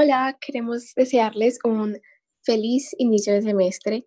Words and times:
Hola, 0.00 0.38
queremos 0.40 0.94
desearles 0.94 1.58
un 1.64 2.00
feliz 2.42 2.94
inicio 2.98 3.32
de 3.32 3.42
semestre, 3.42 4.06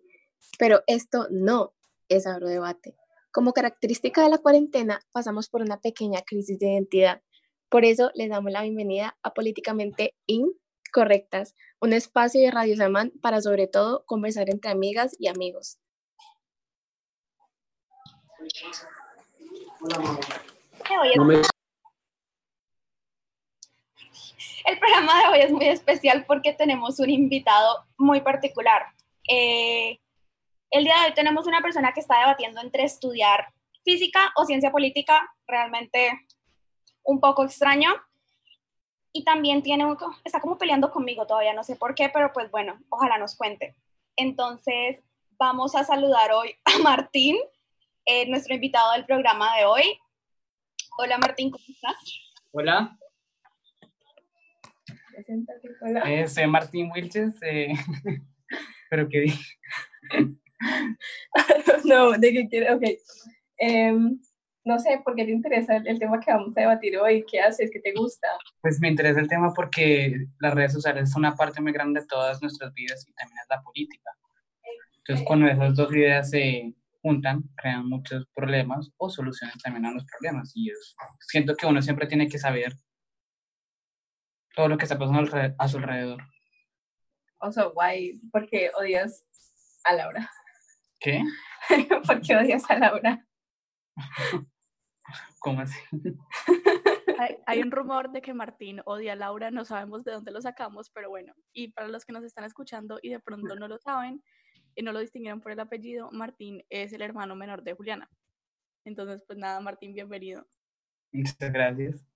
pero 0.58 0.80
esto 0.86 1.26
no 1.30 1.74
es 2.08 2.26
agrodebate. 2.26 2.96
Como 3.30 3.52
característica 3.52 4.22
de 4.22 4.30
la 4.30 4.38
cuarentena, 4.38 5.02
pasamos 5.12 5.50
por 5.50 5.60
una 5.60 5.82
pequeña 5.82 6.22
crisis 6.22 6.58
de 6.58 6.72
identidad. 6.72 7.20
Por 7.68 7.84
eso 7.84 8.10
les 8.14 8.30
damos 8.30 8.50
la 8.52 8.62
bienvenida 8.62 9.18
a 9.22 9.34
Políticamente 9.34 10.14
Incorrectas, 10.24 11.54
un 11.78 11.92
espacio 11.92 12.40
de 12.40 12.50
Radio 12.50 12.74
Samán 12.74 13.12
para 13.20 13.42
sobre 13.42 13.66
todo 13.66 14.06
conversar 14.06 14.48
entre 14.48 14.70
amigas 14.70 15.14
y 15.18 15.28
amigos. 15.28 15.78
El 24.64 24.78
programa 24.78 25.20
de 25.20 25.28
hoy 25.28 25.40
es 25.40 25.50
muy 25.50 25.66
especial 25.66 26.24
porque 26.26 26.52
tenemos 26.52 27.00
un 27.00 27.10
invitado 27.10 27.84
muy 27.96 28.20
particular. 28.20 28.86
Eh, 29.28 29.98
el 30.70 30.84
día 30.84 30.94
de 31.00 31.08
hoy 31.08 31.14
tenemos 31.14 31.46
una 31.46 31.60
persona 31.60 31.92
que 31.92 32.00
está 32.00 32.20
debatiendo 32.20 32.60
entre 32.60 32.84
estudiar 32.84 33.52
física 33.84 34.32
o 34.36 34.44
ciencia 34.44 34.70
política, 34.70 35.28
realmente 35.46 36.12
un 37.02 37.20
poco 37.20 37.44
extraño. 37.44 37.90
Y 39.12 39.24
también 39.24 39.62
tiene, 39.62 39.84
está 40.24 40.40
como 40.40 40.56
peleando 40.56 40.90
conmigo 40.90 41.26
todavía, 41.26 41.52
no 41.52 41.64
sé 41.64 41.76
por 41.76 41.94
qué, 41.94 42.08
pero 42.08 42.32
pues 42.32 42.50
bueno, 42.50 42.78
ojalá 42.88 43.18
nos 43.18 43.36
cuente. 43.36 43.76
Entonces, 44.16 45.02
vamos 45.32 45.74
a 45.74 45.84
saludar 45.84 46.32
hoy 46.32 46.54
a 46.64 46.78
Martín, 46.78 47.36
eh, 48.06 48.26
nuestro 48.28 48.54
invitado 48.54 48.92
del 48.92 49.04
programa 49.04 49.56
de 49.56 49.66
hoy. 49.66 49.98
Hola 50.98 51.18
Martín, 51.18 51.50
¿cómo 51.50 51.64
estás? 51.68 51.96
Hola, 52.52 52.96
eh, 56.06 56.28
soy 56.28 56.46
Martín 56.46 56.90
Wilches, 56.92 57.34
eh, 57.42 57.72
pero 58.90 59.08
qué 59.08 59.20
dije. 59.20 59.54
no, 61.84 62.12
de 62.12 62.32
qué 62.32 62.48
quiere, 62.48 62.72
ok. 62.72 62.82
Em, 63.58 64.20
no 64.64 64.78
sé, 64.78 65.00
¿por 65.04 65.16
qué 65.16 65.24
te 65.24 65.32
interesa 65.32 65.76
el, 65.76 65.98
tema 65.98 66.20
que 66.20 66.32
vamos 66.32 66.56
a 66.56 66.60
debatir 66.60 66.96
hoy? 66.98 67.24
¿Qué 67.30 67.40
haces? 67.40 67.70
¿Qué 67.72 67.80
te 67.80 67.92
gusta? 67.92 68.28
Pues 68.60 68.80
me 68.80 68.88
interesa 68.88 69.20
el 69.20 69.28
tema 69.28 69.52
porque 69.54 70.26
las 70.38 70.54
redes 70.54 70.72
sociales 70.72 71.10
son 71.10 71.22
una 71.22 71.34
parte 71.34 71.60
muy 71.60 71.72
grande 71.72 72.00
de 72.00 72.06
todas 72.06 72.40
nuestras 72.40 72.72
vidas 72.74 73.04
y 73.08 73.12
también 73.12 73.38
es 73.42 73.48
la 73.50 73.62
política. 73.62 74.10
Entonces, 74.98 75.26
cuando 75.26 75.48
esas 75.48 75.74
dos 75.74 75.92
ideas 75.92 76.30
se 76.30 76.74
juntan, 77.02 77.42
crean 77.56 77.88
muchos 77.88 78.24
problemas 78.34 78.88
o 78.96 79.10
soluciones 79.10 79.56
también 79.62 79.86
a 79.86 79.92
los 79.92 80.04
problemas. 80.04 80.52
Y 80.54 80.68
yo 80.68 80.74
siento 81.20 81.56
que 81.56 81.66
uno 81.66 81.82
siempre 81.82 82.06
tiene 82.06 82.28
que 82.28 82.38
saber 82.38 82.76
todo 84.54 84.68
lo 84.68 84.76
que 84.76 84.84
está 84.84 84.98
pasando 84.98 85.30
a 85.58 85.68
su 85.68 85.78
alrededor. 85.78 86.22
O 87.38 87.50
sea, 87.50 87.64
guay, 87.64 88.20
porque 88.30 88.70
odias 88.78 89.26
a 89.84 89.94
Laura. 89.94 90.30
¿Qué? 91.00 91.22
¿Por 92.06 92.20
qué 92.20 92.36
odias 92.36 92.70
a 92.70 92.78
Laura? 92.78 93.26
¿Cómo 95.40 95.60
así? 95.60 95.78
Hay, 97.46 97.60
un 97.60 97.70
rumor 97.70 98.10
de 98.10 98.20
que 98.22 98.34
Martín 98.34 98.80
odia 98.84 99.12
a 99.12 99.16
Laura, 99.16 99.50
no 99.50 99.64
sabemos 99.64 100.04
de 100.04 100.12
dónde 100.12 100.32
lo 100.32 100.40
sacamos, 100.40 100.90
pero 100.90 101.08
bueno, 101.08 101.34
y 101.52 101.68
para 101.68 101.88
los 101.88 102.04
que 102.04 102.12
nos 102.12 102.24
están 102.24 102.44
escuchando 102.44 102.98
y 103.00 103.10
de 103.10 103.20
pronto 103.20 103.54
no 103.54 103.68
lo 103.68 103.78
saben 103.78 104.22
y 104.74 104.82
no 104.82 104.92
lo 104.92 104.98
distinguieron 104.98 105.40
por 105.40 105.52
el 105.52 105.60
apellido, 105.60 106.10
Martín 106.10 106.64
es 106.68 106.92
el 106.92 107.02
hermano 107.02 107.36
menor 107.36 107.62
de 107.62 107.74
Juliana. 107.74 108.10
Entonces, 108.84 109.22
pues 109.26 109.38
nada, 109.38 109.60
Martín, 109.60 109.94
bienvenido. 109.94 110.46
Muchas 111.12 111.52
gracias. 111.52 112.11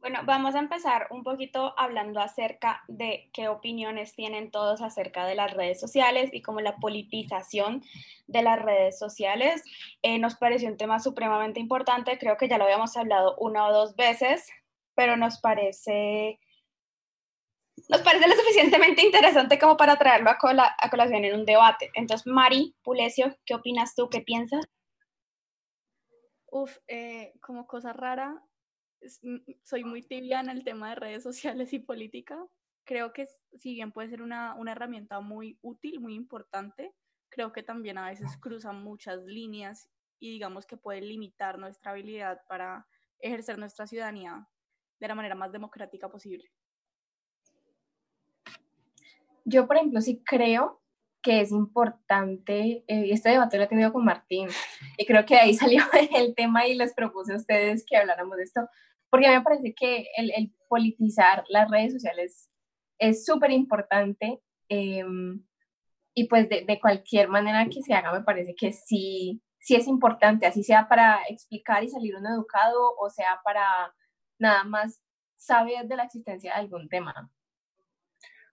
Bueno, 0.00 0.20
vamos 0.24 0.54
a 0.54 0.60
empezar 0.60 1.08
un 1.10 1.22
poquito 1.22 1.74
hablando 1.76 2.20
acerca 2.20 2.82
de 2.88 3.28
qué 3.34 3.48
opiniones 3.48 4.14
tienen 4.14 4.50
todos 4.50 4.80
acerca 4.80 5.26
de 5.26 5.34
las 5.34 5.52
redes 5.52 5.78
sociales 5.78 6.30
y 6.32 6.40
como 6.40 6.62
la 6.62 6.76
politización 6.76 7.82
de 8.26 8.40
las 8.40 8.62
redes 8.62 8.98
sociales. 8.98 9.62
Eh, 10.00 10.18
nos 10.18 10.36
pareció 10.36 10.70
un 10.70 10.78
tema 10.78 11.00
supremamente 11.00 11.60
importante, 11.60 12.18
creo 12.18 12.38
que 12.38 12.48
ya 12.48 12.56
lo 12.56 12.64
habíamos 12.64 12.96
hablado 12.96 13.36
una 13.36 13.66
o 13.66 13.72
dos 13.74 13.94
veces, 13.94 14.48
pero 14.94 15.18
nos 15.18 15.38
parece, 15.38 16.40
nos 17.90 18.00
parece 18.00 18.26
lo 18.26 18.36
suficientemente 18.36 19.04
interesante 19.04 19.58
como 19.58 19.76
para 19.76 19.96
traerlo 19.96 20.30
a, 20.30 20.38
a 20.78 20.90
colación 20.90 21.26
en 21.26 21.34
un 21.40 21.44
debate. 21.44 21.90
Entonces, 21.92 22.26
Mari 22.26 22.74
Pulesio, 22.82 23.36
¿qué 23.44 23.54
opinas 23.54 23.94
tú? 23.94 24.08
¿Qué 24.08 24.22
piensas? 24.22 24.66
Uf, 26.46 26.78
eh, 26.88 27.34
como 27.42 27.66
cosa 27.66 27.92
rara, 27.92 28.42
soy 29.62 29.84
muy 29.84 30.02
tibia 30.02 30.40
en 30.40 30.48
el 30.48 30.64
tema 30.64 30.90
de 30.90 30.94
redes 30.96 31.22
sociales 31.22 31.72
y 31.72 31.78
política. 31.78 32.38
Creo 32.84 33.12
que 33.12 33.26
si 33.52 33.74
bien 33.74 33.92
puede 33.92 34.08
ser 34.08 34.22
una, 34.22 34.54
una 34.54 34.72
herramienta 34.72 35.20
muy 35.20 35.58
útil, 35.62 36.00
muy 36.00 36.14
importante, 36.14 36.94
creo 37.28 37.52
que 37.52 37.62
también 37.62 37.98
a 37.98 38.08
veces 38.10 38.36
cruza 38.38 38.72
muchas 38.72 39.22
líneas 39.24 39.88
y 40.18 40.30
digamos 40.30 40.66
que 40.66 40.76
puede 40.76 41.00
limitar 41.00 41.58
nuestra 41.58 41.92
habilidad 41.92 42.40
para 42.48 42.86
ejercer 43.20 43.58
nuestra 43.58 43.86
ciudadanía 43.86 44.48
de 44.98 45.08
la 45.08 45.14
manera 45.14 45.34
más 45.34 45.52
democrática 45.52 46.10
posible. 46.10 46.50
Yo, 49.44 49.66
por 49.66 49.76
ejemplo, 49.76 50.00
sí 50.00 50.22
creo 50.24 50.82
que 51.22 51.40
es 51.40 51.50
importante, 51.50 52.84
eh, 52.86 53.06
y 53.06 53.12
este 53.12 53.30
debate 53.30 53.58
lo 53.58 53.64
he 53.64 53.68
tenido 53.68 53.92
con 53.92 54.04
Martín, 54.04 54.48
y 54.96 55.04
creo 55.06 55.24
que 55.24 55.36
ahí 55.36 55.54
salió 55.54 55.82
el 56.14 56.34
tema 56.34 56.66
y 56.66 56.74
les 56.74 56.94
propuse 56.94 57.32
a 57.32 57.36
ustedes 57.36 57.84
que 57.86 57.96
habláramos 57.96 58.36
de 58.36 58.44
esto, 58.44 58.68
porque 59.10 59.26
a 59.26 59.30
mí 59.30 59.36
me 59.36 59.42
parece 59.42 59.74
que 59.74 60.06
el, 60.16 60.54
politizar 60.68 61.44
las 61.48 61.68
redes 61.68 61.92
sociales 61.92 62.48
es 62.98 63.24
súper 63.24 63.50
importante 63.50 64.40
em, 64.68 65.44
y 66.14 66.28
pues 66.28 66.48
de, 66.48 66.64
de, 66.64 66.78
cualquier 66.78 67.28
manera 67.28 67.66
que 67.68 67.82
se 67.82 67.92
haga 67.92 68.12
me 68.12 68.22
parece 68.22 68.54
que 68.54 68.72
sí, 68.72 69.42
sí 69.58 69.74
es 69.74 69.88
importante, 69.88 70.46
así 70.46 70.62
sea 70.62 70.88
para 70.88 71.22
explicar 71.28 71.82
y 71.82 71.88
salir 71.88 72.14
uno 72.16 72.32
educado 72.32 72.94
o 73.00 73.10
sea 73.10 73.40
para 73.42 73.92
nada 74.38 74.62
más 74.62 75.02
saber 75.36 75.88
de 75.88 75.96
la 75.96 76.04
existencia 76.04 76.54
de 76.54 76.60
algún 76.60 76.88
tema. 76.88 77.32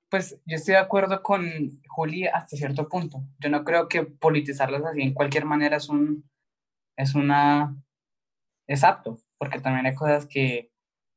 Pues 0.10 0.42
yo 0.46 0.56
estoy 0.56 0.74
de 0.74 0.80
acuerdo 0.80 1.22
con 1.22 1.46
Juli 1.88 2.26
hasta 2.26 2.56
cierto 2.56 2.88
punto. 2.88 3.22
Yo 3.40 3.50
no 3.50 3.64
creo 3.64 3.90
que 3.90 4.04
politizarlas 4.04 4.84
así 4.86 5.02
en 5.02 5.14
cualquier 5.14 5.46
manera 5.46 5.78
es 5.78 5.90
un, 5.90 6.28
es 6.96 7.14
una, 7.14 7.76
es 8.66 8.84
apto 8.86 9.20
porque 9.38 9.60
también 9.60 9.86
hay 9.86 9.96
cosas 9.96 10.28
que 10.28 10.72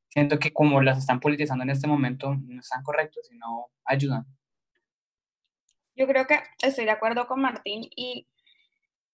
siento 0.09 0.39
que 0.39 0.53
como 0.53 0.81
las 0.81 0.99
están 0.99 1.21
politizando 1.21 1.65
en 1.65 1.71
este 1.71 1.87
momento 1.87 2.35
no 2.35 2.61
están 2.61 2.83
correctas 2.83 3.29
y 3.31 3.37
no 3.37 3.71
ayudan. 3.85 4.27
Yo 5.95 6.07
creo 6.07 6.27
que 6.27 6.41
estoy 6.63 6.85
de 6.85 6.91
acuerdo 6.91 7.27
con 7.27 7.41
Martín 7.41 7.89
y 7.95 8.27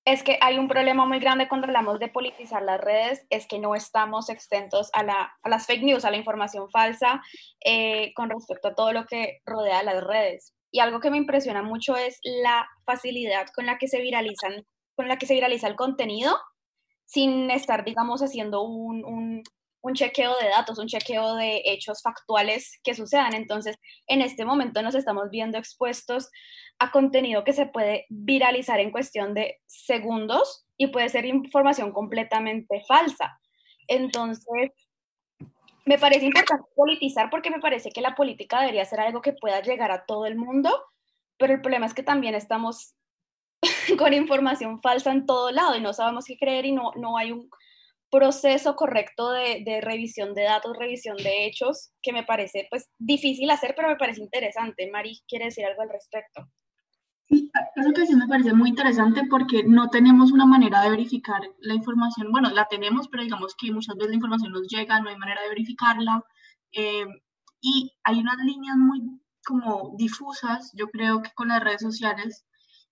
es 0.04 0.22
que 0.22 0.38
hay 0.40 0.56
un 0.56 0.68
problema 0.68 1.04
muy 1.04 1.18
grande 1.18 1.48
cuando 1.48 1.66
hablamos 1.66 1.98
de 1.98 2.08
politizar 2.08 2.62
las 2.62 2.80
redes, 2.80 3.26
es 3.28 3.48
que 3.48 3.58
no 3.58 3.74
estamos 3.74 4.30
exentos 4.30 4.88
a, 4.92 5.02
la, 5.02 5.36
a 5.42 5.48
las 5.48 5.66
fake 5.66 5.82
news, 5.82 6.04
a 6.04 6.12
la 6.12 6.16
información 6.16 6.70
falsa 6.70 7.20
eh, 7.64 8.12
con 8.14 8.30
respecto 8.30 8.68
a 8.68 8.74
todo 8.74 8.92
lo 8.92 9.04
que 9.06 9.40
rodea 9.44 9.82
las 9.82 10.04
redes. 10.04 10.54
Y 10.70 10.78
algo 10.78 11.00
que 11.00 11.10
me 11.10 11.16
impresiona 11.16 11.62
mucho 11.62 11.96
es 11.96 12.20
la 12.22 12.68
facilidad 12.84 13.48
con 13.52 13.66
la 13.66 13.78
que 13.78 13.88
se 13.88 14.00
viralizan, 14.00 14.64
con 14.94 15.08
la 15.08 15.18
que 15.18 15.26
se 15.26 15.34
viraliza 15.34 15.66
el 15.66 15.74
contenido 15.74 16.38
sin 17.06 17.50
estar, 17.50 17.84
digamos, 17.84 18.20
haciendo 18.20 18.62
un, 18.62 19.04
un, 19.04 19.42
un, 19.80 19.94
chequeo 19.94 20.36
de 20.40 20.48
datos, 20.48 20.78
un 20.78 20.88
chequeo 20.88 21.36
de 21.36 21.62
hechos 21.64 22.02
factuales 22.02 22.78
que 22.82 22.94
sucedan. 22.94 23.34
Entonces, 23.34 23.76
en 24.06 24.20
este 24.20 24.44
momento 24.44 24.82
nos 24.82 24.94
estamos 24.94 25.30
viendo 25.30 25.56
expuestos 25.56 26.28
a 26.78 26.90
contenido 26.90 27.44
que 27.44 27.52
se 27.52 27.66
puede 27.66 28.06
viralizar 28.10 28.80
en 28.80 28.90
cuestión 28.90 29.32
de 29.34 29.60
segundos 29.66 30.66
y 30.76 30.88
puede 30.88 31.08
ser 31.08 31.24
información 31.24 31.92
completamente 31.92 32.82
falsa. 32.86 33.38
Entonces, 33.88 34.72
me 35.86 35.98
parece 35.98 36.26
importante 36.26 36.68
politizar 36.74 37.30
porque 37.30 37.50
me 37.50 37.60
parece 37.60 37.90
que 37.90 38.00
la 38.00 38.16
política 38.16 38.60
debería 38.60 38.84
ser 38.84 39.00
algo 39.00 39.20
que 39.20 39.32
pueda 39.32 39.62
llegar 39.62 39.92
a 39.92 40.04
todo 40.04 40.26
el 40.26 40.36
mundo, 40.36 40.84
pero 41.38 41.54
el 41.54 41.60
problema 41.60 41.86
es 41.86 41.94
que 41.94 42.02
también 42.02 42.34
estamos 42.34 42.96
con 43.98 44.12
información 44.12 44.80
falsa 44.80 45.12
en 45.12 45.26
todo 45.26 45.50
lado 45.50 45.76
y 45.76 45.80
no 45.80 45.92
sabemos 45.92 46.24
qué 46.26 46.36
creer 46.36 46.66
y 46.66 46.72
no, 46.72 46.92
no 46.96 47.16
hay 47.16 47.32
un 47.32 47.48
proceso 48.10 48.76
correcto 48.76 49.32
de, 49.32 49.62
de, 49.64 49.80
revisión 49.80 50.34
de 50.34 50.44
datos, 50.44 50.76
revisión 50.76 51.16
de 51.16 51.46
hechos, 51.46 51.90
que 52.02 52.12
me 52.12 52.24
parece 52.24 52.66
pues 52.70 52.88
difícil 52.98 53.50
hacer, 53.50 53.74
pero 53.76 53.88
me 53.88 53.96
parece 53.96 54.22
interesante. 54.22 54.88
Mari, 54.90 55.20
¿quiere 55.28 55.46
decir 55.46 55.64
algo 55.64 55.82
al 55.82 55.90
respecto? 55.90 56.48
Sí, 57.28 57.50
eso 57.74 57.92
que 57.92 58.06
sí 58.06 58.14
me 58.14 58.28
parece 58.28 58.52
muy 58.52 58.68
interesante 58.68 59.22
porque 59.28 59.64
no 59.64 59.90
tenemos 59.90 60.30
una 60.30 60.46
manera 60.46 60.82
de 60.82 60.90
verificar 60.90 61.40
la 61.58 61.74
información. 61.74 62.30
Bueno, 62.30 62.50
la 62.50 62.68
tenemos, 62.68 63.08
pero 63.08 63.24
digamos 63.24 63.56
que 63.56 63.72
muchas 63.72 63.96
veces 63.96 64.10
la 64.10 64.16
información 64.16 64.52
nos 64.52 64.68
llega, 64.68 65.00
no 65.00 65.08
hay 65.08 65.16
manera 65.16 65.42
de 65.42 65.48
verificarla. 65.48 66.22
Eh, 66.72 67.06
y 67.60 67.92
hay 68.04 68.20
unas 68.20 68.36
líneas 68.38 68.76
muy 68.76 69.00
como 69.44 69.94
difusas, 69.96 70.72
yo 70.74 70.88
creo 70.88 71.22
que 71.22 71.30
con 71.34 71.48
las 71.48 71.62
redes 71.62 71.80
sociales, 71.80 72.44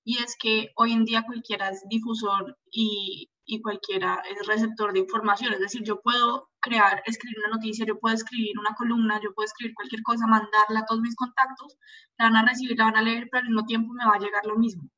y 0.04 0.18
es 0.18 0.36
que 0.38 0.70
hoy 0.76 0.92
en 0.92 1.04
día 1.04 1.24
cualquiera 1.26 1.70
es 1.70 1.82
difusor 1.88 2.56
y 2.70 3.30
y 3.46 3.60
cualquiera 3.60 4.22
es 4.30 4.46
receptor 4.46 4.92
de 4.92 5.00
información. 5.00 5.52
Es 5.52 5.60
decir, 5.60 5.82
yo 5.84 6.00
puedo 6.00 6.50
crear, 6.60 7.02
escribir 7.06 7.38
una 7.40 7.56
noticia, 7.56 7.84
yo 7.86 7.98
puedo 7.98 8.14
escribir 8.14 8.58
una 8.58 8.74
columna, 8.74 9.20
yo 9.22 9.32
puedo 9.34 9.44
escribir 9.46 9.74
cualquier 9.74 10.02
cosa, 10.02 10.26
mandarla 10.26 10.80
a 10.80 10.86
todos 10.86 11.02
mis 11.02 11.16
contactos, 11.16 11.76
la 12.18 12.26
van 12.26 12.36
a 12.36 12.48
recibir, 12.48 12.78
la 12.78 12.84
van 12.84 12.96
a 12.96 13.02
leer, 13.02 13.28
pero 13.30 13.42
al 13.42 13.48
mismo 13.48 13.66
tiempo 13.66 13.92
me 13.92 14.06
va 14.06 14.14
a 14.14 14.18
llegar 14.18 14.44
lo 14.46 14.56
mismo. 14.56 14.88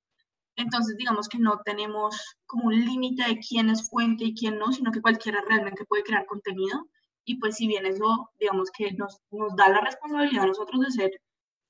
Entonces, 0.56 0.97
digamos 0.97 1.29
que 1.29 1.38
no 1.38 1.61
tenemos 1.64 2.17
como 2.47 2.69
un 2.69 2.85
límite 2.85 3.25
de 3.25 3.38
quién 3.38 3.69
es 3.70 3.88
fuente 3.91 4.25
y 4.25 4.35
quién 4.35 4.59
no, 4.59 4.73
sino 4.73 4.91
que 4.93 5.02
cualquiera 5.02 5.43
realmente 5.47 5.85
puede 5.85 6.02
crear 6.05 6.26
contenido. 6.26 6.88
Y 7.25 7.38
pues 7.41 7.56
si 7.56 7.67
bien 7.67 7.85
eso, 7.87 8.31
digamos 8.38 8.70
que 8.70 8.93
nos, 8.93 9.19
nos 9.32 9.55
da 9.56 9.69
la 9.69 9.81
responsabilidad 9.81 10.44
a 10.44 10.49
nosotros 10.49 10.81
de 10.81 10.91
ser 10.93 11.11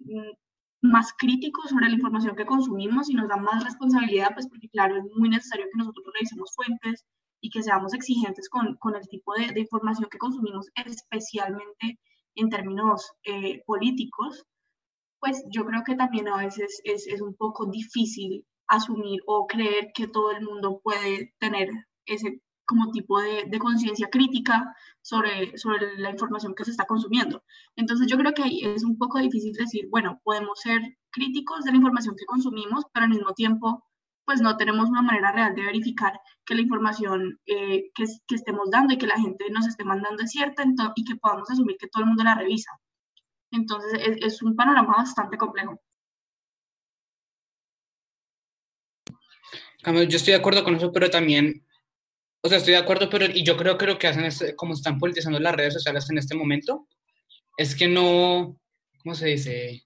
mm, 0.01 0.31
más 0.91 1.13
críticos 1.17 1.71
sobre 1.71 1.89
la 1.89 1.95
información 1.95 2.37
que 2.37 2.47
consumimos 2.47 3.11
y 3.11 3.15
nos 3.15 3.29
da 3.29 3.37
más 3.37 3.65
responsabilidad, 3.65 4.31
pues 4.35 4.49
porque 4.49 4.69
claro, 4.69 4.97
es 4.97 5.05
muy 5.17 5.29
necesario 5.29 5.67
que 5.67 5.79
nosotros 5.79 6.07
revisemos 6.15 6.53
fuentes 6.55 7.05
y 7.41 7.51
que 7.51 7.63
seamos 7.63 7.95
exigentes 7.95 8.49
con, 8.49 8.77
con 8.77 8.97
el 8.97 9.07
tipo 9.09 9.35
de, 9.35 9.53
de, 9.53 9.61
información 9.61 10.09
que 10.11 10.19
consumimos, 10.19 10.69
especialmente 10.75 11.99
en 12.35 12.49
términos 12.51 13.13
eh, 13.25 13.63
políticos, 13.67 14.45
pues 15.21 15.45
yo 15.51 15.65
creo 15.65 15.83
que 15.85 15.97
también 15.97 16.29
a 16.29 16.39
veces 16.39 16.81
es, 16.85 17.07
es 17.07 17.21
un 17.21 17.35
poco 17.35 17.67
difícil 17.67 18.45
asumir 18.69 19.21
o 19.27 19.47
creer 19.47 19.91
que 19.95 20.09
todo 20.09 20.31
el 20.33 20.43
mundo 20.43 20.81
puede 20.83 21.35
tener 21.39 21.69
ese 22.07 22.41
como 22.67 22.91
tipo 22.91 23.21
de, 23.21 23.45
de 23.47 23.59
conciencia 23.59 24.09
crítica 24.11 24.75
sobre, 25.01 25.57
sobre 25.57 25.99
la 25.99 26.11
información 26.11 26.55
que 26.55 26.65
se 26.65 26.73
está 26.73 26.85
consumiendo. 26.85 27.45
Entonces 27.77 28.07
yo 28.09 28.19
creo 28.19 28.35
que 28.35 28.43
es 28.75 28.85
un 28.85 28.99
poco 28.99 29.19
difícil 29.19 29.53
decir, 29.53 29.87
bueno, 29.91 30.21
podemos 30.25 30.61
ser 30.61 30.81
críticos 31.11 31.65
de 31.65 31.71
la 31.71 31.77
información 31.77 32.17
que 32.17 32.27
consumimos, 32.27 32.85
pero 32.93 33.05
al 33.05 33.11
mismo 33.11 33.33
tiempo 33.33 33.85
pues 34.25 34.41
no 34.41 34.57
tenemos 34.57 34.89
una 34.89 35.03
manera 35.03 35.31
real 35.31 35.55
de 35.55 35.63
verificar 35.63 36.21
que 36.45 36.57
la 36.57 36.63
información 36.63 37.39
eh, 37.47 37.93
que, 37.95 38.05
que, 38.27 38.35
estemos 38.35 38.69
dando 38.71 38.93
y 38.93 38.99
que 38.99 39.07
la 39.07 39.21
gente 39.21 39.49
nos 39.51 39.69
esté 39.69 39.85
mandando 39.85 40.25
es 40.25 40.33
cierta 40.33 40.65
y 40.97 41.05
que 41.05 41.15
podamos 41.15 41.49
asumir 41.49 41.77
que 41.79 41.87
todo 41.87 42.03
el 42.03 42.09
mundo 42.09 42.25
la 42.25 42.35
revisa. 42.35 42.73
Entonces 43.53 43.93
es, 44.05 44.17
es 44.21 44.43
un 44.43 44.57
panorama 44.57 44.95
bastante 44.97 45.39
complejo. 45.39 45.81
Yo 49.85 50.17
estoy 50.17 50.33
de 50.33 50.41
acuerdo 50.41 50.65
con 50.65 50.75
eso, 50.75 50.91
pero 50.91 51.09
también 51.11 51.66
o 52.43 52.49
sea, 52.49 52.59
estoy 52.59 52.75
de 52.75 52.79
acuerdo, 52.79 53.11
pero 53.11 53.27
y 53.27 53.43
yo 53.43 53.57
creo 53.57 53.77
que 53.77 53.87
lo 53.87 53.99
que 53.99 54.07
hacen 54.07 54.25
es, 54.25 54.55
como 54.57 54.75
están 54.75 54.99
politizando 54.99 55.39
las 55.41 55.55
redes 55.55 55.75
sociales 55.75 56.09
en 56.11 56.19
este 56.19 56.35
momento, 56.35 56.87
es 57.57 57.75
que 57.75 57.89
no, 57.89 58.59
¿cómo 59.03 59.15
se 59.15 59.29
dice? 59.29 59.83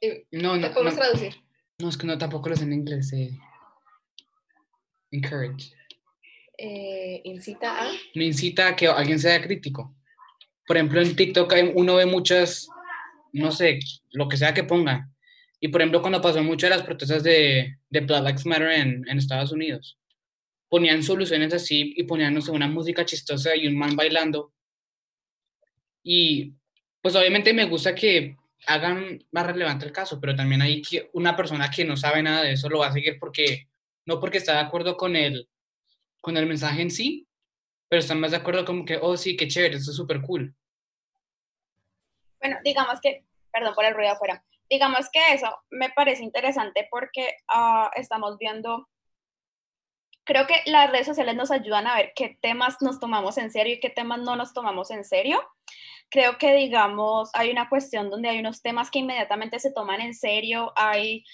Eh, 0.00 0.26
no, 0.32 0.56
no. 0.56 0.72
podemos 0.72 0.96
traducir? 0.96 1.34
No, 1.78 1.88
es 1.88 1.96
que 1.96 2.06
no, 2.06 2.18
tampoco 2.18 2.48
lo 2.48 2.56
sé 2.56 2.64
en 2.64 2.72
inglés. 2.72 3.12
Eh. 3.12 3.30
Encourage. 5.10 5.72
Eh, 6.58 7.20
incita 7.24 7.82
a. 7.82 7.92
No 8.14 8.22
incita 8.22 8.68
a 8.68 8.76
que 8.76 8.86
alguien 8.86 9.18
sea 9.18 9.42
crítico. 9.42 9.96
Por 10.66 10.76
ejemplo, 10.76 11.00
en 11.00 11.16
TikTok 11.16 11.52
uno 11.74 11.96
ve 11.96 12.06
muchas, 12.06 12.68
no 13.32 13.50
sé, 13.50 13.80
lo 14.12 14.28
que 14.28 14.36
sea 14.36 14.54
que 14.54 14.64
pongan. 14.64 15.14
Y 15.60 15.68
por 15.68 15.80
ejemplo, 15.80 16.00
cuando 16.00 16.20
pasó 16.20 16.42
mucho 16.42 16.66
de 16.66 16.70
las 16.70 16.82
protestas 16.82 17.22
de, 17.22 17.76
de 17.88 18.00
Black 18.00 18.24
Lives 18.24 18.46
Matter 18.46 18.70
en, 18.70 19.08
en 19.08 19.18
Estados 19.18 19.52
Unidos, 19.52 19.98
ponían 20.74 21.04
soluciones 21.04 21.54
así 21.54 21.94
y 21.96 22.02
ponían, 22.02 22.34
no 22.34 22.40
sé, 22.40 22.50
una 22.50 22.66
música 22.66 23.04
chistosa 23.04 23.54
y 23.54 23.68
un 23.68 23.78
man 23.78 23.94
bailando. 23.94 24.52
Y 26.02 26.52
pues 27.00 27.14
obviamente 27.14 27.54
me 27.54 27.66
gusta 27.66 27.94
que 27.94 28.36
hagan 28.66 29.24
más 29.30 29.46
relevante 29.46 29.86
el 29.86 29.92
caso, 29.92 30.20
pero 30.20 30.34
también 30.34 30.62
hay 30.62 30.82
que 30.82 31.10
una 31.12 31.36
persona 31.36 31.70
que 31.70 31.84
no 31.84 31.96
sabe 31.96 32.24
nada 32.24 32.42
de 32.42 32.54
eso 32.54 32.68
lo 32.68 32.80
va 32.80 32.88
a 32.88 32.92
seguir 32.92 33.20
porque, 33.20 33.68
no 34.04 34.18
porque 34.18 34.38
está 34.38 34.54
de 34.54 34.62
acuerdo 34.66 34.96
con 34.96 35.14
el, 35.14 35.48
con 36.20 36.36
el 36.36 36.46
mensaje 36.46 36.82
en 36.82 36.90
sí, 36.90 37.28
pero 37.88 38.00
está 38.00 38.16
más 38.16 38.32
de 38.32 38.38
acuerdo 38.38 38.64
como 38.64 38.84
que, 38.84 38.98
oh 39.00 39.16
sí, 39.16 39.36
qué 39.36 39.46
chévere, 39.46 39.76
esto 39.76 39.92
es 39.92 39.96
súper 39.96 40.22
cool. 40.22 40.56
Bueno, 42.40 42.56
digamos 42.64 43.00
que, 43.00 43.24
perdón 43.52 43.76
por 43.76 43.84
el 43.84 43.94
ruido 43.94 44.10
afuera, 44.10 44.44
digamos 44.68 45.08
que 45.12 45.20
eso 45.34 45.56
me 45.70 45.90
parece 45.90 46.24
interesante 46.24 46.88
porque 46.90 47.36
uh, 47.54 47.90
estamos 47.94 48.38
viendo 48.38 48.88
creo 50.24 50.46
que 50.46 50.56
las 50.66 50.90
redes 50.90 51.06
sociales 51.06 51.36
nos 51.36 51.50
ayudan 51.50 51.86
a 51.86 51.94
ver 51.94 52.12
qué 52.16 52.38
temas 52.40 52.76
nos 52.80 52.98
tomamos 52.98 53.38
en 53.38 53.50
serio 53.50 53.74
y 53.74 53.80
qué 53.80 53.90
temas 53.90 54.20
no 54.20 54.36
nos 54.36 54.52
tomamos 54.52 54.90
en 54.90 55.04
serio. 55.04 55.40
Creo 56.10 56.38
que, 56.38 56.54
digamos, 56.54 57.30
hay 57.34 57.50
una 57.50 57.68
cuestión 57.68 58.10
donde 58.10 58.28
hay 58.28 58.38
unos 58.40 58.62
temas 58.62 58.90
que 58.90 59.00
inmediatamente 59.00 59.58
se 59.58 59.72
toman 59.72 60.00
en 60.00 60.14
serio. 60.14 60.72
Hay, 60.76 61.24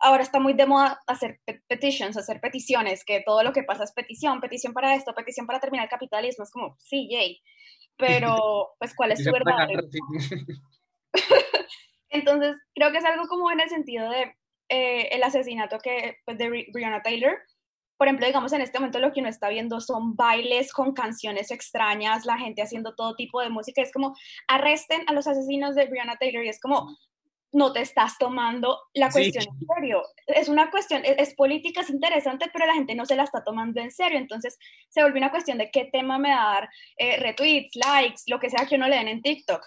ahora 0.00 0.22
está 0.22 0.40
muy 0.40 0.52
de 0.54 0.66
moda 0.66 1.00
hacer 1.06 1.40
petitions, 1.68 2.16
hacer 2.16 2.40
peticiones, 2.40 3.04
que 3.04 3.22
todo 3.24 3.42
lo 3.42 3.52
que 3.52 3.62
pasa 3.62 3.84
es 3.84 3.92
petición, 3.92 4.40
petición 4.40 4.72
para 4.72 4.94
esto, 4.94 5.14
petición 5.14 5.46
para 5.46 5.60
terminar 5.60 5.84
el 5.84 5.90
capitalismo. 5.90 6.44
Es 6.44 6.50
como, 6.50 6.76
sí, 6.80 7.08
yay. 7.10 7.40
Pero, 7.96 8.74
pues, 8.78 8.94
¿cuál 8.94 9.12
es 9.12 9.24
su 9.24 9.32
verdad? 9.32 9.68
Entonces, 12.10 12.56
creo 12.74 12.90
que 12.90 12.98
es 12.98 13.04
algo 13.04 13.28
como 13.28 13.50
en 13.50 13.60
el 13.60 13.68
sentido 13.68 14.10
de 14.10 14.34
eh, 14.68 15.08
el 15.12 15.22
asesinato 15.22 15.78
que, 15.78 16.16
pues, 16.24 16.36
de 16.38 16.66
Breonna 16.72 17.02
Taylor, 17.02 17.38
por 18.00 18.06
ejemplo, 18.06 18.26
digamos, 18.26 18.50
en 18.54 18.62
este 18.62 18.78
momento 18.78 18.98
lo 18.98 19.12
que 19.12 19.20
uno 19.20 19.28
está 19.28 19.50
viendo 19.50 19.78
son 19.78 20.16
bailes 20.16 20.72
con 20.72 20.94
canciones 20.94 21.50
extrañas, 21.50 22.24
la 22.24 22.38
gente 22.38 22.62
haciendo 22.62 22.94
todo 22.94 23.14
tipo 23.14 23.42
de 23.42 23.50
música. 23.50 23.82
Es 23.82 23.92
como, 23.92 24.16
arresten 24.48 25.02
a 25.06 25.12
los 25.12 25.26
asesinos 25.26 25.74
de 25.74 25.84
Brianna 25.84 26.16
Taylor 26.16 26.42
y 26.42 26.48
es 26.48 26.58
como, 26.60 26.96
no 27.52 27.74
te 27.74 27.82
estás 27.82 28.16
tomando 28.16 28.78
la 28.94 29.10
cuestión 29.10 29.44
en 29.44 29.66
serio. 29.66 30.02
Es 30.28 30.48
una 30.48 30.70
cuestión, 30.70 31.02
es, 31.04 31.34
política, 31.34 31.82
es 31.82 31.90
interesante, 31.90 32.46
pero 32.50 32.64
la 32.64 32.72
gente 32.72 32.94
no 32.94 33.04
se 33.04 33.16
la 33.16 33.24
está 33.24 33.44
tomando 33.44 33.82
en 33.82 33.90
serio. 33.90 34.16
Entonces 34.16 34.56
se 34.88 35.02
vuelve 35.02 35.18
una 35.18 35.30
cuestión 35.30 35.58
de 35.58 35.70
qué 35.70 35.90
tema 35.92 36.16
me 36.16 36.30
va 36.30 36.40
a 36.40 36.54
dar 36.54 36.70
eh, 36.96 37.18
retweets, 37.18 37.76
likes, 37.76 38.22
lo 38.28 38.40
que 38.40 38.48
sea 38.48 38.64
que 38.64 38.76
uno 38.76 38.88
le 38.88 38.96
den 38.96 39.08
en 39.08 39.20
TikTok. 39.20 39.62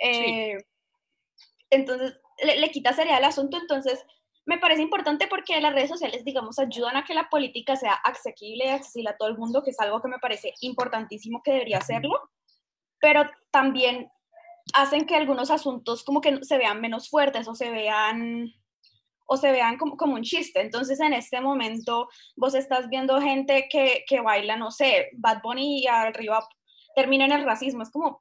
Eh, 0.00 0.56
entonces 1.70 2.18
le, 2.42 2.58
le, 2.58 2.68
quita 2.72 2.92
seriedad 2.92 3.18
al 3.18 3.26
asunto. 3.26 3.58
Entonces 3.58 4.04
me 4.46 4.58
parece 4.58 4.82
importante 4.82 5.26
porque 5.26 5.60
las 5.60 5.74
redes 5.74 5.90
sociales, 5.90 6.24
digamos, 6.24 6.58
ayudan 6.58 6.96
a 6.96 7.04
que 7.04 7.14
la 7.14 7.28
política 7.28 7.74
sea 7.76 7.94
accesible 7.94 8.66
y 8.66 8.68
accesible 8.68 9.10
a 9.10 9.16
todo 9.16 9.28
el 9.28 9.36
mundo, 9.36 9.62
que 9.62 9.70
es 9.70 9.80
algo 9.80 10.00
que 10.00 10.08
me 10.08 10.20
parece 10.20 10.54
importantísimo 10.60 11.42
que 11.42 11.52
debería 11.52 11.78
hacerlo, 11.78 12.30
pero 13.00 13.28
también 13.50 14.08
hacen 14.72 15.04
que 15.04 15.16
algunos 15.16 15.50
asuntos 15.50 16.04
como 16.04 16.20
que 16.20 16.44
se 16.44 16.58
vean 16.58 16.80
menos 16.80 17.10
fuertes 17.10 17.46
o 17.48 17.54
se 17.54 17.70
vean 17.70 18.52
o 19.28 19.36
se 19.36 19.50
vean 19.50 19.76
como, 19.76 19.96
como 19.96 20.14
un 20.14 20.22
chiste. 20.22 20.60
Entonces, 20.60 21.00
en 21.00 21.12
este 21.12 21.40
momento, 21.40 22.08
vos 22.36 22.54
estás 22.54 22.88
viendo 22.88 23.20
gente 23.20 23.66
que, 23.68 24.04
que 24.06 24.20
baila, 24.20 24.56
no 24.56 24.70
sé, 24.70 25.10
Bad 25.14 25.42
Bunny 25.42 25.80
y 25.82 25.86
arriba 25.88 26.46
termina 26.94 27.24
en 27.24 27.32
el 27.32 27.44
racismo. 27.44 27.82
Es 27.82 27.90
como, 27.90 28.20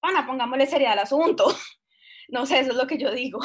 bueno, 0.00 0.26
pongámosle 0.26 0.66
seriedad 0.66 0.94
al 0.94 1.00
asunto. 1.00 1.46
No 2.32 2.46
sé, 2.46 2.60
eso 2.60 2.70
es 2.70 2.76
lo 2.76 2.86
que 2.86 2.96
yo 2.96 3.10
digo. 3.10 3.40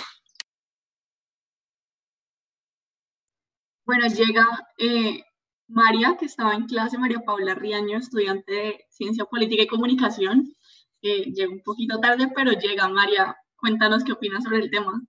Bueno, 3.86 4.08
llega 4.08 4.46
eh, 4.80 5.24
María, 5.68 6.16
que 6.20 6.26
estaba 6.26 6.56
en 6.56 6.66
clase, 6.66 6.98
María 6.98 7.20
Paula 7.20 7.54
Riaño, 7.54 8.00
estudiante 8.00 8.52
de 8.52 8.86
Ciencia 8.90 9.26
Política 9.26 9.64
y 9.64 9.68
Comunicación. 9.68 10.56
Eh, 11.04 11.32
llega 11.32 11.52
un 11.52 11.62
poquito 11.62 12.00
tarde, 12.00 12.28
pero 12.36 12.52
llega 12.52 12.88
María. 12.88 13.36
Cuéntanos 13.56 14.04
qué 14.04 14.14
opinas 14.14 14.44
sobre 14.44 14.58
el 14.58 14.72
tema. 14.72 15.02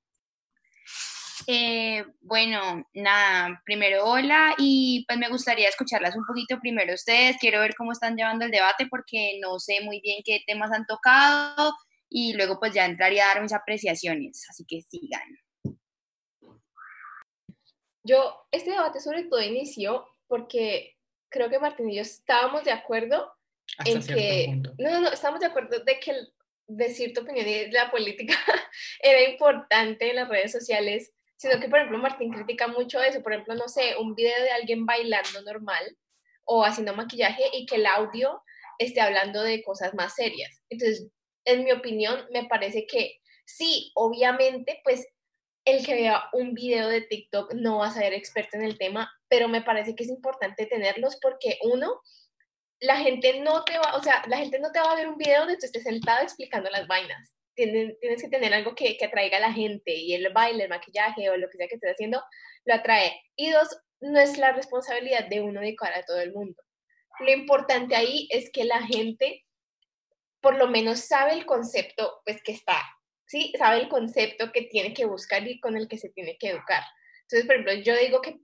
Eh, 1.47 2.05
bueno, 2.21 2.87
nada, 2.93 3.63
primero 3.65 4.05
hola 4.05 4.55
y 4.59 5.05
pues 5.07 5.17
me 5.17 5.29
gustaría 5.29 5.69
escucharlas 5.69 6.17
un 6.17 6.27
poquito 6.27 6.59
primero 6.61 6.93
ustedes. 6.93 7.37
Quiero 7.41 7.61
ver 7.61 7.75
cómo 7.77 7.93
están 7.93 8.17
llevando 8.17 8.45
el 8.45 8.51
debate 8.51 8.87
porque 8.91 9.39
no 9.41 9.59
sé 9.59 9.81
muy 9.83 10.01
bien 10.01 10.23
qué 10.25 10.41
temas 10.47 10.73
han 10.73 10.87
tocado 10.87 11.73
y 12.11 12.35
luego 12.35 12.59
pues 12.59 12.75
ya 12.75 12.85
entraría 12.85 13.25
a 13.25 13.35
dar 13.35 13.43
mis 13.43 13.53
apreciaciones, 13.53 14.45
así 14.51 14.65
que 14.67 14.83
sigan. 14.83 15.46
Yo, 18.07 18.47
este 18.51 18.71
debate 18.71 19.01
sobre 19.01 19.25
todo 19.25 19.43
inició 19.43 20.07
porque 20.29 20.97
creo 21.29 21.51
que 21.51 21.59
Martín 21.59 21.91
y 21.91 21.97
yo 21.97 22.03
estábamos 22.03 22.65
de 22.65 22.73
acuerdo 22.73 23.33
en 23.85 24.05
que... 24.07 24.63
No, 24.79 24.91
no, 24.91 25.01
no, 25.03 25.09
estábamos 25.09 25.41
de 25.41 25.47
acuerdo 25.47 25.81
de 25.81 25.99
que 25.99 26.13
decir 26.69 27.13
tu 27.13 27.23
opinión 27.23 27.45
de 27.45 27.69
la 27.73 27.91
política 27.91 28.35
era 29.01 29.29
importante 29.29 30.11
en 30.11 30.17
las 30.17 30.29
redes 30.29 30.53
sociales, 30.53 31.13
sino 31.37 31.61
que, 31.61 31.69
por 31.69 31.79
ejemplo, 31.79 31.99
Martín 31.99 32.33
critica 32.33 32.67
mucho 32.69 33.03
eso. 33.03 33.23
Por 33.23 33.33
ejemplo, 33.33 33.55
no 33.55 33.69
sé, 33.69 33.97
un 33.99 34.15
video 34.15 34.43
de 34.43 34.51
alguien 34.51 34.87
bailando 34.87 35.43
normal 35.43 35.97
o 36.45 36.65
haciendo 36.65 36.95
maquillaje 36.95 37.43
y 37.53 37.67
que 37.67 37.77
el 37.77 37.87
audio 37.87 38.43
esté 38.79 39.01
hablando 39.01 39.43
de 39.43 39.63
cosas 39.63 39.95
más 39.95 40.15
serias. 40.15 40.63
Entonces, 40.71 41.09
en 41.45 41.65
mi 41.65 41.73
opinión, 41.73 42.27
me 42.33 42.47
parece 42.47 42.87
que 42.87 43.21
sí, 43.45 43.93
obviamente, 43.95 44.81
pues 44.85 45.07
el 45.67 45.85
que 45.85 45.95
vea 45.95 46.25
un 46.33 46.55
video 46.55 46.89
de 46.89 47.03
TikTok 47.03 47.53
no 47.55 47.79
va 47.79 47.89
a 47.89 47.91
ser 47.91 48.15
experto 48.15 48.57
en 48.57 48.65
el 48.65 48.79
tema, 48.79 49.13
pero 49.29 49.49
me 49.49 49.63
parece 49.63 49.95
que 49.95 50.05
es 50.05 50.09
importante 50.09 50.65
tenerlos 50.67 51.19
porque 51.21 51.59
uno, 51.63 52.01
la 52.81 52.97
gente 52.99 53.41
no 53.41 53.65
te 53.65 53.77
va, 53.77 53.97
o 53.97 54.03
sea, 54.03 54.23
la 54.29 54.39
gente 54.39 54.61
no 54.61 54.71
te 54.71 54.79
va 54.79 54.93
a 54.93 54.97
ver 54.97 55.09
un 55.09 55.19
video 55.19 55.41
donde 55.41 55.59
tú 55.59 55.67
estés 55.67 55.83
sentado 55.83 56.23
explicando 56.23 56.71
las 56.71 56.87
vainas. 56.87 57.35
Tienes, 57.57 57.97
que 58.01 58.29
tener 58.29 58.55
algo 58.55 58.75
que, 58.75 58.97
atraiga 59.03 59.39
a 59.39 59.41
la 59.41 59.53
gente 59.53 59.93
y 59.93 60.15
el 60.15 60.33
baile, 60.33 60.65
el 60.65 60.71
maquillaje 60.71 61.29
o 61.31 61.37
lo 61.37 61.49
que 61.49 61.57
sea 61.57 61.69
que 61.69 61.75
estés 61.75 61.93
haciendo 61.93 62.23
lo 62.65 62.75
atrae. 62.75 63.21
Y 63.35 63.51
dos, 63.51 63.69
no 64.01 64.21
es 64.21 64.39
la 64.39 64.53
responsabilidad 64.53 65.27
de 65.27 65.41
uno 65.41 65.61
de 65.61 65.75
cara 65.75 65.99
a 65.99 66.05
todo 66.05 66.21
el 66.21 66.33
mundo. 66.33 66.63
Lo 67.19 67.33
importante 67.33 67.97
ahí 67.97 68.29
es 68.31 68.51
que 68.53 68.65
la 68.65 68.83
gente 68.83 69.45
por 70.41 70.57
lo 70.57 70.69
menos 70.69 71.01
sabe 71.01 71.33
el 71.33 71.45
concepto 71.45 72.21
pues 72.25 72.41
que 72.43 72.53
está, 72.53 72.81
¿sí? 73.27 73.53
Sabe 73.59 73.81
el 73.81 73.89
concepto 73.89 74.53
que 74.53 74.63
tiene 74.63 74.95
que 74.95 75.05
buscar 75.05 75.47
y 75.47 75.61
con 75.61 75.77
el 75.77 75.89
que 75.89 75.99
se 75.99 76.11
tiene 76.11 76.37
que 76.39 76.51
educar. 76.51 76.83
Entonces, 77.23 77.47
por 77.47 77.57
ejemplo, 77.57 77.75
yo 77.75 77.97
digo 77.97 78.21
que 78.21 78.39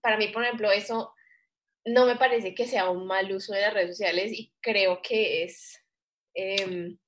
para 0.00 0.16
mí, 0.16 0.28
por 0.28 0.44
ejemplo, 0.44 0.70
eso 0.70 1.14
no 1.84 2.06
me 2.06 2.16
parece 2.16 2.54
que 2.54 2.66
sea 2.66 2.90
un 2.90 3.06
mal 3.06 3.32
uso 3.32 3.52
de 3.52 3.62
las 3.62 3.74
redes 3.74 3.96
sociales 3.96 4.32
y 4.32 4.52
creo 4.60 5.00
que 5.02 5.44
es, 5.44 5.82
em, 6.34 6.98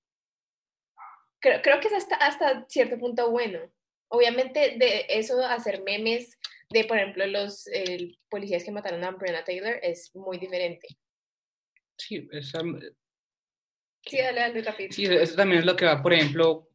creo, 1.40 1.62
creo, 1.62 1.80
que 1.80 1.88
es 1.88 1.94
hasta, 1.94 2.16
hasta 2.16 2.66
cierto 2.68 2.98
punto 2.98 3.30
bueno. 3.30 3.60
Obviamente 4.08 4.76
de 4.78 5.06
eso 5.08 5.44
hacer 5.46 5.82
memes 5.82 6.38
de, 6.70 6.84
por 6.84 6.98
ejemplo, 6.98 7.26
los 7.26 7.68
policías 8.28 8.64
que 8.64 8.72
mataron 8.72 9.04
a 9.04 9.10
Breonna 9.12 9.44
Taylor 9.44 9.78
es 9.82 10.14
muy 10.14 10.38
diferente. 10.38 10.88
Sí, 11.96 12.28
esa, 12.32 12.60
sí, 14.06 14.18
dale, 14.18 14.40
dale, 14.40 14.62
rápido. 14.62 14.92
Sí, 14.92 15.04
eso 15.04 15.36
también 15.36 15.60
es 15.60 15.66
lo 15.66 15.76
que 15.76 15.84
va, 15.84 16.02
por 16.02 16.12
ejemplo, 16.12 16.68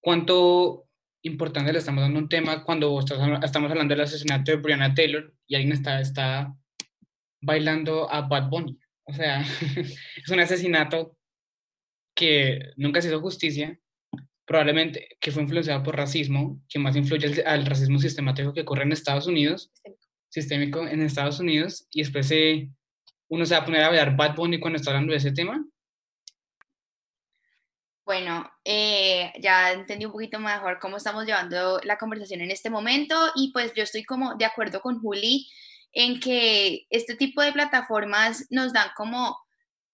cuánto 0.00 0.88
importante 1.22 1.72
le 1.72 1.78
estamos 1.78 2.02
dando 2.02 2.18
un 2.18 2.28
tema 2.28 2.64
cuando 2.64 2.98
estamos 3.00 3.70
hablando 3.70 3.94
del 3.94 4.02
asesinato 4.02 4.52
de 4.52 4.58
Breonna 4.58 4.94
Taylor 4.94 5.34
y 5.46 5.56
alguien 5.56 5.72
está, 5.72 6.00
está 6.00 6.54
bailando 7.40 8.10
a 8.10 8.22
Bad 8.22 8.48
Bunny. 8.48 8.78
O 9.04 9.12
sea, 9.12 9.40
es 10.16 10.28
un 10.30 10.40
asesinato 10.40 11.16
que 12.14 12.72
nunca 12.76 13.00
se 13.00 13.08
hizo 13.08 13.20
justicia, 13.20 13.78
probablemente 14.44 15.08
que 15.20 15.30
fue 15.30 15.42
influenciado 15.42 15.82
por 15.82 15.96
racismo, 15.96 16.60
que 16.68 16.78
más 16.78 16.96
influye 16.96 17.42
al, 17.44 17.66
racismo 17.66 17.98
sistemático 17.98 18.52
que 18.52 18.62
ocurre 18.62 18.82
en 18.82 18.92
Estados 18.92 19.26
Unidos, 19.26 19.70
sistémico, 20.28 20.86
en 20.86 21.02
Estados 21.02 21.38
Unidos, 21.40 21.86
y 21.90 22.00
después 22.00 22.32
uno 23.28 23.46
se 23.46 23.54
va 23.54 23.60
a 23.60 23.64
poner 23.64 23.82
a 23.82 23.88
bailar 23.88 24.16
Bad 24.16 24.34
Bunny 24.34 24.58
cuando 24.58 24.78
está 24.78 24.90
hablando 24.90 25.12
de 25.12 25.18
ese 25.18 25.32
tema. 25.32 25.64
Bueno, 28.08 28.50
eh, 28.64 29.34
ya 29.38 29.72
entendí 29.72 30.06
un 30.06 30.12
poquito 30.12 30.38
mejor 30.38 30.78
cómo 30.80 30.96
estamos 30.96 31.26
llevando 31.26 31.78
la 31.84 31.98
conversación 31.98 32.40
en 32.40 32.50
este 32.50 32.70
momento 32.70 33.14
y 33.34 33.52
pues 33.52 33.74
yo 33.74 33.82
estoy 33.82 34.02
como 34.04 34.34
de 34.36 34.46
acuerdo 34.46 34.80
con 34.80 34.98
Juli 34.98 35.46
en 35.92 36.18
que 36.18 36.86
este 36.88 37.16
tipo 37.16 37.42
de 37.42 37.52
plataformas 37.52 38.46
nos 38.48 38.72
dan 38.72 38.88
como, 38.96 39.36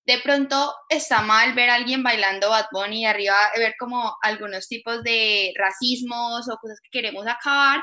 de 0.06 0.18
pronto 0.18 0.72
está 0.88 1.22
mal 1.22 1.54
ver 1.54 1.70
a 1.70 1.74
alguien 1.74 2.04
bailando 2.04 2.50
Bad 2.50 2.66
Bunny 2.70 3.00
y 3.00 3.04
arriba 3.06 3.36
ver 3.56 3.74
como 3.80 4.16
algunos 4.22 4.68
tipos 4.68 5.02
de 5.02 5.52
racismos 5.58 6.48
o 6.48 6.56
cosas 6.58 6.78
que 6.84 6.90
queremos 6.92 7.26
acabar, 7.26 7.80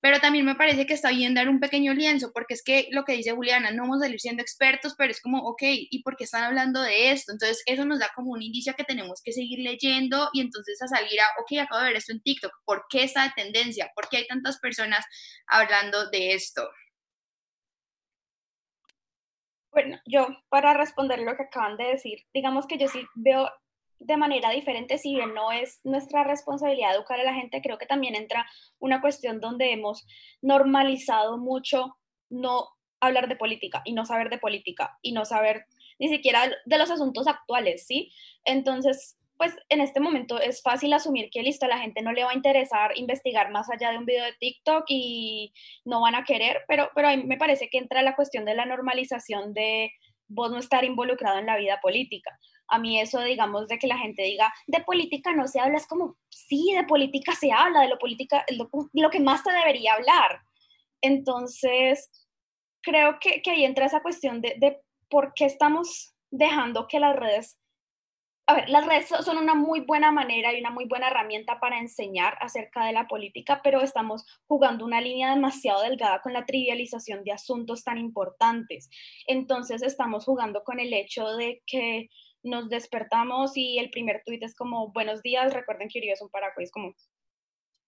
pero 0.00 0.20
también 0.20 0.44
me 0.44 0.54
parece 0.54 0.86
que 0.86 0.94
está 0.94 1.10
bien 1.10 1.34
dar 1.34 1.48
un 1.48 1.60
pequeño 1.60 1.92
lienzo, 1.94 2.30
porque 2.32 2.54
es 2.54 2.62
que 2.62 2.88
lo 2.92 3.04
que 3.04 3.14
dice 3.14 3.32
Juliana, 3.32 3.70
no 3.70 3.82
vamos 3.82 3.98
a 3.98 4.04
salir 4.04 4.20
siendo 4.20 4.42
expertos, 4.42 4.94
pero 4.96 5.10
es 5.10 5.20
como, 5.20 5.38
ok, 5.40 5.62
¿y 5.62 6.02
por 6.02 6.16
qué 6.16 6.24
están 6.24 6.44
hablando 6.44 6.80
de 6.82 7.10
esto? 7.10 7.32
Entonces 7.32 7.62
eso 7.66 7.84
nos 7.84 7.98
da 7.98 8.10
como 8.14 8.32
un 8.32 8.42
indicio 8.42 8.74
que 8.76 8.84
tenemos 8.84 9.20
que 9.22 9.32
seguir 9.32 9.58
leyendo 9.60 10.30
y 10.32 10.40
entonces 10.40 10.80
a 10.82 10.88
salir 10.88 11.20
a, 11.20 11.40
ok, 11.40 11.60
acabo 11.60 11.80
de 11.82 11.88
ver 11.88 11.96
esto 11.96 12.12
en 12.12 12.22
TikTok, 12.22 12.52
¿por 12.64 12.86
qué 12.88 13.02
esta 13.04 13.32
tendencia? 13.34 13.90
¿Por 13.94 14.08
qué 14.08 14.18
hay 14.18 14.26
tantas 14.26 14.58
personas 14.60 15.04
hablando 15.46 16.08
de 16.10 16.34
esto? 16.34 16.68
Bueno, 19.72 19.98
yo 20.06 20.26
para 20.48 20.74
responder 20.74 21.20
lo 21.20 21.36
que 21.36 21.44
acaban 21.44 21.76
de 21.76 21.84
decir, 21.84 22.18
digamos 22.32 22.66
que 22.66 22.78
yo 22.78 22.88
sí 22.88 23.06
veo 23.14 23.48
de 24.00 24.16
manera 24.16 24.50
diferente, 24.50 24.98
si 24.98 25.14
bien 25.14 25.34
no 25.34 25.52
es 25.52 25.80
nuestra 25.84 26.24
responsabilidad 26.24 26.94
educar 26.94 27.18
a 27.20 27.24
la 27.24 27.34
gente, 27.34 27.60
creo 27.62 27.78
que 27.78 27.86
también 27.86 28.14
entra 28.14 28.46
una 28.78 29.00
cuestión 29.00 29.40
donde 29.40 29.72
hemos 29.72 30.06
normalizado 30.40 31.38
mucho 31.38 31.96
no 32.30 32.68
hablar 33.00 33.28
de 33.28 33.36
política 33.36 33.82
y 33.84 33.92
no 33.92 34.04
saber 34.04 34.30
de 34.30 34.38
política 34.38 34.98
y 35.02 35.12
no 35.12 35.24
saber 35.24 35.66
ni 35.98 36.08
siquiera 36.08 36.50
de 36.64 36.78
los 36.78 36.90
asuntos 36.90 37.26
actuales, 37.26 37.86
¿sí? 37.86 38.12
Entonces, 38.44 39.18
pues 39.36 39.54
en 39.68 39.80
este 39.80 40.00
momento 40.00 40.40
es 40.40 40.62
fácil 40.62 40.92
asumir 40.92 41.30
que 41.30 41.42
listo, 41.42 41.66
a 41.66 41.68
la 41.68 41.78
gente 41.78 42.02
no 42.02 42.12
le 42.12 42.24
va 42.24 42.32
a 42.32 42.34
interesar 42.34 42.90
investigar 42.96 43.50
más 43.52 43.70
allá 43.70 43.90
de 43.90 43.98
un 43.98 44.04
video 44.04 44.24
de 44.24 44.34
TikTok 44.38 44.84
y 44.88 45.52
no 45.84 46.00
van 46.00 46.16
a 46.16 46.24
querer, 46.24 46.64
pero, 46.66 46.90
pero 46.94 47.08
a 47.08 47.16
mí 47.16 47.22
me 47.22 47.36
parece 47.36 47.70
que 47.70 47.78
entra 47.78 48.02
la 48.02 48.16
cuestión 48.16 48.44
de 48.44 48.54
la 48.54 48.66
normalización 48.66 49.54
de 49.54 49.92
vos 50.28 50.50
no 50.50 50.58
estar 50.58 50.84
involucrado 50.84 51.38
en 51.38 51.46
la 51.46 51.56
vida 51.56 51.80
política. 51.80 52.38
A 52.68 52.78
mí 52.78 53.00
eso, 53.00 53.20
digamos, 53.22 53.66
de 53.68 53.78
que 53.78 53.86
la 53.86 53.98
gente 53.98 54.22
diga, 54.22 54.52
de 54.66 54.80
política 54.80 55.32
no 55.32 55.48
se 55.48 55.58
habla, 55.58 55.78
es 55.78 55.86
como, 55.86 56.16
sí, 56.28 56.72
de 56.76 56.84
política 56.84 57.32
se 57.34 57.50
habla, 57.50 57.80
de 57.80 57.88
lo, 57.88 57.98
política, 57.98 58.44
lo, 58.56 58.68
lo 58.92 59.10
que 59.10 59.20
más 59.20 59.42
se 59.42 59.50
debería 59.50 59.94
hablar. 59.94 60.42
Entonces, 61.00 62.10
creo 62.82 63.18
que, 63.20 63.42
que 63.42 63.50
ahí 63.50 63.64
entra 63.64 63.86
esa 63.86 64.02
cuestión 64.02 64.40
de, 64.40 64.56
de 64.58 64.80
por 65.08 65.32
qué 65.34 65.46
estamos 65.46 66.14
dejando 66.30 66.86
que 66.86 67.00
las 67.00 67.16
redes 67.16 67.58
a 68.48 68.54
ver, 68.54 68.70
las 68.70 68.86
redes 68.86 69.08
son 69.08 69.36
una 69.36 69.54
muy 69.54 69.80
buena 69.80 70.10
manera 70.10 70.54
y 70.54 70.60
una 70.60 70.70
muy 70.70 70.86
buena 70.86 71.08
herramienta 71.08 71.60
para 71.60 71.78
enseñar 71.78 72.38
acerca 72.40 72.82
de 72.86 72.94
la 72.94 73.06
política, 73.06 73.60
pero 73.62 73.82
estamos 73.82 74.24
jugando 74.46 74.86
una 74.86 75.02
línea 75.02 75.34
demasiado 75.34 75.82
delgada 75.82 76.22
con 76.22 76.32
la 76.32 76.46
trivialización 76.46 77.24
de 77.24 77.32
asuntos 77.32 77.84
tan 77.84 77.98
importantes. 77.98 78.88
Entonces 79.26 79.82
estamos 79.82 80.24
jugando 80.24 80.64
con 80.64 80.80
el 80.80 80.94
hecho 80.94 81.36
de 81.36 81.62
que 81.66 82.08
nos 82.42 82.70
despertamos 82.70 83.54
y 83.54 83.78
el 83.78 83.90
primer 83.90 84.22
tuit 84.24 84.42
es 84.42 84.56
como, 84.56 84.92
buenos 84.92 85.20
días, 85.20 85.52
recuerden 85.52 85.90
que 85.90 85.98
Uribe 85.98 86.14
es 86.14 86.22
un 86.22 86.30
paraguay, 86.30 86.64
es 86.64 86.72
como, 86.72 86.94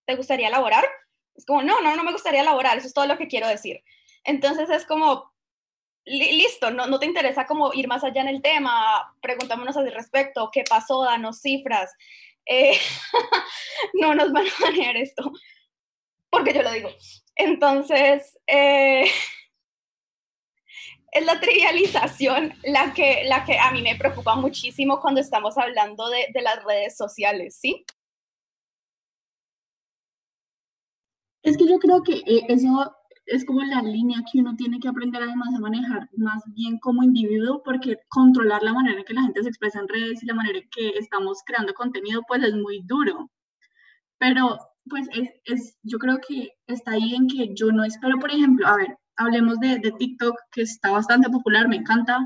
¿te 0.05 0.15
gustaría 0.15 0.51
laborar? 0.51 0.85
Es 1.33 1.43
como, 1.43 1.63
no, 1.63 1.81
no, 1.81 1.95
no 1.95 2.03
me 2.03 2.11
gustaría 2.11 2.43
laborar, 2.43 2.77
eso 2.77 2.85
es 2.85 2.93
todo 2.93 3.07
lo 3.07 3.17
que 3.17 3.27
quiero 3.27 3.47
decir. 3.47 3.83
Entonces 4.23 4.69
es 4.69 4.85
como, 4.85 5.33
listo, 6.05 6.71
no, 6.71 6.87
no 6.87 6.99
te 6.99 7.05
interesa 7.05 7.45
como 7.45 7.73
ir 7.73 7.87
más 7.87 8.03
allá 8.03 8.21
en 8.21 8.27
el 8.27 8.41
tema, 8.41 9.15
preguntámonos 9.21 9.77
al 9.77 9.91
respecto, 9.91 10.49
qué 10.51 10.63
pasó, 10.67 11.03
danos 11.03 11.41
cifras, 11.41 11.91
eh, 12.45 12.77
no 13.93 14.15
nos 14.15 14.31
van 14.31 14.47
a 14.47 14.61
manejar 14.61 14.97
esto, 14.97 15.31
porque 16.29 16.53
yo 16.53 16.63
lo 16.63 16.71
digo. 16.71 16.89
Entonces, 17.35 18.37
eh, 18.47 19.05
es 21.11 21.25
la 21.25 21.39
trivialización 21.39 22.53
la 22.63 22.93
que, 22.93 23.23
la 23.25 23.45
que 23.45 23.59
a 23.59 23.71
mí 23.71 23.81
me 23.81 23.95
preocupa 23.95 24.35
muchísimo 24.35 24.99
cuando 25.01 25.21
estamos 25.21 25.57
hablando 25.57 26.09
de, 26.09 26.27
de 26.33 26.41
las 26.41 26.63
redes 26.63 26.97
sociales, 26.97 27.57
¿sí? 27.59 27.85
Es 31.43 31.57
que 31.57 31.67
yo 31.67 31.79
creo 31.79 32.03
que 32.03 32.17
eh, 32.17 32.45
eso 32.49 32.95
es 33.31 33.45
como 33.45 33.61
la 33.63 33.81
línea 33.81 34.19
que 34.29 34.39
uno 34.39 34.55
tiene 34.55 34.79
que 34.79 34.89
aprender 34.89 35.23
además 35.23 35.53
a 35.55 35.59
manejar 35.59 36.09
más 36.17 36.43
bien 36.47 36.77
como 36.79 37.01
individuo, 37.03 37.61
porque 37.63 37.97
controlar 38.09 38.61
la 38.61 38.73
manera 38.73 38.99
en 38.99 39.05
que 39.05 39.13
la 39.13 39.23
gente 39.23 39.41
se 39.41 39.49
expresa 39.49 39.79
en 39.79 39.87
redes 39.87 40.21
y 40.21 40.25
la 40.25 40.33
manera 40.33 40.59
en 40.59 40.69
que 40.69 40.89
estamos 40.99 41.41
creando 41.45 41.73
contenido, 41.73 42.21
pues 42.27 42.43
es 42.43 42.55
muy 42.55 42.81
duro. 42.83 43.31
Pero 44.17 44.59
pues 44.89 45.07
es, 45.13 45.29
es 45.45 45.77
yo 45.83 45.97
creo 45.97 46.19
que 46.27 46.49
está 46.67 46.91
ahí 46.91 47.15
en 47.15 47.27
que 47.27 47.53
yo 47.55 47.71
no 47.71 47.83
espero, 47.85 48.19
por 48.19 48.31
ejemplo, 48.31 48.67
a 48.67 48.75
ver, 48.75 48.97
hablemos 49.15 49.59
de, 49.59 49.79
de 49.79 49.91
TikTok, 49.91 50.35
que 50.51 50.63
está 50.63 50.91
bastante 50.91 51.29
popular, 51.29 51.67
me 51.67 51.77
encanta. 51.77 52.19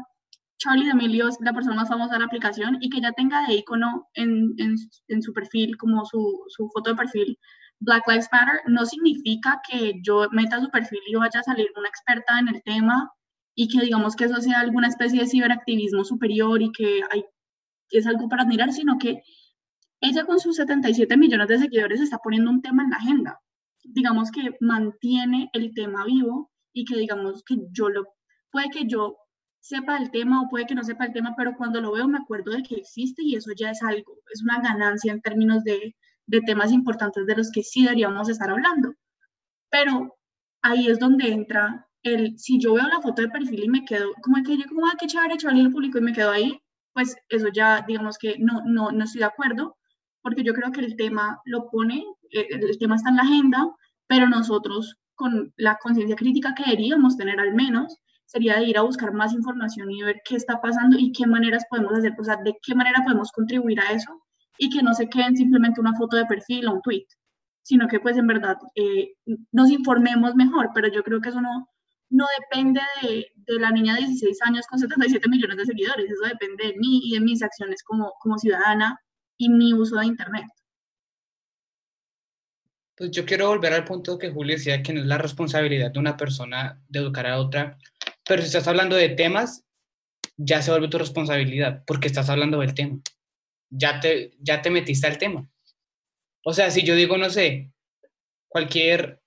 Charlie 0.58 0.88
D'Amelio 0.88 1.28
es 1.28 1.38
la 1.42 1.54
persona 1.54 1.76
más 1.76 1.90
famosa 1.90 2.14
de 2.14 2.20
la 2.20 2.26
aplicación 2.26 2.78
y 2.82 2.90
que 2.90 3.02
ya 3.02 3.12
tenga 3.12 3.46
de 3.48 3.56
icono 3.56 4.08
en, 4.14 4.54
en, 4.58 4.76
en 5.10 5.22
su 5.22 5.34
perfil, 5.34 5.78
como 5.78 6.06
su, 6.06 6.44
su 6.48 6.70
foto 6.74 6.92
de 6.92 6.96
perfil, 6.96 7.38
Black 7.80 8.08
Lives 8.08 8.30
Matter 8.32 8.62
no 8.68 8.86
significa 8.86 9.62
que 9.70 9.94
yo 10.02 10.28
meta 10.32 10.62
su 10.62 10.70
perfil 10.70 11.02
y 11.08 11.16
vaya 11.16 11.40
a 11.40 11.44
salir 11.44 11.68
una 11.76 11.90
experta 11.90 12.40
en 12.40 12.48
el 12.48 12.64
tema 12.64 13.12
y 13.56 13.68
que 13.68 13.84
digamos 13.84 14.16
que 14.16 14.26
eso 14.26 14.42
sea 14.42 14.60
alguna 14.60 14.88
especie 14.88 15.22
de 15.22 15.28
ciberactivismo 15.28 16.04
superior 16.04 16.62
y 16.62 16.72
que 16.72 17.02
hay, 17.12 17.26
es 17.92 18.08
algo 18.08 18.28
para 18.28 18.44
admirar, 18.44 18.72
sino 18.72 18.98
que 18.98 19.24
ella 20.02 20.26
con 20.26 20.40
sus 20.40 20.58
77 20.58 21.18
millones 21.18 21.48
de 21.48 21.60
seguidores 21.60 22.02
está 22.02 22.18
poniendo 22.18 22.52
un 22.52 22.62
tema 22.62 22.84
en 22.84 22.90
la 22.92 22.98
agenda. 22.98 23.40
Digamos 23.84 24.32
que 24.32 24.56
mantiene 24.60 25.50
el 25.54 25.74
tema 25.74 26.06
vivo 26.06 26.52
y 26.74 26.86
que 26.86 26.98
digamos 26.98 27.44
que 27.44 27.58
yo 27.72 27.90
lo, 27.90 28.06
puede 28.52 28.70
que 28.70 28.86
yo 28.86 29.18
sepa 29.60 29.98
el 29.98 30.12
tema 30.12 30.42
o 30.42 30.50
puede 30.50 30.66
que 30.66 30.76
no 30.76 30.84
sepa 30.84 31.06
el 31.06 31.14
tema, 31.14 31.34
pero 31.38 31.56
cuando 31.58 31.82
lo 31.82 31.94
veo 31.94 32.08
me 32.08 32.20
acuerdo 32.20 32.52
de 32.52 32.64
que 32.64 32.76
existe 32.76 33.24
y 33.24 33.36
eso 33.36 33.52
ya 33.58 33.72
es 33.72 33.82
algo, 33.82 34.20
es 34.32 34.44
una 34.44 34.62
ganancia 34.62 35.12
en 35.12 35.22
términos 35.22 35.64
de 35.64 35.96
de 36.28 36.42
temas 36.42 36.72
importantes 36.72 37.26
de 37.26 37.36
los 37.36 37.52
que 37.52 37.64
sí 37.64 37.84
deberíamos 37.84 38.30
estar 38.30 38.50
hablando. 38.50 38.94
Pero 39.70 40.16
ahí 40.62 40.88
es 40.88 41.00
donde 41.00 41.30
entra 41.30 41.88
el, 42.04 42.38
si 42.38 42.60
yo 42.60 42.74
veo 42.74 42.88
la 42.88 43.02
foto 43.02 43.22
de 43.22 43.30
perfil 43.30 43.64
y 43.64 43.70
me 43.70 43.86
quedo, 43.86 44.12
como 44.22 44.42
que 44.44 44.58
yo 44.58 44.66
como, 44.68 44.86
ah, 44.88 44.96
qué 45.00 45.08
chévere, 45.08 45.38
chévere, 45.38 45.64
lo 45.64 45.72
público 45.72 45.98
y 45.98 46.02
me 46.02 46.14
quedo 46.14 46.32
ahí, 46.32 46.60
pues 46.94 47.16
eso 47.30 47.48
ya, 47.54 47.84
digamos 47.88 48.18
que 48.18 48.38
no, 48.40 48.62
no, 48.66 48.92
no 48.92 49.04
estoy 49.04 49.20
de 49.20 49.26
acuerdo, 49.26 49.78
porque 50.22 50.44
yo 50.44 50.54
creo 50.54 50.72
que 50.72 50.82
el 50.82 50.96
tema 50.96 51.42
lo 51.46 51.70
pone, 51.70 52.06
eh, 52.32 52.48
el 52.52 52.78
tema 52.80 52.96
está 52.96 53.10
en 53.10 53.18
la 53.18 53.24
agenda, 53.24 53.68
pero 54.08 54.28
nosotros 54.30 54.96
con 55.16 55.54
la 55.58 55.78
conciencia 55.78 56.16
crítica 56.16 56.54
que 56.56 56.64
deberíamos 56.64 57.18
tener 57.18 57.40
al 57.40 57.54
menos, 57.54 57.98
sería 58.26 58.58
de 58.58 58.66
ir 58.66 58.78
a 58.78 58.82
buscar 58.82 59.14
más 59.14 59.34
información 59.34 59.92
y 59.92 60.04
ver 60.04 60.22
qué 60.26 60.36
está 60.36 60.62
pasando 60.62 60.98
y 60.98 61.12
qué 61.12 61.26
maneras 61.28 61.66
podemos 61.70 61.94
hacer, 61.94 62.14
o 62.20 62.24
sea, 62.24 62.38
de 62.38 62.56
qué 62.62 62.76
manera 62.76 63.04
podemos 63.04 63.32
contribuir 63.32 63.80
a 63.80 63.92
eso 63.92 64.25
y 64.58 64.70
que 64.70 64.84
no 64.84 64.94
se 64.94 65.10
queden 65.10 65.36
simplemente 65.36 65.82
una 65.82 65.94
foto 65.96 66.18
de 66.18 66.26
perfil 66.26 66.68
o 66.68 66.74
un 66.74 66.82
tweet. 66.82 67.06
sino 67.64 67.88
que 67.88 68.00
pues 68.00 68.16
en 68.18 68.28
verdad 68.28 68.58
eh, 68.76 69.14
nos 69.52 69.72
informemos 69.72 70.36
mejor, 70.36 70.70
pero 70.74 70.88
yo 70.88 71.04
creo 71.04 71.20
que 71.20 71.30
eso 71.30 71.42
no, 71.42 71.68
no 72.10 72.26
depende 72.40 72.82
de, 73.02 73.28
de, 73.36 73.60
la 73.60 73.72
niña 73.72 73.96
de 73.96 74.02
16 74.02 74.40
años 74.44 74.68
con 74.68 74.78
77 74.80 75.28
millones 75.30 75.58
de 75.58 75.66
seguidores, 75.66 76.06
eso 76.06 76.28
depende 76.28 76.68
de 76.68 76.78
mí 76.78 77.02
y 77.04 77.14
de 77.14 77.22
mis 77.22 77.42
acciones 77.42 77.84
como, 77.84 78.14
como 78.20 78.38
ciudadana 78.38 79.00
y 79.38 79.50
mi 79.50 79.74
uso 79.74 79.98
de 79.98 80.06
Internet. 80.06 80.46
Pues 82.96 83.12
yo 83.12 83.26
quiero 83.26 83.50
volver 83.50 83.74
al 83.74 83.84
punto 83.84 84.18
que 84.18 84.32
Julio 84.32 84.56
decía, 84.56 84.82
que 84.82 84.94
no 84.94 85.02
es 85.02 85.06
la 85.06 85.18
responsabilidad 85.18 85.92
de 85.92 86.00
una 86.00 86.16
persona 86.16 86.82
educar 86.94 87.28
a 87.28 87.40
otra, 87.40 87.78
pero 88.28 88.42
si 88.42 88.48
estás 88.48 88.68
hablando 88.68 88.96
de 88.96 89.10
temas, 89.10 89.66
ya 90.38 90.62
se 90.62 90.72
vuelve 90.72 90.88
tu 90.88 90.98
responsabilidad, 90.98 91.84
porque 91.86 92.08
estás 92.08 92.30
hablando 92.30 92.60
del 92.60 92.74
tema. 92.74 93.00
Ya 93.70 94.00
te, 94.00 94.32
ya 94.40 94.62
te 94.62 94.70
metiste 94.70 95.08
al 95.08 95.18
tema. 95.18 95.50
O 96.44 96.54
sea, 96.54 96.70
si 96.72 96.84
yo 96.84 96.96
digo, 96.96 97.18
no 97.18 97.30
sé, 97.30 97.72
cualquier... 98.48 99.22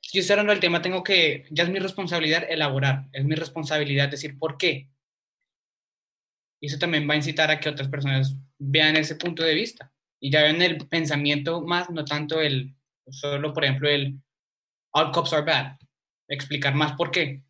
Si 0.00 0.18
yo 0.18 0.20
estoy 0.20 0.34
hablando 0.34 0.52
del 0.52 0.60
tema, 0.60 0.82
tengo 0.82 1.02
que, 1.02 1.46
ya 1.50 1.64
es 1.64 1.70
mi 1.70 1.80
responsabilidad 1.80 2.44
elaborar, 2.48 3.08
es 3.12 3.24
mi 3.24 3.34
responsabilidad 3.34 4.08
decir 4.08 4.38
por 4.38 4.56
qué. 4.56 4.88
Y 6.60 6.68
eso 6.68 6.78
también 6.78 7.08
va 7.08 7.14
a 7.14 7.16
incitar 7.16 7.50
a 7.50 7.58
que 7.58 7.68
otras 7.68 7.88
personas 7.88 8.36
vean 8.58 8.96
ese 8.96 9.16
punto 9.16 9.42
de 9.42 9.54
vista 9.54 9.92
y 10.24 10.30
ya 10.30 10.42
ven 10.42 10.62
el 10.62 10.88
pensamiento 10.88 11.60
más, 11.60 11.90
no 11.90 12.04
tanto 12.06 12.40
el, 12.40 12.74
solo 13.10 13.52
por 13.52 13.64
ejemplo 13.64 13.90
el 13.90 14.18
all 14.92 15.10
cops 15.12 15.34
are 15.34 15.44
bad, 15.44 15.76
explicar 16.28 16.74
más 16.74 16.92
por 16.94 17.10
qué. 17.10 17.42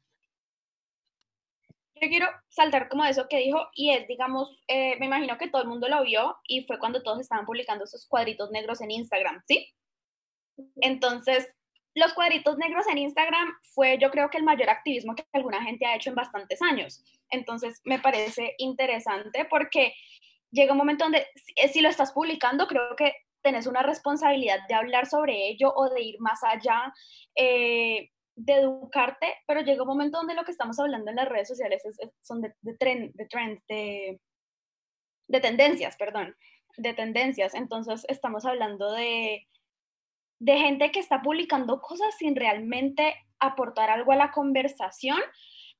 Quiero 2.08 2.26
saltar 2.49 2.88
como 2.88 3.04
eso 3.04 3.26
que 3.28 3.38
dijo 3.38 3.68
y 3.75 3.92
es, 3.92 4.06
digamos, 4.08 4.62
eh, 4.68 4.96
me 4.99 5.06
imagino 5.06 5.38
que 5.38 5.49
todo 5.49 5.62
el 5.62 5.68
mundo 5.68 5.88
lo 5.88 6.02
vio 6.02 6.37
y 6.46 6.64
fue 6.66 6.78
cuando 6.78 7.02
todos 7.02 7.20
estaban 7.20 7.46
publicando 7.46 7.84
esos 7.84 8.06
cuadritos 8.06 8.50
negros 8.50 8.80
en 8.80 8.90
Instagram, 8.90 9.42
¿sí? 9.46 9.73
Entonces, 10.76 11.49
los 11.94 12.12
cuadritos 12.12 12.58
negros 12.58 12.87
en 12.88 12.99
Instagram 12.99 13.52
fue 13.75 13.99
yo 13.99 14.11
creo 14.11 14.28
que 14.28 14.38
el 14.38 14.44
mayor 14.44 14.68
activismo 14.68 15.14
que 15.14 15.25
alguna 15.32 15.62
gente 15.62 15.87
ha 15.87 15.94
hecho 15.94 16.11
en 16.11 16.16
bastantes 16.16 16.61
años. 16.62 17.04
Entonces, 17.30 17.80
me 17.84 17.99
parece 17.99 18.54
interesante 18.58 19.44
porque 19.44 19.94
llega 20.50 20.73
un 20.73 20.78
momento 20.78 21.04
donde 21.04 21.26
eh, 21.56 21.68
si, 21.68 21.80
lo 21.80 21.88
estás 21.88 22.12
publicando, 22.12 22.66
creo 22.66 22.96
que 22.96 23.14
tenés 23.42 23.66
una 23.66 23.82
responsabilidad 23.82 24.61
de 24.68 24.75
hablar 24.75 25.06
sobre 25.06 25.49
ello 25.49 25.73
o 25.75 25.88
de 25.90 26.02
ir 26.02 26.20
más 26.20 26.42
allá, 26.42 26.92
eh, 27.37 28.11
de 28.36 28.54
educarte, 28.54 29.34
pero 29.46 29.60
llega 29.60 29.82
un 29.82 29.88
momento 29.88 30.18
donde 30.18 30.34
lo 30.34 30.44
que 30.44 30.50
estamos 30.50 30.78
hablando 30.78 31.10
en 31.10 31.16
las 31.16 31.28
redes 31.28 31.48
sociales 31.48 31.82
son 32.20 32.40
de, 32.40 32.54
de, 32.62 33.10
de 33.14 33.26
trends, 33.26 33.66
de, 33.66 34.20
de 35.28 35.40
tendencias, 35.40 35.96
perdón, 35.96 36.36
de 36.76 36.94
tendencias. 36.94 37.54
Entonces 37.54 38.04
estamos 38.08 38.44
hablando 38.44 38.92
de, 38.92 39.46
de 40.40 40.58
gente 40.58 40.90
que 40.90 41.00
está 41.00 41.22
publicando 41.22 41.80
cosas 41.80 42.16
sin 42.18 42.36
realmente 42.36 43.14
aportar 43.38 43.90
algo 43.90 44.12
a 44.12 44.16
la 44.16 44.30
conversación. 44.32 45.18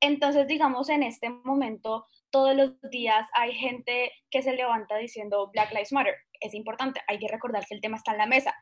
Entonces, 0.01 0.47
digamos, 0.47 0.89
en 0.89 1.03
este 1.03 1.31
momento 1.31 2.07
todos 2.31 2.55
los 2.55 2.81
días 2.91 3.29
hay 3.33 3.53
gente 3.55 4.13
que 4.31 4.43
se 4.43 4.55
levanta 4.55 4.97
diciendo 4.97 5.51
Black 5.53 5.71
Lives 5.71 5.93
Matter. 5.93 6.15
Es 6.41 6.55
importante, 6.55 7.01
hay 7.07 7.19
que 7.19 7.29
recordar 7.29 7.65
que 7.67 7.75
el 7.75 7.81
tema 7.81 7.97
está 7.97 8.13
en 8.13 8.19
la 8.19 8.27
mesa, 8.27 8.55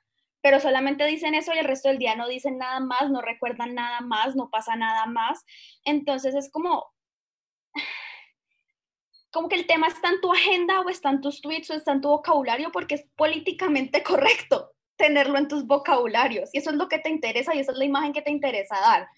pero 0.43 0.61
solamente 0.61 1.07
dicen 1.07 1.35
eso 1.35 1.55
y 1.55 1.59
el 1.59 1.65
resto 1.65 1.89
del 1.89 1.99
día 1.99 2.15
no 2.17 2.29
dicen 2.29 2.59
nada 2.59 2.81
más, 2.81 3.11
no 3.11 3.23
recuerdan 3.23 3.75
nada 3.75 4.01
más, 4.01 4.37
no 4.37 4.51
pasa 4.51 4.77
nada 4.77 5.07
más. 5.07 5.45
Entonces 5.85 6.35
es 6.35 6.51
como, 6.51 6.93
como 9.33 9.49
que 9.49 9.57
el 9.57 9.67
tema 9.67 9.87
está 9.87 10.11
en 10.11 10.21
tu 10.21 10.33
agenda 10.33 10.81
o 10.81 10.89
está 10.91 11.11
en 11.11 11.21
tus 11.21 11.41
tweets 11.41 11.71
o 11.71 11.75
está 11.75 11.93
en 11.93 12.01
tu 12.01 12.09
vocabulario 12.09 12.71
porque 12.73 12.97
es 12.97 13.07
políticamente 13.17 14.03
correcto 14.05 14.73
tenerlo 14.97 15.39
en 15.39 15.49
tus 15.49 15.67
vocabularios 15.67 16.51
y 16.53 16.59
eso 16.59 16.71
es 16.71 16.77
lo 16.77 16.89
que 16.89 16.99
te 16.99 17.09
interesa 17.09 17.55
y 17.55 17.61
esa 17.61 17.73
es 17.73 17.79
la 17.79 17.85
imagen 17.85 18.13
que 18.13 18.23
te 18.23 18.31
interesa 18.31 18.79
dar 18.81 19.09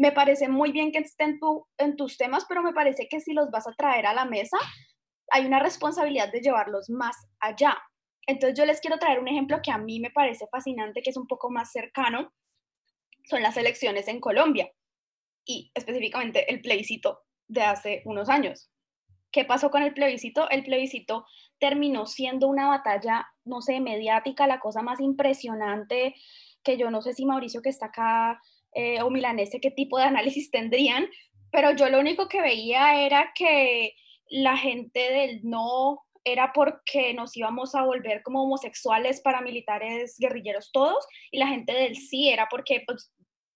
me 0.00 0.12
parece 0.12 0.48
muy 0.48 0.72
bien 0.72 0.92
que 0.92 0.98
estén 0.98 1.38
tu, 1.38 1.68
en 1.76 1.94
tus 1.94 2.16
temas, 2.16 2.46
pero 2.48 2.62
me 2.62 2.72
parece 2.72 3.06
que 3.06 3.20
si 3.20 3.34
los 3.34 3.50
vas 3.50 3.66
a 3.66 3.72
traer 3.72 4.06
a 4.06 4.14
la 4.14 4.24
mesa, 4.24 4.56
hay 5.30 5.44
una 5.44 5.58
responsabilidad 5.58 6.32
de 6.32 6.40
llevarlos 6.40 6.88
más 6.88 7.14
allá. 7.38 7.76
Entonces 8.30 8.56
yo 8.56 8.64
les 8.64 8.80
quiero 8.80 8.98
traer 8.98 9.18
un 9.18 9.26
ejemplo 9.26 9.58
que 9.60 9.72
a 9.72 9.78
mí 9.78 9.98
me 9.98 10.10
parece 10.10 10.46
fascinante, 10.46 11.02
que 11.02 11.10
es 11.10 11.16
un 11.16 11.26
poco 11.26 11.50
más 11.50 11.72
cercano, 11.72 12.32
son 13.24 13.42
las 13.42 13.56
elecciones 13.56 14.06
en 14.06 14.20
Colombia 14.20 14.70
y 15.44 15.72
específicamente 15.74 16.48
el 16.48 16.60
plebiscito 16.60 17.22
de 17.48 17.62
hace 17.62 18.02
unos 18.04 18.28
años. 18.28 18.70
¿Qué 19.32 19.44
pasó 19.44 19.70
con 19.70 19.82
el 19.82 19.94
plebiscito? 19.94 20.48
El 20.48 20.62
plebiscito 20.62 21.26
terminó 21.58 22.06
siendo 22.06 22.46
una 22.46 22.68
batalla, 22.68 23.26
no 23.44 23.62
sé, 23.62 23.80
mediática, 23.80 24.46
la 24.46 24.60
cosa 24.60 24.80
más 24.80 25.00
impresionante 25.00 26.14
que 26.62 26.76
yo 26.76 26.88
no 26.90 27.02
sé 27.02 27.14
si 27.14 27.26
Mauricio 27.26 27.62
que 27.62 27.70
está 27.70 27.86
acá 27.86 28.40
eh, 28.74 29.02
o 29.02 29.10
milanese 29.10 29.60
qué 29.60 29.72
tipo 29.72 29.98
de 29.98 30.04
análisis 30.04 30.52
tendrían, 30.52 31.08
pero 31.50 31.72
yo 31.72 31.88
lo 31.88 31.98
único 31.98 32.28
que 32.28 32.42
veía 32.42 33.04
era 33.04 33.32
que 33.34 33.94
la 34.28 34.56
gente 34.56 35.00
del 35.00 35.40
no 35.42 36.02
era 36.24 36.52
porque 36.52 37.14
nos 37.14 37.36
íbamos 37.36 37.74
a 37.74 37.82
volver 37.82 38.22
como 38.22 38.42
homosexuales, 38.42 39.20
paramilitares, 39.20 40.16
guerrilleros 40.18 40.70
todos, 40.72 41.06
y 41.30 41.38
la 41.38 41.48
gente 41.48 41.72
del 41.72 41.96
sí 41.96 42.28
era 42.28 42.46
porque 42.50 42.82
pues, 42.86 43.12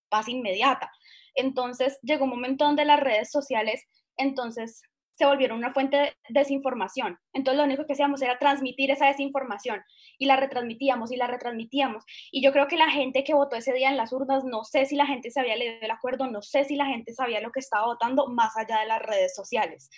paz 0.08 0.28
inmediata. 0.28 0.90
Entonces 1.34 1.98
llegó 2.02 2.24
un 2.24 2.30
momento 2.30 2.64
donde 2.64 2.84
las 2.84 3.00
redes 3.00 3.30
sociales 3.30 3.84
entonces 4.16 4.82
se 5.16 5.26
volvieron 5.26 5.58
una 5.58 5.72
fuente 5.72 5.96
de 5.96 6.14
desinformación. 6.28 7.18
Entonces 7.32 7.58
lo 7.58 7.64
único 7.64 7.86
que 7.86 7.92
hacíamos 7.92 8.20
era 8.22 8.38
transmitir 8.38 8.90
esa 8.90 9.06
desinformación 9.06 9.82
y 10.18 10.26
la 10.26 10.36
retransmitíamos 10.36 11.12
y 11.12 11.16
la 11.16 11.26
retransmitíamos. 11.26 12.04
Y 12.32 12.42
yo 12.42 12.52
creo 12.52 12.66
que 12.66 12.76
la 12.76 12.90
gente 12.90 13.22
que 13.22 13.34
votó 13.34 13.56
ese 13.56 13.72
día 13.72 13.90
en 13.90 13.96
las 13.96 14.12
urnas, 14.12 14.44
no 14.44 14.64
sé 14.64 14.86
si 14.86 14.96
la 14.96 15.06
gente 15.06 15.30
se 15.30 15.40
había 15.40 15.56
leído 15.56 15.78
el 15.80 15.90
acuerdo, 15.90 16.26
no 16.26 16.42
sé 16.42 16.64
si 16.64 16.74
la 16.76 16.86
gente 16.86 17.14
sabía 17.14 17.40
lo 17.40 17.52
que 17.52 17.60
estaba 17.60 17.86
votando 17.86 18.26
más 18.28 18.56
allá 18.56 18.80
de 18.80 18.86
las 18.86 19.02
redes 19.02 19.34
sociales. 19.34 19.88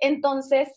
Entonces, 0.00 0.68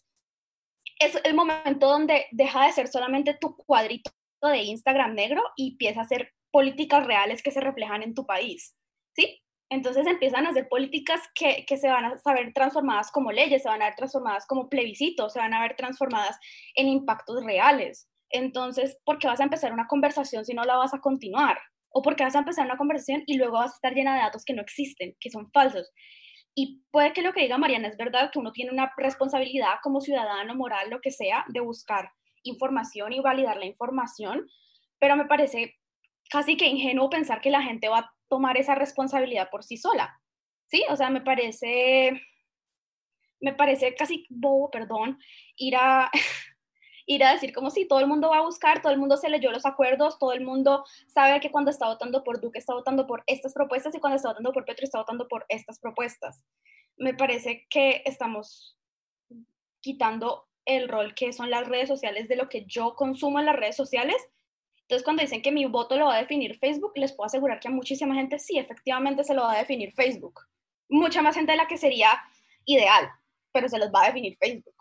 es 1.00 1.20
el 1.24 1.34
momento 1.34 1.88
donde 1.88 2.26
deja 2.32 2.66
de 2.66 2.74
ser 2.74 2.88
solamente 2.88 3.38
tu 3.40 3.56
cuadrito 3.56 4.12
de 4.42 4.58
Instagram 4.58 5.16
negro 5.16 5.42
y 5.56 5.72
empieza 5.72 6.02
a 6.02 6.08
ser 6.08 6.34
políticas 6.52 7.06
reales 7.06 7.44
que 7.44 7.52
se 7.52 7.62
reflejan 7.62 8.04
en 8.04 8.14
tu 8.14 8.26
país. 8.26 8.76
¿Sí? 9.16 9.42
Entonces 9.70 10.08
empiezan 10.08 10.46
a 10.46 10.50
hacer 10.50 10.70
políticas 10.70 11.20
que, 11.36 11.66
se 11.68 11.88
van 11.90 12.06
a 12.06 12.18
saber 12.20 12.54
transformadas 12.54 13.12
como 13.12 13.32
leyes, 13.32 13.64
se 13.64 13.70
van 13.70 13.82
a 13.82 13.86
ver 13.86 13.96
transformadas 13.96 14.46
como 14.48 14.70
plebiscitos, 14.70 15.34
se 15.34 15.40
van 15.40 15.54
a 15.54 15.62
ver 15.62 15.76
transformadas 15.76 16.38
en 16.76 16.88
impactos 16.88 17.44
reales. 17.44 18.08
Entonces, 18.30 18.98
¿por 19.04 19.20
qué 19.20 19.28
vas 19.28 19.40
a 19.42 19.44
empezar 19.44 19.74
una 19.74 19.88
conversación 19.88 20.46
si 20.46 20.54
no 20.54 20.64
la 20.64 20.78
vas 20.78 20.94
a 20.94 21.00
continuar? 21.00 21.60
¿O 21.90 22.02
por 22.02 22.16
qué 22.16 22.24
vas 22.24 22.36
a 22.36 22.40
empezar 22.40 22.66
una 22.66 22.78
conversación 22.78 23.24
y 23.26 23.38
luego 23.38 23.54
vas 23.58 23.72
a 23.72 23.76
estar 23.76 23.94
llena 23.94 24.16
de 24.16 24.22
datos 24.22 24.46
que 24.46 24.54
no 24.54 24.62
existen, 24.62 25.16
que 25.20 25.30
son 25.30 25.52
falsos? 25.52 25.92
Y 26.60 26.82
puede 26.90 27.14
que 27.14 27.22
lo 27.22 27.34
que 27.34 27.42
diga 27.42 27.60
Mariana 27.60 27.88
es 27.88 27.98
verdad, 27.98 28.32
que 28.32 28.40
uno 28.40 28.52
tiene 28.52 28.72
una 28.72 28.92
responsabilidad 28.98 29.76
como 29.84 30.02
ciudadano, 30.02 30.56
moral, 30.56 30.90
lo 30.90 31.02
que 31.02 31.12
sea, 31.12 31.46
de 31.50 31.60
buscar 31.60 32.10
información 32.42 33.14
y 33.14 33.20
validar 33.20 33.58
la 33.58 33.68
información, 33.68 34.50
pero 34.98 35.16
me 35.16 35.26
parece 35.26 35.76
casi 36.32 36.58
que 36.58 36.66
ingenuo 36.66 37.12
pensar 37.12 37.42
que 37.42 37.52
la 37.52 37.62
gente 37.62 37.90
va 37.90 38.00
a 38.00 38.14
tomar 38.28 38.58
esa 38.58 38.74
responsabilidad 38.74 39.52
por 39.52 39.64
sí 39.64 39.78
sola. 39.78 40.20
¿Sí? 40.66 40.84
O 40.90 40.96
sea, 40.96 41.12
me 41.12 41.22
parece, 41.22 42.20
me 43.40 43.54
parece 43.54 43.94
casi 43.94 44.26
bobo, 44.28 44.72
perdón, 44.72 45.20
ir 45.58 45.76
a, 45.76 46.10
ir 47.08 47.24
a 47.24 47.34
decir 47.34 47.54
como 47.54 47.72
si 47.72 47.88
todo 47.88 48.00
el 48.00 48.06
mundo 48.08 48.30
va 48.30 48.38
a 48.38 48.44
buscar, 48.44 48.84
todo 48.84 48.94
el 48.94 49.00
mundo 49.00 49.18
se 49.18 49.30
leyó 49.30 49.52
los 49.52 49.66
acuerdos, 49.66 50.20
todo 50.20 50.34
el 50.34 50.46
mundo 50.46 50.86
sabe 51.08 51.40
que 51.40 51.52
cuando 51.52 51.72
está 51.72 51.88
votando 51.88 52.24
por 52.24 52.40
Duque 52.40 52.60
está 52.60 52.76
votando 52.76 53.08
por 53.08 53.24
estas 53.26 53.54
propuestas 53.54 53.96
y 53.96 54.00
cuando 54.00 54.18
está 54.18 54.30
votando 54.30 54.54
por 54.54 54.66
Petro 54.66 54.84
está 54.84 55.00
votando 55.00 55.28
por 55.28 55.46
estas 55.50 55.80
propuestas. 55.80 56.44
Me 56.98 57.16
parece 57.16 57.66
que 57.70 58.04
estamos 58.06 58.78
quitando 59.82 60.48
el 60.66 60.88
rol 60.88 61.16
que 61.16 61.34
son 61.34 61.50
las 61.50 61.68
redes 61.68 61.88
sociales 61.88 62.28
de 62.28 62.36
lo 62.36 62.50
que 62.50 62.66
yo 62.66 62.94
consumo 62.96 63.40
en 63.40 63.46
las 63.46 63.56
redes 63.56 63.76
sociales 63.76 64.18
entonces, 64.88 65.04
cuando 65.04 65.22
dicen 65.22 65.42
que 65.42 65.52
mi 65.52 65.66
voto 65.66 65.98
lo 65.98 66.06
va 66.06 66.16
a 66.16 66.22
definir 66.22 66.58
Facebook, 66.58 66.94
les 66.96 67.12
puedo 67.12 67.26
asegurar 67.26 67.60
que 67.60 67.68
a 67.68 67.72
muchísima 67.72 68.16
gente 68.16 68.40
sí, 68.40 68.58
efectivamente 68.58 69.26
se 69.26 69.34
lo 69.34 69.42
va 69.42 69.52
a 69.52 69.58
definir 69.58 69.92
Facebook. 69.94 70.40
Mucha 70.88 71.22
más 71.22 71.36
gente 71.36 71.52
de 71.52 71.58
la 71.58 71.68
que 71.68 71.78
sería 71.78 72.10
ideal, 72.64 73.10
pero 73.52 73.68
se 73.68 73.80
los 73.80 73.90
va 73.90 74.04
a 74.04 74.08
definir 74.08 74.38
Facebook. 74.40 74.77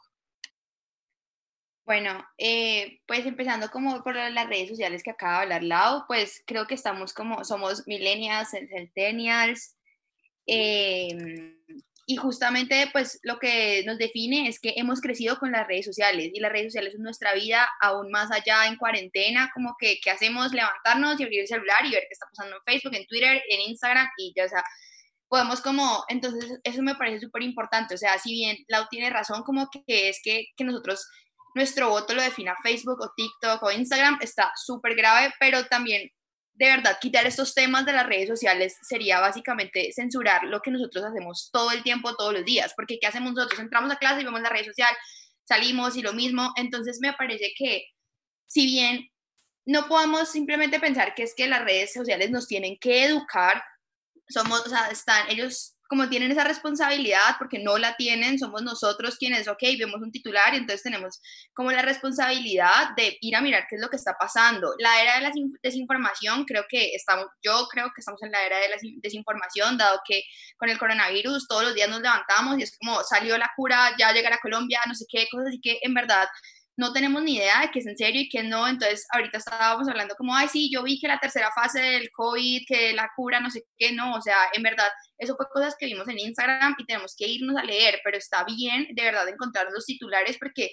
Bueno, 1.87 2.27
eh, 2.37 3.01
pues 3.07 3.25
empezando 3.27 3.71
como 3.71 4.03
por 4.03 4.17
las 4.17 4.49
redes 4.49 4.69
sociales 4.69 5.05
que 5.05 5.11
acaba 5.11 5.39
de 5.39 5.43
hablar 5.45 5.63
Lau, 5.63 6.05
pues 6.09 6.43
creo 6.45 6.67
que 6.67 6.75
estamos 6.75 7.15
como, 7.15 7.45
somos 7.45 7.87
millennials, 7.87 8.51
centennials, 8.51 9.77
eh, 10.49 11.55
y 12.09 12.17
justamente 12.17 12.89
pues 12.93 13.21
lo 13.23 13.39
que 13.39 13.85
nos 13.87 13.99
define 13.99 14.49
es 14.49 14.59
que 14.61 14.75
hemos 14.77 15.01
crecido 15.01 15.39
con 15.39 15.53
las 15.53 15.67
redes 15.69 15.85
sociales 15.85 16.31
y 16.33 16.41
las 16.41 16.51
redes 16.51 16.73
sociales 16.73 16.93
son 16.95 17.03
nuestra 17.03 17.35
vida 17.35 17.69
aún 17.81 18.11
más 18.11 18.33
allá 18.33 18.67
en 18.67 18.77
cuarentena, 18.77 19.51
como 19.55 19.77
que, 19.79 20.01
¿qué 20.03 20.11
hacemos? 20.11 20.53
Levantarnos 20.53 21.21
y 21.21 21.23
abrir 21.23 21.41
el 21.43 21.49
celular 21.49 21.85
y 21.85 21.93
ver 21.93 22.03
qué 22.03 22.13
está 22.13 22.27
pasando 22.27 22.57
en 22.57 22.63
Facebook, 22.65 22.97
en 22.97 23.07
Twitter, 23.07 23.43
en 23.49 23.61
Instagram 23.61 24.09
y 24.19 24.33
ya, 24.37 24.47
o 24.47 24.49
sea, 24.49 24.65
podemos 25.29 25.61
como, 25.61 26.05
entonces 26.09 26.59
eso 26.65 26.83
me 26.83 26.97
parece 26.97 27.21
súper 27.21 27.43
importante, 27.43 27.95
o 27.95 27.99
sea, 27.99 28.19
si 28.19 28.33
bien 28.33 28.57
Lau 28.67 28.87
tiene 28.91 29.11
razón, 29.11 29.45
como 29.45 29.69
que 29.71 30.09
es 30.09 30.21
que, 30.23 30.47
que 30.57 30.65
nosotros 30.65 31.07
nuestro 31.57 31.89
voto 31.89 32.15
lo 32.15 32.23
defina 32.23 32.55
Facebook 32.63 33.01
o 33.01 33.13
TikTok 33.17 33.63
o 33.63 33.73
Instagram, 33.73 34.19
está 34.21 34.53
súper 34.55 34.95
grave, 34.95 35.33
pero 35.41 35.65
también 35.67 36.11
de 36.53 36.67
verdad 36.67 36.99
quitar 37.01 37.27
estos 37.27 37.55
temas 37.55 37.87
de 37.87 37.95
las 37.95 38.07
redes 38.07 38.29
sociales 38.29 38.77
sería 38.83 39.21
básicamente 39.21 39.91
censurar 39.93 40.45
lo 40.45 40.61
que 40.61 40.71
nosotros 40.71 41.03
hacemos 41.05 41.49
todo 41.51 41.71
el 41.71 41.83
tiempo, 41.83 42.15
todos 42.15 42.35
los 42.35 42.45
días, 42.45 42.75
porque 42.77 42.99
¿qué 43.01 43.07
hacemos 43.07 43.33
nosotros? 43.33 43.59
Entramos 43.59 43.91
a 43.91 43.97
clase 43.97 44.21
y 44.21 44.25
vemos 44.25 44.43
la 44.43 44.51
red 44.51 44.67
social, 44.67 44.95
salimos 45.45 45.97
y 45.97 46.03
lo 46.03 46.13
mismo, 46.13 46.53
entonces 46.57 46.99
me 47.01 47.15
parece 47.15 47.53
que 47.57 47.87
si 48.47 48.67
bien 48.67 49.09
no 49.65 49.89
podemos 49.89 50.31
simplemente 50.31 50.79
pensar 50.79 51.15
que 51.15 51.23
es 51.23 51.35
que 51.35 51.49
las 51.49 51.65
redes 51.65 51.95
sociales 51.95 52.31
nos 52.31 52.47
tienen 52.47 52.77
que 52.79 53.05
educar, 53.05 53.65
somos, 54.29 54.61
o 54.67 54.69
sea, 54.69 54.89
están, 54.89 55.31
ellos 55.31 55.76
como 55.89 56.09
tienen 56.09 56.33
esa 56.33 56.45
responsabilidad, 56.45 57.37
porque 57.39 57.59
no 57.59 57.79
la 57.79 57.97
tienen, 57.97 58.39
somos 58.39 58.63
nosotros 58.63 59.17
quienes, 59.17 59.49
ok, 59.49 59.63
vemos 59.79 60.01
un 60.03 60.11
titular 60.11 60.53
y 60.55 60.59
entonces 60.59 60.83
tenemos 60.83 61.21
como 61.55 61.71
la 61.73 61.83
responsabilidad 61.83 62.95
de 62.97 63.17
ir 63.21 63.37
a 63.37 63.41
mirar 63.41 63.67
qué 63.69 63.77
es 63.77 63.83
lo 63.83 63.89
que 63.89 63.97
está 63.97 64.17
pasando. 64.19 64.75
La 64.79 65.03
era 65.03 65.17
de 65.17 65.21
la 65.23 65.33
desinformación, 65.63 66.45
creo 66.45 66.65
que 66.69 66.95
estamos, 66.95 67.27
yo 67.43 67.67
creo 67.71 67.87
que 67.95 68.01
estamos 68.01 68.23
en 68.23 68.33
la 68.33 68.45
era 68.45 68.59
de 68.59 68.69
la 68.69 68.77
desinformación, 69.03 69.79
dado 69.79 70.01
que 70.07 70.23
con 70.57 70.69
el 70.69 70.79
coronavirus 70.79 71.47
todos 71.47 71.65
los 71.65 71.75
días 71.75 71.89
nos 71.89 72.01
levantamos 72.01 72.59
y 72.59 72.63
es 72.63 72.77
como 72.79 73.03
salió 73.03 73.39
la 73.39 73.51
cura, 73.57 73.95
ya 73.99 74.13
llegará 74.13 74.37
a 74.37 74.41
Colombia, 74.41 74.81
no 74.87 74.95
sé 74.95 75.05
qué, 75.09 75.27
cosas 75.31 75.49
así 75.49 75.61
que 75.61 75.79
en 75.83 75.95
verdad 75.95 76.29
no 76.77 76.93
tenemos 76.93 77.23
ni 77.23 77.37
idea 77.37 77.63
de 77.63 77.71
qué 77.71 77.79
es 77.79 77.87
en 77.87 77.97
serio 77.97 78.21
y 78.21 78.29
qué 78.29 78.43
no. 78.43 78.69
Entonces, 78.69 79.07
ahorita 79.13 79.39
estábamos 79.39 79.89
hablando 79.89 80.15
como, 80.15 80.35
ay, 80.35 80.49
sí, 80.49 80.71
yo 80.71 80.83
vi 80.83 81.01
que 81.01 81.09
la 81.09 81.19
tercera 81.19 81.51
fase 81.55 81.81
del 81.81 82.11
COVID, 82.11 82.65
que 82.67 82.93
la 82.93 83.11
cura, 83.17 83.41
no 83.41 83.51
sé 83.51 83.65
qué, 83.79 83.93
no. 83.93 84.15
O 84.15 84.21
sea, 84.21 84.37
en 84.53 84.63
verdad, 84.63 84.89
eso 85.19 85.37
fue 85.37 85.47
cosas 85.53 85.75
que 85.79 85.87
vimos 85.87 86.07
en 86.09 86.19
Instagram 86.19 86.77
y 86.79 86.85
tenemos 86.85 87.15
que 87.17 87.27
irnos 87.27 87.57
a 87.57 87.65
leer, 87.65 88.01
pero 88.05 88.19
está 88.19 88.45
bien 88.45 88.89
de 88.93 89.03
verdad 89.03 89.29
encontrar 89.29 89.69
los 89.73 89.87
titulares 89.87 90.37
porque, 90.39 90.71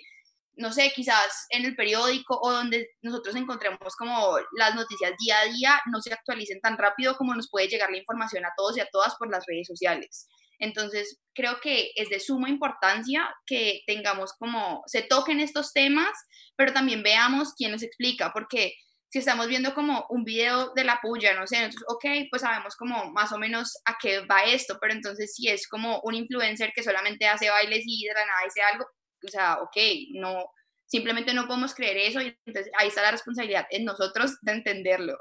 no 0.56 0.74
sé, 0.74 0.92
quizás 0.94 1.48
en 1.50 1.64
el 1.66 1.76
periódico 1.76 2.38
o 2.42 2.52
donde 2.52 2.90
nosotros 3.02 3.36
encontremos 3.38 3.96
como 3.96 4.38
las 4.58 4.76
noticias 4.76 5.14
día 5.18 5.40
a 5.40 5.46
día 5.46 5.82
no 5.92 6.02
se 6.02 6.14
actualicen 6.14 6.60
tan 6.60 6.78
rápido 6.78 7.16
como 7.16 7.34
nos 7.34 7.50
puede 7.50 7.70
llegar 7.70 7.90
la 7.90 7.98
información 7.98 8.46
a 8.46 8.54
todos 8.58 8.78
y 8.78 8.82
a 8.82 8.90
todas 8.92 9.16
por 9.16 9.32
las 9.32 9.46
redes 9.48 9.68
sociales. 9.68 10.28
Entonces, 10.60 11.20
creo 11.34 11.60
que 11.62 11.92
es 11.96 12.10
de 12.10 12.20
suma 12.20 12.50
importancia 12.50 13.34
que 13.46 13.82
tengamos 13.88 14.34
como, 14.34 14.84
se 14.86 15.02
toquen 15.02 15.40
estos 15.40 15.74
temas, 15.74 16.12
pero 16.56 16.74
también 16.74 17.04
veamos 17.04 17.54
quién 17.58 17.72
nos 17.72 17.84
explica, 17.84 18.32
porque 18.34 18.74
si 19.10 19.20
estamos 19.20 19.48
viendo 19.48 19.76
como 19.76 20.08
un 20.10 20.24
video 20.24 20.74
de 20.74 20.84
la 20.84 21.00
puya, 21.02 21.36
no 21.36 21.46
sé, 21.46 21.58
entonces, 21.58 21.84
ok, 21.88 22.06
pues 22.32 22.42
sabemos 22.42 22.76
como 22.76 23.12
más 23.12 23.32
o 23.32 23.38
menos 23.38 23.78
a 23.86 23.96
qué 24.02 24.22
va 24.22 24.44
esto, 24.44 24.78
pero 24.82 24.94
entonces 24.94 25.36
si 25.36 25.50
es 25.50 25.68
como 25.68 26.00
un 26.04 26.16
influencer 26.16 26.72
que 26.76 26.82
solamente 26.82 27.28
hace 27.28 27.50
bailes 27.50 27.84
y 27.86 28.06
de 28.08 28.14
la 28.14 28.26
nada 28.26 28.40
dice 28.44 28.62
algo, 28.64 28.86
o 28.86 29.28
sea, 29.28 29.60
ok, 29.62 29.78
no, 30.14 30.46
simplemente 30.88 31.34
no 31.34 31.46
podemos 31.46 31.76
creer 31.76 31.98
eso 31.98 32.22
y 32.22 32.36
entonces 32.46 32.72
ahí 32.80 32.88
está 32.88 33.04
la 33.04 33.12
responsabilidad 33.12 33.68
en 33.70 33.86
nosotros 33.86 34.38
de 34.42 34.52
entenderlo 34.52 35.18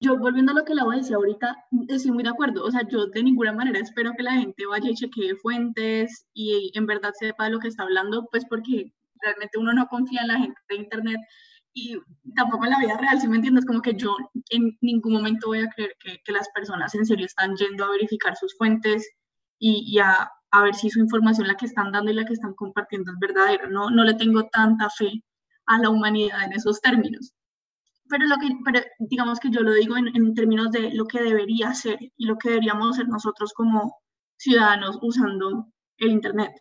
yo 0.00 0.16
volviendo 0.18 0.52
a 0.52 0.54
lo 0.54 0.64
que 0.64 0.74
la 0.74 0.84
voy 0.84 0.96
a 0.96 0.98
decir 0.98 1.14
ahorita, 1.16 1.56
estoy 1.88 2.12
muy 2.12 2.22
de 2.22 2.30
acuerdo. 2.30 2.64
O 2.64 2.70
sea, 2.70 2.82
yo 2.88 3.06
de 3.06 3.22
ninguna 3.22 3.52
manera 3.52 3.78
espero 3.80 4.12
que 4.16 4.22
la 4.22 4.32
gente 4.32 4.66
vaya 4.66 4.90
y 4.90 4.94
chequee 4.94 5.36
fuentes 5.36 6.26
y 6.34 6.70
en 6.74 6.86
verdad 6.86 7.12
sepa 7.18 7.44
de 7.44 7.50
lo 7.50 7.58
que 7.58 7.68
está 7.68 7.82
hablando, 7.82 8.28
pues 8.30 8.44
porque 8.46 8.92
realmente 9.20 9.58
uno 9.58 9.72
no 9.72 9.86
confía 9.88 10.22
en 10.22 10.28
la 10.28 10.38
gente 10.38 10.60
de 10.68 10.76
Internet 10.76 11.18
y 11.74 11.96
tampoco 12.36 12.64
en 12.64 12.70
la 12.70 12.78
vida 12.80 12.96
real, 12.96 13.20
si 13.20 13.28
me 13.28 13.36
entiendes? 13.36 13.66
Como 13.66 13.82
que 13.82 13.94
yo 13.94 14.16
en 14.50 14.76
ningún 14.80 15.12
momento 15.14 15.48
voy 15.48 15.60
a 15.60 15.68
creer 15.70 15.94
que, 16.00 16.18
que 16.24 16.32
las 16.32 16.48
personas 16.50 16.94
en 16.94 17.06
serio 17.06 17.26
están 17.26 17.56
yendo 17.56 17.84
a 17.84 17.90
verificar 17.90 18.36
sus 18.36 18.56
fuentes 18.56 19.08
y, 19.58 19.84
y 19.86 19.98
a, 19.98 20.30
a, 20.50 20.62
ver 20.62 20.74
si 20.74 20.90
su 20.90 21.00
información, 21.00 21.48
la 21.48 21.56
que 21.56 21.66
están 21.66 21.92
dando 21.92 22.10
y 22.10 22.14
la 22.14 22.24
que 22.24 22.34
están 22.34 22.54
compartiendo 22.54 23.12
es 23.12 23.18
verdadera. 23.18 23.68
No, 23.68 23.90
no 23.90 24.04
le 24.04 24.14
tengo 24.14 24.44
tanta 24.48 24.88
fe 24.90 25.24
a 25.66 25.78
la 25.78 25.90
humanidad 25.90 26.44
en 26.44 26.52
esos 26.52 26.80
términos 26.80 27.34
pero, 28.08 28.26
lo 28.26 28.36
que, 28.36 28.48
pero 28.64 28.80
digamos 28.98 29.38
que 29.40 29.50
yo 29.50 29.60
lo 29.60 29.72
digo 29.72 29.96
en, 29.96 30.08
en, 30.14 30.34
términos 30.34 30.70
de 30.70 30.92
lo 30.94 31.06
que 31.06 31.22
debería 31.22 31.74
ser 31.74 31.98
y 32.16 32.26
lo 32.26 32.36
que 32.36 32.50
deberíamos 32.50 32.96
ser 32.96 33.08
nosotros 33.08 33.52
como 33.54 33.98
ciudadanos 34.36 34.98
usando 35.02 35.66
el 35.98 36.10
Internet. 36.10 36.52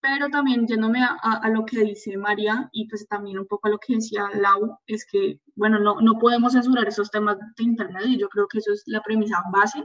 Pero 0.00 0.28
también 0.28 0.66
yéndome 0.66 1.02
a, 1.02 1.16
a, 1.42 1.48
lo 1.48 1.64
que 1.64 1.80
dice 1.80 2.16
María 2.18 2.68
y 2.72 2.88
pues 2.88 3.06
también 3.08 3.38
un 3.38 3.46
poco 3.46 3.68
a 3.68 3.70
lo 3.70 3.78
que 3.78 3.94
decía 3.94 4.28
Lau, 4.34 4.78
es 4.86 5.06
que, 5.10 5.40
bueno, 5.56 5.78
no, 5.78 6.00
no 6.00 6.18
podemos 6.18 6.52
censurar 6.52 6.86
esos 6.88 7.10
temas 7.10 7.38
de 7.38 7.64
Internet 7.64 8.04
y 8.06 8.18
yo 8.18 8.28
creo 8.28 8.46
que 8.46 8.58
eso 8.58 8.72
es 8.72 8.82
la 8.86 9.00
premisa 9.02 9.42
base 9.50 9.82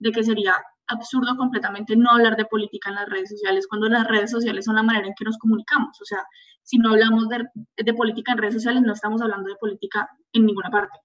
de 0.00 0.10
que 0.10 0.24
sería 0.24 0.54
absurdo 0.90 1.36
completamente 1.36 1.96
no 1.96 2.10
hablar 2.10 2.36
de 2.36 2.44
política 2.44 2.90
en 2.90 2.96
las 2.96 3.08
redes 3.08 3.30
sociales 3.30 3.66
cuando 3.68 3.88
las 3.88 4.06
redes 4.06 4.30
sociales 4.30 4.64
son 4.64 4.76
la 4.76 4.82
manera 4.82 5.06
en 5.06 5.14
que 5.14 5.24
nos 5.24 5.38
comunicamos. 5.38 6.00
O 6.00 6.04
sea, 6.04 6.24
si 6.62 6.78
no 6.78 6.90
hablamos 6.90 7.28
de, 7.28 7.94
política 7.94 8.32
en 8.32 8.38
redes 8.38 8.54
sociales, 8.54 8.82
no 8.82 8.92
estamos 8.92 9.22
hablando 9.22 9.48
de 9.48 9.56
política 9.56 10.08
en 10.32 10.46
ninguna 10.46 10.70
parte. 10.70 10.98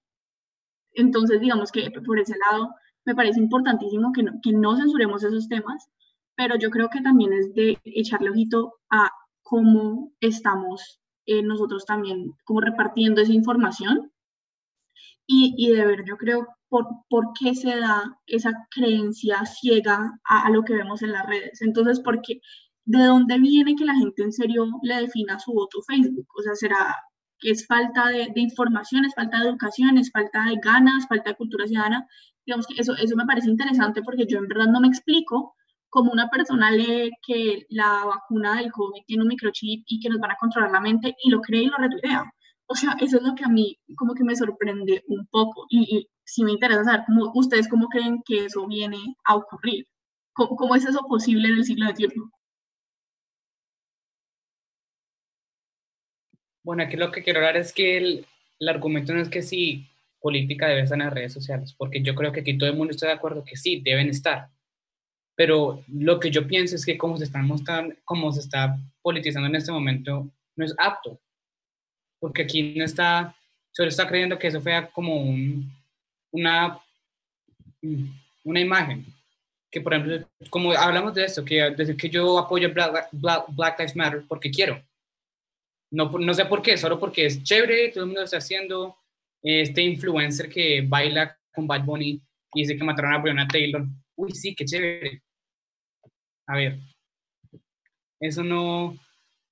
Entonces, 0.92 1.40
digamos 1.40 1.72
que 1.72 1.90
por 1.90 2.18
ese 2.18 2.36
lado 2.50 2.70
me 3.04 3.14
parece 3.14 3.40
importantísimo 3.40 4.12
que 4.12 4.22
no, 4.22 4.32
que 4.42 4.52
no 4.52 4.76
censuremos 4.76 5.22
esos 5.22 5.48
temas, 5.48 5.88
pero 6.34 6.56
yo 6.56 6.70
creo 6.70 6.88
que 6.90 7.00
también 7.00 7.32
es 7.32 7.54
de 7.54 7.78
echarle 7.84 8.30
ojito 8.30 8.74
a 8.90 9.10
cómo 9.42 10.12
estamos 10.20 11.00
eh, 11.26 11.42
nosotros 11.42 11.84
también 11.84 12.34
como 12.44 12.60
repartiendo 12.60 13.20
esa 13.20 13.32
información 13.32 14.12
y, 15.26 15.54
y 15.56 15.70
de 15.72 15.86
ver, 15.86 16.04
yo 16.06 16.16
creo 16.16 16.46
por, 16.68 16.86
por 17.08 17.32
qué 17.38 17.54
se 17.54 17.76
da 17.76 18.18
esa 18.26 18.52
creencia 18.70 19.44
ciega 19.46 20.18
a, 20.24 20.46
a, 20.46 20.50
lo 20.50 20.62
que 20.62 20.74
vemos 20.74 21.02
en 21.02 21.12
las 21.12 21.26
redes. 21.26 21.62
Entonces, 21.62 22.00
porque 22.00 22.40
¿de 22.84 23.04
dónde 23.04 23.38
viene 23.38 23.74
que 23.76 23.84
la 23.84 23.94
gente 23.94 24.22
en 24.22 24.32
serio 24.32 24.66
le 24.82 24.96
defina 25.02 25.38
su 25.38 25.52
voto 25.52 25.82
Facebook? 25.82 26.26
O 26.38 26.42
sea, 26.42 26.54
será 26.54 26.96
que 27.38 27.50
es 27.50 27.66
falta 27.66 28.08
de, 28.08 28.28
de 28.34 28.40
información, 28.40 29.04
es 29.04 29.14
falta 29.14 29.38
de 29.38 29.48
educación, 29.48 29.98
es 29.98 30.10
falta 30.10 30.44
de 30.46 30.56
ganas, 30.62 31.06
falta 31.08 31.30
de 31.30 31.36
cultura 31.36 31.66
ciudadana. 31.66 32.06
Digamos 32.46 32.66
que 32.66 32.80
eso, 32.80 32.94
eso 32.96 33.16
me 33.16 33.26
parece 33.26 33.50
interesante 33.50 34.02
porque 34.02 34.26
yo 34.26 34.38
en 34.38 34.48
verdad 34.48 34.66
no 34.68 34.80
me 34.80 34.88
explico 34.88 35.54
cómo 35.88 36.12
una 36.12 36.28
persona 36.28 36.70
lee 36.70 37.10
que 37.26 37.66
la 37.70 38.04
vacuna 38.04 38.56
del 38.56 38.72
COVID 38.72 39.02
tiene 39.06 39.22
un 39.22 39.28
microchip 39.28 39.84
y 39.86 40.00
que 40.00 40.08
nos 40.08 40.20
van 40.20 40.32
a 40.32 40.36
controlar 40.36 40.70
la 40.70 40.80
mente 40.80 41.14
y 41.22 41.30
lo 41.30 41.40
cree 41.40 41.64
y 41.64 41.66
lo 41.66 41.76
retuitea. 41.76 42.24
O 42.68 42.74
sea, 42.74 42.96
eso 43.00 43.18
es 43.18 43.22
lo 43.22 43.34
que 43.34 43.44
a 43.44 43.48
mí 43.48 43.78
como 43.96 44.14
que 44.14 44.24
me 44.24 44.34
sorprende 44.34 45.04
un 45.08 45.26
poco 45.26 45.66
y, 45.68 45.98
y 45.98 46.08
sí 46.24 46.42
me 46.44 46.52
interesa 46.52 46.84
saber 46.84 47.02
cómo 47.06 47.32
ustedes 47.34 47.68
cómo 47.68 47.88
creen 47.88 48.22
que 48.24 48.46
eso 48.46 48.66
viene 48.66 48.98
a 49.24 49.36
ocurrir. 49.36 49.86
¿Cómo, 50.34 50.74
es 50.74 50.84
eso 50.84 51.06
posible 51.08 51.48
en 51.48 51.54
el 51.54 51.64
siglo 51.64 51.88
XXI? 51.88 52.08
Bueno, 56.62 56.82
aquí 56.82 56.96
lo 56.96 57.10
que 57.10 57.22
quiero 57.22 57.38
hablar 57.38 57.56
es 57.56 57.72
que 57.72 57.96
el, 57.96 58.26
el 58.58 58.68
argumento 58.68 59.14
no 59.14 59.22
es 59.22 59.30
que 59.30 59.40
sí, 59.40 59.88
política 60.20 60.66
debe 60.66 60.82
estar 60.82 60.98
en 60.98 61.06
las 61.06 61.14
redes 61.14 61.32
sociales, 61.32 61.72
porque 61.72 62.02
yo 62.02 62.14
creo 62.14 62.32
que 62.32 62.40
aquí 62.40 62.58
todo 62.58 62.68
el 62.68 62.76
mundo 62.76 62.90
está 62.90 63.06
de 63.06 63.12
acuerdo 63.12 63.44
que 63.44 63.56
sí, 63.56 63.80
deben 63.82 64.10
estar. 64.10 64.50
Pero 65.36 65.84
lo 65.88 66.20
que 66.20 66.30
yo 66.30 66.46
pienso 66.46 66.76
es 66.76 66.84
que 66.84 66.98
como 66.98 67.16
se, 67.16 67.24
están 67.24 67.46
mostrando, 67.46 67.94
como 68.04 68.30
se 68.32 68.40
está 68.40 68.76
politizando 69.00 69.48
en 69.48 69.56
este 69.56 69.72
momento, 69.72 70.30
no 70.56 70.64
es 70.64 70.74
apto 70.76 71.18
porque 72.20 72.42
aquí 72.42 72.74
no 72.74 72.84
está, 72.84 73.34
solo 73.72 73.88
está 73.88 74.06
creyendo 74.06 74.38
que 74.38 74.48
eso 74.48 74.60
fue 74.60 74.88
como 74.92 75.16
un, 75.16 75.70
una, 76.32 76.78
una 78.44 78.60
imagen. 78.60 79.04
Que 79.70 79.80
por 79.80 79.94
ejemplo, 79.94 80.26
como 80.50 80.72
hablamos 80.72 81.14
de 81.14 81.24
esto, 81.24 81.44
que 81.44 81.70
decir 81.70 81.96
que 81.96 82.08
yo 82.08 82.38
apoyo 82.38 82.72
Black, 82.72 83.08
Black, 83.12 83.44
Black 83.48 83.78
Lives 83.78 83.96
Matter 83.96 84.24
porque 84.28 84.50
quiero. 84.50 84.82
No, 85.90 86.10
no 86.10 86.34
sé 86.34 86.44
por 86.46 86.62
qué, 86.62 86.76
solo 86.76 86.98
porque 86.98 87.26
es 87.26 87.42
chévere, 87.42 87.90
todo 87.90 88.04
el 88.04 88.08
mundo 88.08 88.22
está 88.22 88.38
haciendo. 88.38 88.96
Este 89.42 89.82
influencer 89.82 90.48
que 90.48 90.82
baila 90.82 91.38
con 91.54 91.66
Bad 91.66 91.84
Bunny 91.84 92.20
y 92.54 92.60
dice 92.60 92.76
que 92.76 92.84
mataron 92.84 93.14
a 93.14 93.18
Breonna 93.18 93.46
Taylor. 93.46 93.86
Uy, 94.16 94.32
sí, 94.32 94.54
qué 94.54 94.64
chévere. 94.64 95.22
A 96.48 96.56
ver, 96.56 96.78
eso 98.20 98.42
no, 98.42 98.96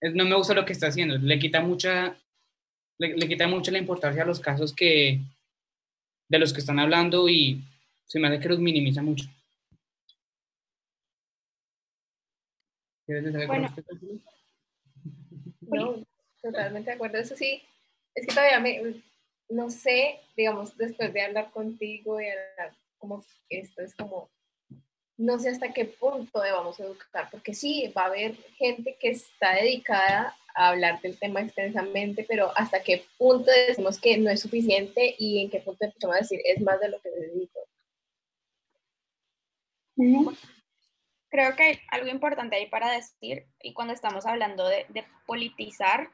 no 0.00 0.24
me 0.24 0.34
gusta 0.34 0.54
lo 0.54 0.64
que 0.64 0.72
está 0.72 0.88
haciendo. 0.88 1.18
Le 1.18 1.38
quita 1.38 1.60
mucha 1.60 2.16
le, 2.98 3.16
le, 3.16 3.28
quita 3.28 3.46
mucho 3.46 3.70
la 3.70 3.78
importancia 3.78 4.22
a 4.22 4.26
los 4.26 4.40
casos 4.40 4.74
que, 4.74 5.20
de 6.28 6.38
los 6.38 6.52
que 6.52 6.60
están 6.60 6.78
hablando 6.78 7.28
y 7.28 7.62
se 8.06 8.18
me 8.18 8.28
hace 8.28 8.40
que 8.40 8.48
los 8.48 8.58
minimiza 8.58 9.02
mucho. 9.02 9.26
Bueno, 13.06 13.68
no, 15.60 16.06
totalmente 16.42 16.90
de 16.90 16.94
acuerdo. 16.94 17.18
Eso 17.18 17.36
sí, 17.36 17.62
es 18.14 18.26
que 18.26 18.34
todavía 18.34 18.60
me, 18.60 19.02
no 19.50 19.70
sé, 19.70 20.20
digamos, 20.36 20.76
después 20.76 21.12
de 21.12 21.22
hablar 21.22 21.50
contigo 21.50 22.20
y 22.20 22.28
hablar 22.28 22.74
como 22.98 23.22
esto 23.50 23.82
es 23.82 23.94
como, 23.94 24.30
no 25.18 25.38
sé 25.38 25.50
hasta 25.50 25.72
qué 25.72 25.84
punto 25.84 26.40
debamos 26.40 26.80
educar, 26.80 27.28
porque 27.30 27.52
sí, 27.52 27.92
va 27.96 28.02
a 28.02 28.06
haber 28.06 28.36
gente 28.56 28.96
que 28.98 29.10
está 29.10 29.54
dedicada 29.56 30.34
a 30.54 30.68
hablar 30.68 31.00
del 31.00 31.18
tema 31.18 31.40
extensamente, 31.40 32.24
pero 32.28 32.56
hasta 32.56 32.82
qué 32.82 33.04
punto 33.18 33.50
decimos 33.50 34.00
que 34.00 34.16
no 34.18 34.30
es 34.30 34.40
suficiente 34.40 35.14
y 35.18 35.42
en 35.42 35.50
qué 35.50 35.60
punto 35.60 35.84
empezamos 35.84 36.16
a 36.16 36.20
decir 36.20 36.40
es 36.44 36.60
más 36.60 36.80
de 36.80 36.88
lo 36.88 37.00
que 37.00 37.10
dedico. 37.10 37.60
creo 41.28 41.56
que 41.56 41.62
hay 41.64 41.80
algo 41.90 42.08
importante 42.08 42.54
ahí 42.54 42.66
para 42.66 42.92
decir, 42.92 43.46
y 43.60 43.72
cuando 43.72 43.92
estamos 43.92 44.24
hablando 44.24 44.68
de, 44.68 44.86
de, 44.90 45.04
politizar, 45.26 46.08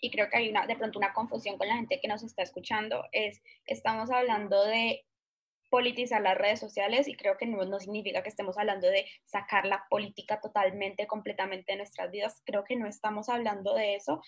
y 0.00 0.10
creo 0.10 0.30
que 0.30 0.38
hay 0.38 0.48
una, 0.48 0.66
de 0.66 0.76
pronto 0.76 0.98
una 0.98 1.12
confusión 1.12 1.58
con 1.58 1.68
la 1.68 1.76
gente 1.76 2.00
que 2.00 2.08
nos 2.08 2.22
está 2.22 2.42
escuchando, 2.42 3.04
es, 3.12 3.42
estamos 3.66 4.10
hablando 4.10 4.64
de 4.64 5.04
politizar 5.72 6.20
las 6.20 6.36
redes 6.36 6.60
sociales 6.60 7.08
y 7.08 7.16
creo 7.16 7.38
que 7.38 7.46
no, 7.46 7.64
no 7.64 7.80
significa 7.80 8.22
que 8.22 8.28
estemos 8.28 8.58
hablando 8.58 8.88
de 8.88 9.06
sacar 9.24 9.64
la 9.64 9.86
política 9.88 10.38
totalmente, 10.38 11.06
completamente 11.06 11.72
de 11.72 11.78
nuestras 11.78 12.10
vidas, 12.10 12.42
creo 12.44 12.62
que 12.62 12.76
no 12.76 12.86
estamos 12.86 13.30
hablando 13.30 13.74
de 13.74 13.94
eso, 13.94 14.20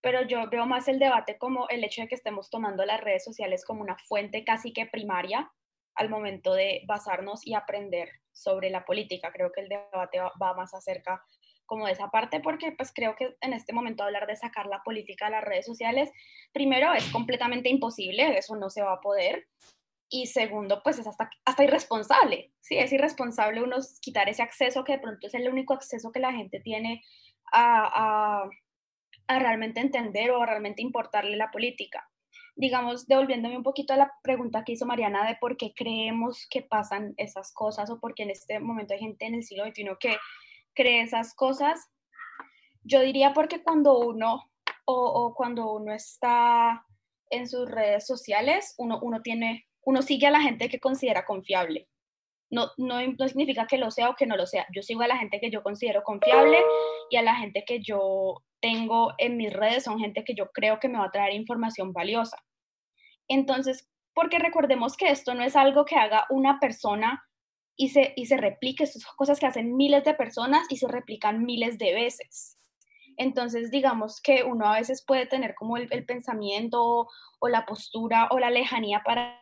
pero 0.00 0.22
yo 0.26 0.50
veo 0.50 0.66
más 0.66 0.88
el 0.88 0.98
debate 0.98 1.38
como 1.38 1.68
el 1.68 1.84
hecho 1.84 2.02
de 2.02 2.08
que 2.08 2.16
estemos 2.16 2.50
tomando 2.50 2.84
las 2.84 3.00
redes 3.00 3.22
sociales 3.22 3.64
como 3.64 3.80
una 3.80 3.96
fuente 3.96 4.42
casi 4.42 4.72
que 4.72 4.86
primaria 4.86 5.52
al 5.94 6.10
momento 6.10 6.52
de 6.52 6.82
basarnos 6.88 7.46
y 7.46 7.54
aprender 7.54 8.08
sobre 8.32 8.68
la 8.68 8.84
política. 8.84 9.30
Creo 9.32 9.52
que 9.52 9.60
el 9.60 9.68
debate 9.68 10.18
va, 10.18 10.54
más 10.54 10.74
acerca 10.74 11.22
como 11.64 11.86
de 11.86 11.92
esa 11.92 12.10
parte, 12.10 12.40
porque 12.40 12.72
pues 12.72 12.92
creo 12.92 13.14
que 13.14 13.36
en 13.40 13.52
este 13.52 13.72
momento 13.72 14.02
hablar 14.02 14.26
de 14.26 14.34
sacar 14.34 14.66
la 14.66 14.82
política 14.82 15.26
de 15.26 15.30
las 15.30 15.44
redes 15.44 15.64
sociales, 15.64 16.10
primero 16.52 16.92
es 16.92 17.08
completamente 17.12 17.68
imposible, 17.68 18.36
eso 18.36 18.56
no 18.56 18.68
se 18.68 18.82
va 18.82 18.94
a 18.94 19.00
poder, 19.00 19.46
y 20.12 20.26
segundo, 20.26 20.82
pues 20.84 20.98
es 20.98 21.06
hasta, 21.06 21.30
hasta 21.46 21.64
irresponsable, 21.64 22.52
¿sí? 22.60 22.76
Es 22.76 22.92
irresponsable 22.92 23.62
uno 23.62 23.76
quitar 24.00 24.28
ese 24.28 24.42
acceso 24.42 24.84
que 24.84 24.92
de 24.92 24.98
pronto 24.98 25.26
es 25.26 25.34
el 25.34 25.48
único 25.48 25.72
acceso 25.72 26.12
que 26.12 26.20
la 26.20 26.32
gente 26.32 26.60
tiene 26.60 27.02
a, 27.50 28.44
a, 29.26 29.38
realmente 29.38 29.80
entender 29.80 30.30
o 30.30 30.42
a 30.42 30.46
realmente 30.46 30.82
importarle 30.82 31.36
la 31.36 31.50
política 31.50 32.06
digamos, 32.54 33.06
devolviéndome 33.06 33.56
un 33.56 33.62
poquito 33.62 33.94
a 33.94 33.96
la 33.96 34.12
pregunta 34.22 34.62
que 34.62 34.72
hizo 34.72 34.84
Mariana 34.84 35.26
de 35.26 35.36
por 35.36 35.56
qué 35.56 35.72
creemos 35.74 36.46
que 36.50 36.60
pasan 36.60 37.14
esas 37.16 37.50
cosas 37.54 37.88
o 37.88 37.98
por 37.98 38.14
qué 38.14 38.24
en 38.24 38.30
este 38.30 38.60
momento 38.60 38.92
hay 38.92 39.00
gente 39.00 39.24
en 39.24 39.36
el 39.36 39.42
siglo 39.42 39.64
XXI 39.64 39.88
que 39.98 40.18
cree 40.74 41.00
esas 41.00 41.34
cosas, 41.34 41.88
yo 42.82 43.00
diría 43.00 43.32
porque 43.32 43.62
cuando 43.62 43.98
uno 44.00 44.50
o 44.84 45.32
cuando 45.34 45.72
uno 45.72 45.94
está 45.94 46.84
en 47.32 47.48
sus 47.48 47.68
redes 47.68 48.06
sociales, 48.06 48.74
uno, 48.76 49.00
uno, 49.02 49.22
tiene, 49.22 49.66
uno 49.84 50.02
sigue 50.02 50.26
a 50.26 50.30
la 50.30 50.40
gente 50.40 50.68
que 50.68 50.80
considera 50.80 51.24
confiable. 51.24 51.88
No, 52.50 52.70
no, 52.76 53.00
no, 53.00 53.28
significa 53.28 53.66
que 53.66 53.78
lo 53.78 53.90
sea 53.90 54.10
o 54.10 54.14
que 54.14 54.26
no 54.26 54.36
lo 54.36 54.46
sea. 54.46 54.66
Yo 54.74 54.82
sigo 54.82 55.02
a 55.02 55.06
la 55.06 55.16
gente 55.16 55.40
que 55.40 55.50
yo 55.50 55.62
considero 55.62 56.02
confiable 56.02 56.58
y 57.10 57.16
a 57.16 57.22
la 57.22 57.34
gente 57.34 57.64
que 57.66 57.80
yo 57.80 58.42
tengo 58.60 59.14
en 59.18 59.38
mis 59.38 59.52
redes 59.52 59.84
son 59.84 59.98
gente 59.98 60.22
que 60.22 60.34
yo 60.34 60.50
creo 60.52 60.78
que 60.78 60.88
me 60.88 60.98
va 60.98 61.06
a 61.06 61.10
traer 61.10 61.34
información 61.34 61.94
valiosa. 61.94 62.36
Entonces, 63.26 63.88
porque 64.12 64.38
recordemos 64.38 64.96
que 64.98 65.10
esto 65.10 65.34
no 65.34 65.42
es 65.42 65.56
algo 65.56 65.86
que 65.86 65.96
haga 65.96 66.26
una 66.28 66.60
persona 66.60 67.24
y 67.74 67.88
se, 67.88 68.12
y 68.16 68.26
se 68.26 68.36
replique, 68.36 68.86
son 68.86 69.00
cosas 69.16 69.40
que 69.40 69.46
hacen 69.46 69.74
miles 69.74 70.04
de 70.04 70.12
personas 70.12 70.66
y 70.68 70.76
se 70.76 70.88
replican 70.88 71.44
miles 71.44 71.78
de 71.78 71.94
veces. 71.94 72.58
Entonces, 73.16 73.70
digamos 73.70 74.20
que 74.20 74.44
uno 74.44 74.66
a 74.66 74.78
veces 74.78 75.02
puede 75.06 75.24
tener 75.24 75.54
como 75.54 75.78
el 75.78 76.04
pensamiento 76.04 77.08
o 77.38 77.48
la 77.48 77.64
postura 77.64 78.28
o 78.30 78.38
la 78.38 78.50
lejanía 78.50 79.02
para 79.04 79.41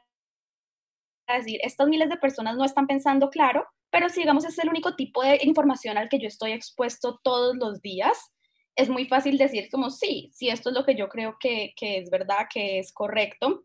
decir, 1.39 1.61
estas 1.63 1.89
miles 1.89 2.09
de 2.09 2.17
personas 2.17 2.57
no 2.57 2.65
están 2.65 2.87
pensando 2.87 3.31
claro, 3.31 3.67
pero 3.91 4.09
si 4.09 4.21
digamos 4.21 4.45
es 4.45 4.59
el 4.59 4.69
único 4.69 4.97
tipo 4.97 5.23
de 5.23 5.41
información 5.43 5.99
al 5.99 6.09
que 6.09 6.19
yo 6.19 6.29
estoy 6.29 6.53
expuesto 6.53 7.21
todos 7.23 7.57
los 7.57 7.81
días, 7.83 8.33
es 8.77 8.89
muy 8.89 9.05
fácil 9.05 9.37
decir 9.37 9.69
como 9.71 9.91
sí, 9.91 10.31
sí, 10.33 10.49
esto 10.49 10.71
es 10.71 10.75
lo 10.77 10.85
que 10.85 10.95
yo 10.95 11.09
creo 11.09 11.37
que, 11.39 11.73
que 11.77 11.99
es 11.99 12.11
verdad, 12.11 12.47
que 12.53 12.79
es 12.79 12.93
correcto. 12.93 13.65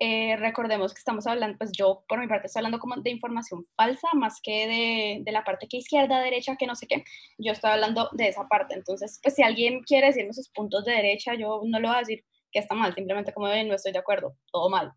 Eh, 0.00 0.36
recordemos 0.36 0.92
que 0.92 0.98
estamos 0.98 1.24
hablando, 1.26 1.56
pues 1.56 1.70
yo 1.72 2.04
por 2.08 2.18
mi 2.18 2.26
parte 2.26 2.48
estoy 2.48 2.60
hablando 2.60 2.80
como 2.80 2.96
de 2.96 3.10
información 3.10 3.64
falsa, 3.76 4.08
más 4.14 4.40
que 4.42 4.66
de, 4.66 5.18
de, 5.24 5.32
la 5.32 5.44
parte 5.44 5.68
que 5.68 5.76
izquierda, 5.76 6.20
derecha, 6.20 6.56
que 6.56 6.66
no 6.66 6.74
sé 6.74 6.88
qué, 6.88 7.04
yo 7.38 7.52
estoy 7.52 7.70
hablando 7.70 8.10
de 8.12 8.28
esa 8.28 8.48
parte. 8.48 8.74
Entonces, 8.74 9.20
pues 9.22 9.36
si 9.36 9.42
alguien 9.42 9.82
quiere 9.84 10.08
decirme 10.08 10.32
sus 10.32 10.48
puntos 10.50 10.84
de 10.84 10.92
derecha, 10.92 11.34
yo 11.34 11.62
no 11.64 11.78
le 11.78 11.86
voy 11.86 11.96
a 11.96 12.00
decir 12.00 12.24
que 12.50 12.58
está 12.58 12.74
mal, 12.74 12.94
simplemente 12.94 13.32
como 13.32 13.46
no 13.48 13.74
estoy 13.74 13.92
de 13.92 13.98
acuerdo, 13.98 14.36
todo 14.50 14.68
mal, 14.68 14.92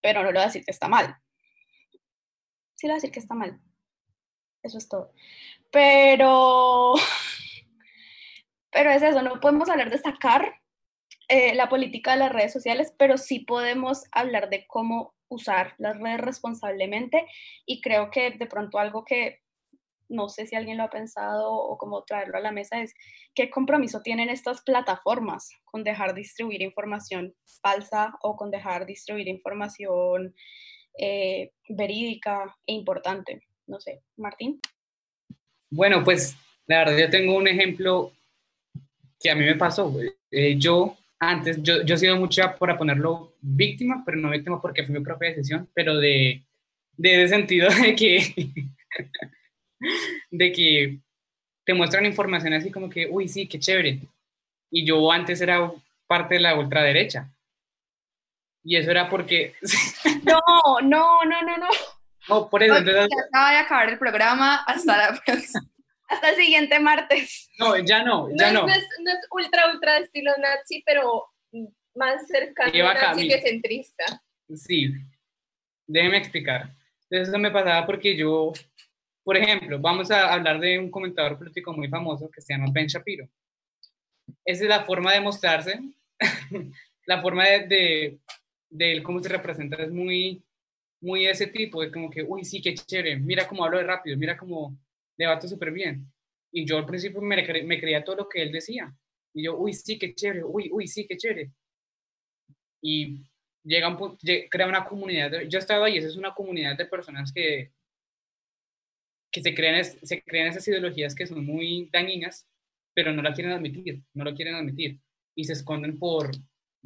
pero 0.00 0.22
no 0.22 0.28
le 0.28 0.34
voy 0.34 0.42
a 0.42 0.46
decir 0.46 0.64
que 0.64 0.70
está 0.70 0.88
mal. 0.88 1.16
Sí 2.80 2.86
le 2.86 2.94
voy 2.94 2.94
a 2.94 3.00
decir 3.00 3.12
que 3.12 3.20
está 3.20 3.34
mal. 3.34 3.60
Eso 4.62 4.78
es 4.78 4.88
todo. 4.88 5.12
Pero 5.70 6.94
pero 8.72 8.90
es 8.90 9.02
eso, 9.02 9.20
no 9.20 9.38
podemos 9.38 9.68
hablar 9.68 9.90
de 9.90 9.98
sacar 9.98 10.54
eh, 11.28 11.54
la 11.54 11.68
política 11.68 12.12
de 12.12 12.20
las 12.20 12.32
redes 12.32 12.54
sociales, 12.54 12.94
pero 12.98 13.18
sí 13.18 13.40
podemos 13.40 14.04
hablar 14.12 14.48
de 14.48 14.66
cómo 14.66 15.14
usar 15.28 15.74
las 15.76 15.98
redes 15.98 16.22
responsablemente 16.22 17.26
y 17.66 17.82
creo 17.82 18.10
que 18.10 18.30
de 18.30 18.46
pronto 18.46 18.78
algo 18.78 19.04
que 19.04 19.40
no 20.08 20.30
sé 20.30 20.46
si 20.46 20.56
alguien 20.56 20.78
lo 20.78 20.84
ha 20.84 20.90
pensado 20.90 21.52
o 21.52 21.76
cómo 21.76 22.02
traerlo 22.04 22.38
a 22.38 22.40
la 22.40 22.50
mesa 22.50 22.80
es 22.80 22.94
qué 23.34 23.50
compromiso 23.50 24.00
tienen 24.00 24.30
estas 24.30 24.62
plataformas 24.62 25.50
con 25.66 25.84
dejar 25.84 26.14
distribuir 26.14 26.62
información 26.62 27.34
falsa 27.62 28.14
o 28.22 28.36
con 28.36 28.50
dejar 28.50 28.86
distribuir 28.86 29.28
información 29.28 30.34
eh, 31.00 31.52
verídica 31.68 32.54
e 32.66 32.74
importante. 32.74 33.42
No 33.66 33.80
sé, 33.80 34.02
Martín. 34.16 34.60
Bueno, 35.70 36.04
pues 36.04 36.36
la 36.66 36.78
verdad 36.78 36.98
yo 36.98 37.10
tengo 37.10 37.36
un 37.36 37.48
ejemplo 37.48 38.12
que 39.18 39.30
a 39.30 39.34
mí 39.34 39.44
me 39.44 39.54
pasó. 39.54 39.94
Eh, 40.30 40.56
yo 40.58 40.96
antes, 41.18 41.62
yo, 41.62 41.82
yo 41.82 41.94
he 41.94 41.98
sido 41.98 42.16
mucha 42.16 42.56
para 42.56 42.76
ponerlo 42.76 43.34
víctima, 43.40 44.02
pero 44.04 44.18
no 44.18 44.30
víctima 44.30 44.60
porque 44.60 44.84
fue 44.84 44.98
mi 44.98 45.04
propia 45.04 45.30
decisión, 45.30 45.68
pero 45.74 45.96
de, 45.96 46.42
de 46.96 47.22
ese 47.22 47.34
sentido 47.34 47.68
de 47.82 47.94
que, 47.94 48.50
de 50.30 50.52
que 50.52 50.98
te 51.64 51.74
muestran 51.74 52.06
información 52.06 52.52
así 52.52 52.70
como 52.70 52.90
que, 52.90 53.06
uy, 53.06 53.28
sí, 53.28 53.46
qué 53.46 53.58
chévere. 53.58 54.00
Y 54.70 54.84
yo 54.84 55.10
antes 55.10 55.40
era 55.40 55.72
parte 56.06 56.34
de 56.34 56.40
la 56.40 56.58
ultraderecha. 56.58 57.30
Y 58.62 58.76
eso 58.76 58.90
era 58.90 59.08
porque... 59.08 59.54
no, 60.24 60.40
no, 60.82 61.24
no, 61.24 61.42
no, 61.42 61.56
no. 61.56 61.68
No, 62.28 62.48
por 62.50 62.62
eso. 62.62 62.76
Entonces... 62.76 63.08
acaba 63.28 63.50
de 63.50 63.56
acabar 63.58 63.88
el 63.88 63.98
programa. 63.98 64.56
Hasta 64.66 64.96
la 64.96 65.20
próxima. 65.24 65.60
Hasta 66.08 66.30
el 66.30 66.36
siguiente 66.36 66.80
martes. 66.80 67.48
No, 67.58 67.76
ya 67.78 68.02
no, 68.02 68.28
ya 68.36 68.52
no. 68.52 68.66
No, 68.66 68.72
es, 68.72 68.86
no 69.04 69.10
es 69.10 69.18
ultra, 69.30 69.72
ultra 69.72 69.98
estilo 69.98 70.32
nazi, 70.38 70.82
pero 70.84 71.30
más 71.94 72.26
cercano 72.26 72.88
a 72.88 72.94
nazi 72.94 73.28
que 73.28 73.40
centrista. 73.40 74.04
Sí, 74.54 74.92
déjeme 75.86 76.18
explicar. 76.18 76.74
Eso 77.08 77.38
me 77.38 77.50
pasaba 77.50 77.86
porque 77.86 78.16
yo, 78.16 78.52
por 79.22 79.36
ejemplo, 79.36 79.78
vamos 79.80 80.10
a 80.10 80.32
hablar 80.32 80.60
de 80.60 80.78
un 80.78 80.90
comentador 80.90 81.38
político 81.38 81.72
muy 81.72 81.88
famoso 81.88 82.30
que 82.30 82.40
se 82.40 82.54
llama 82.54 82.70
Ben 82.72 82.86
Shapiro. 82.86 83.28
Esa 84.44 84.64
es 84.64 84.68
la 84.68 84.84
forma 84.84 85.12
de 85.12 85.20
mostrarse, 85.20 85.80
la 87.06 87.20
forma 87.20 87.44
de, 87.46 87.66
de, 87.66 88.18
de 88.70 88.92
él, 88.92 89.02
cómo 89.02 89.20
se 89.20 89.28
representa, 89.28 89.76
es 89.82 89.90
muy, 89.90 90.42
muy 91.00 91.26
ese 91.26 91.48
tipo, 91.48 91.82
de 91.82 91.90
como 91.90 92.10
que, 92.10 92.22
uy, 92.22 92.44
sí, 92.44 92.62
qué 92.62 92.74
chévere, 92.74 93.18
mira 93.18 93.48
cómo 93.48 93.64
hablo 93.64 93.78
de 93.78 93.84
rápido, 93.84 94.16
mira 94.16 94.36
cómo 94.36 94.78
debato 95.16 95.48
súper 95.48 95.72
bien. 95.72 96.06
Y 96.52 96.64
yo 96.64 96.78
al 96.78 96.86
principio 96.86 97.20
me, 97.20 97.44
cre 97.44 97.62
me, 97.64 97.80
creía 97.80 98.04
todo 98.04 98.16
lo 98.16 98.28
que 98.28 98.42
él 98.42 98.52
decía. 98.52 98.94
Y 99.34 99.44
yo, 99.44 99.56
uy, 99.58 99.72
sí, 99.72 99.98
qué 99.98 100.14
chévere, 100.14 100.44
uy, 100.44 100.70
uy, 100.72 100.86
sí, 100.88 101.06
qué 101.06 101.16
chévere. 101.16 101.50
Y 102.82 103.20
llega 103.62 103.88
un 103.88 103.96
punto, 103.96 104.18
crea 104.50 104.66
una 104.66 104.84
comunidad, 104.84 105.30
de, 105.30 105.48
yo 105.48 105.58
estaba 105.58 105.86
ahí, 105.86 105.98
esa 105.98 106.08
es 106.08 106.16
una 106.16 106.34
comunidad 106.34 106.76
de 106.76 106.86
personas 106.86 107.32
que, 107.32 107.72
que 109.30 109.42
se, 109.42 109.54
crean, 109.54 109.84
se 109.84 110.22
crean 110.22 110.48
esas 110.48 110.66
ideologías 110.68 111.14
que 111.14 111.26
son 111.26 111.44
muy 111.44 111.88
dañinas, 111.92 112.48
pero 112.94 113.12
no 113.12 113.22
la 113.22 113.32
quieren 113.32 113.52
admitir, 113.52 114.02
no 114.14 114.24
lo 114.24 114.34
quieren 114.34 114.54
admitir. 114.54 114.98
Y 115.34 115.44
se 115.44 115.52
esconden 115.52 115.98
por, 115.98 116.30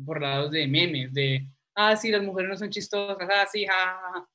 por 0.04 0.20
lados 0.20 0.50
de 0.50 0.66
memes, 0.66 1.12
de, 1.14 1.48
ah, 1.74 1.96
sí, 1.96 2.10
las 2.10 2.22
mujeres 2.22 2.50
no 2.50 2.56
son 2.56 2.70
chistosas, 2.70 3.28
ah, 3.30 3.46
sí, 3.50 3.66
ja, 3.66 4.28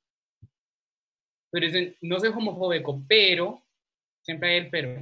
Pero 1.51 1.65
dicen, 1.65 1.95
no 2.01 2.19
soy 2.19 2.29
homofóbico, 2.29 3.01
pero 3.07 3.63
siempre 4.21 4.49
hay 4.49 4.57
el 4.57 4.69
pero. 4.69 4.99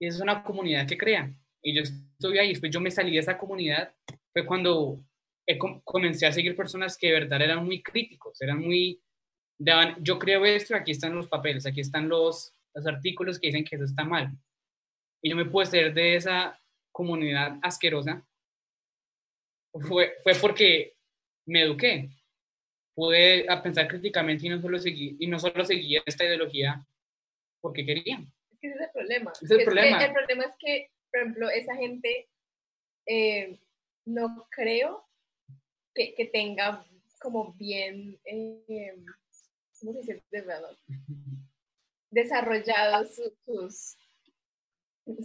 Es 0.00 0.20
una 0.20 0.42
comunidad 0.42 0.86
que 0.86 0.96
crea. 0.96 1.32
Y 1.62 1.74
yo 1.74 1.82
estoy 1.82 2.38
ahí, 2.38 2.48
después 2.50 2.72
yo 2.72 2.80
me 2.80 2.90
salí 2.90 3.12
de 3.12 3.18
esa 3.18 3.36
comunidad, 3.36 3.94
fue 4.32 4.46
cuando 4.46 5.04
comencé 5.84 6.26
a 6.26 6.32
seguir 6.32 6.56
personas 6.56 6.96
que 6.96 7.08
de 7.08 7.20
verdad 7.20 7.42
eran 7.42 7.64
muy 7.64 7.82
críticos, 7.82 8.40
eran 8.40 8.60
muy, 8.60 9.02
daban, 9.58 9.96
yo 10.02 10.18
creo 10.18 10.44
esto, 10.44 10.74
aquí 10.74 10.92
están 10.92 11.14
los 11.14 11.28
papeles, 11.28 11.66
aquí 11.66 11.80
están 11.80 12.08
los, 12.08 12.54
los 12.74 12.86
artículos 12.86 13.38
que 13.38 13.48
dicen 13.48 13.64
que 13.64 13.76
eso 13.76 13.84
está 13.84 14.04
mal. 14.04 14.32
Y 15.22 15.30
yo 15.30 15.36
me 15.36 15.44
pude 15.44 15.66
salir 15.66 15.92
de 15.92 16.16
esa 16.16 16.58
comunidad 16.92 17.58
asquerosa, 17.62 18.26
fue, 19.72 20.14
fue 20.22 20.34
porque 20.34 20.96
me 21.50 21.62
eduqué, 21.62 22.10
pude 22.94 23.46
pensar 23.62 23.88
críticamente 23.88 24.46
y 24.46 24.50
no 24.50 24.60
solo 24.60 24.78
y 24.84 25.26
no 25.26 25.38
solo 25.38 25.64
seguir 25.64 26.02
esta 26.06 26.24
ideología 26.24 26.86
porque 27.60 27.84
querían. 27.84 28.32
Es 28.50 28.58
que 28.58 28.68
ese 28.68 28.76
es 28.76 28.82
el 28.82 28.90
problema. 28.92 29.32
Es 29.32 29.50
el, 29.50 29.58
es 29.58 29.64
problema. 29.64 29.98
Que 29.98 30.04
el 30.04 30.12
problema 30.12 30.44
es 30.44 30.52
que, 30.58 30.90
por 31.10 31.20
ejemplo, 31.20 31.50
esa 31.50 31.76
gente 31.76 32.28
eh, 33.06 33.58
no 34.04 34.46
creo 34.50 35.04
que, 35.94 36.14
que, 36.14 36.26
tenga 36.26 36.84
como 37.20 37.52
bien, 37.54 38.18
eh, 38.24 38.96
¿cómo 39.78 39.92
se 39.92 39.98
dice? 39.98 40.22
desarrollado 42.10 43.06
sus, 43.06 43.96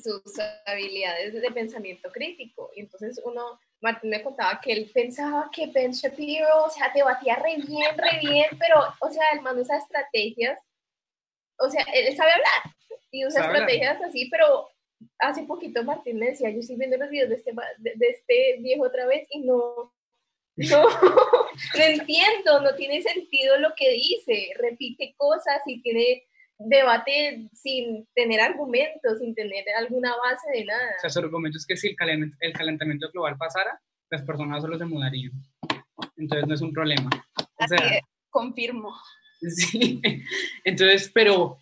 sus 0.02 0.40
habilidades 0.66 1.34
de 1.34 1.52
pensamiento 1.52 2.12
crítico. 2.12 2.72
Y 2.76 2.82
entonces 2.82 3.22
uno, 3.24 3.60
Martín 3.86 4.10
me 4.10 4.24
contaba 4.24 4.60
que 4.60 4.74
él 4.74 4.89
pensaba 4.91 5.48
que 5.54 5.67
Ben 5.67 5.91
Shapiro, 5.91 6.65
o 6.65 6.69
sea, 6.71 6.91
debatía 6.93 7.36
re 7.36 7.58
bien, 7.58 7.95
re 7.95 8.19
bien, 8.19 8.48
pero, 8.58 8.82
o 9.00 9.12
sea, 9.12 9.24
el 9.34 9.41
man 9.41 9.60
usa 9.60 9.78
estrategias, 9.78 10.60
o 11.60 11.69
sea, 11.69 11.86
él 11.93 12.17
sabe 12.17 12.32
hablar 12.32 12.76
y 13.12 13.28
usa 13.28 13.45
estrategias 13.45 14.02
así, 14.02 14.28
pero 14.32 14.67
hace 15.19 15.43
poquito 15.43 15.84
Martín 15.84 16.17
me 16.17 16.32
decía, 16.32 16.50
yo 16.50 16.62
estoy 16.62 16.78
viendo 16.78 16.98
los 16.98 17.12
videos 17.12 17.30
de 17.30 17.36
este, 17.36 17.54
de, 17.78 18.08
este 18.08 18.58
viejo 18.60 18.86
otra 18.86 19.06
vez 19.06 19.28
y 19.30 19.41
no, 19.41 19.93
no, 20.56 20.84
no 21.78 21.84
entiendo, 21.84 22.62
no 22.62 22.74
tiene 22.74 23.04
sentido 23.04 23.60
lo 23.60 23.76
que 23.76 23.91
dice, 23.91 24.50
repite 24.58 25.13
cosas 25.15 25.62
y 25.67 25.84
tiene 25.84 26.24
debate 26.58 27.50
sin 27.54 28.08
tener 28.13 28.41
argumentos, 28.41 29.20
sin 29.20 29.36
tener 29.36 29.65
alguna 29.78 30.15
base 30.18 30.52
de 30.54 30.65
nada. 30.65 30.91
O 30.98 31.02
sea, 31.02 31.10
su 31.10 31.20
argumento 31.20 31.58
es 31.58 31.65
que 31.65 31.78
si 31.78 31.96
el, 32.39 32.54
calentamiento 32.54 33.10
global 33.12 33.38
pasara, 33.38 33.80
las 34.10 34.22
personas 34.24 34.62
solo 34.62 34.78
se 34.78 34.86
mudarían. 34.86 35.32
Entonces 36.18 36.48
no 36.48 36.54
es 36.54 36.62
un 36.62 36.74
problema. 36.74 37.10
O 37.58 37.68
sea, 37.68 38.00
confirmo. 38.30 38.94
Sí. 39.48 40.02
Entonces, 40.63 41.12
pero 41.13 41.60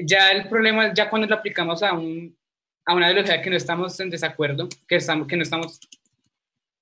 ya 0.00 0.30
el 0.30 0.48
problema, 0.48 0.92
ya 0.92 1.08
cuando 1.08 1.26
lo 1.26 1.34
aplicamos 1.34 1.82
a, 1.82 1.92
un, 1.94 2.36
a 2.84 2.94
una 2.94 3.10
ideología 3.10 3.40
que 3.40 3.50
no 3.50 3.56
estamos 3.56 3.98
en 3.98 4.10
desacuerdo, 4.10 4.68
que, 4.86 4.96
estamos, 4.96 5.26
que 5.26 5.36
no 5.36 5.42
estamos, 5.42 5.80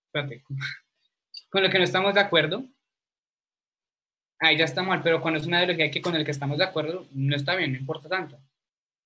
espérate, 0.06 0.42
con 1.50 1.62
lo 1.62 1.70
que 1.70 1.78
no 1.78 1.84
estamos 1.84 2.12
de 2.14 2.20
acuerdo, 2.20 2.64
ahí 4.42 4.56
ya 4.56 4.64
está 4.64 4.82
mal, 4.82 5.02
pero 5.02 5.20
cuando 5.22 5.40
es 5.40 5.46
una 5.46 5.58
ideología 5.58 5.90
que 5.90 6.02
con 6.02 6.16
el 6.16 6.24
que 6.24 6.32
estamos 6.32 6.58
de 6.58 6.64
acuerdo, 6.64 7.06
no 7.12 7.36
está 7.36 7.54
bien, 7.56 7.72
no 7.72 7.78
importa 7.78 8.08
tanto. 8.08 8.38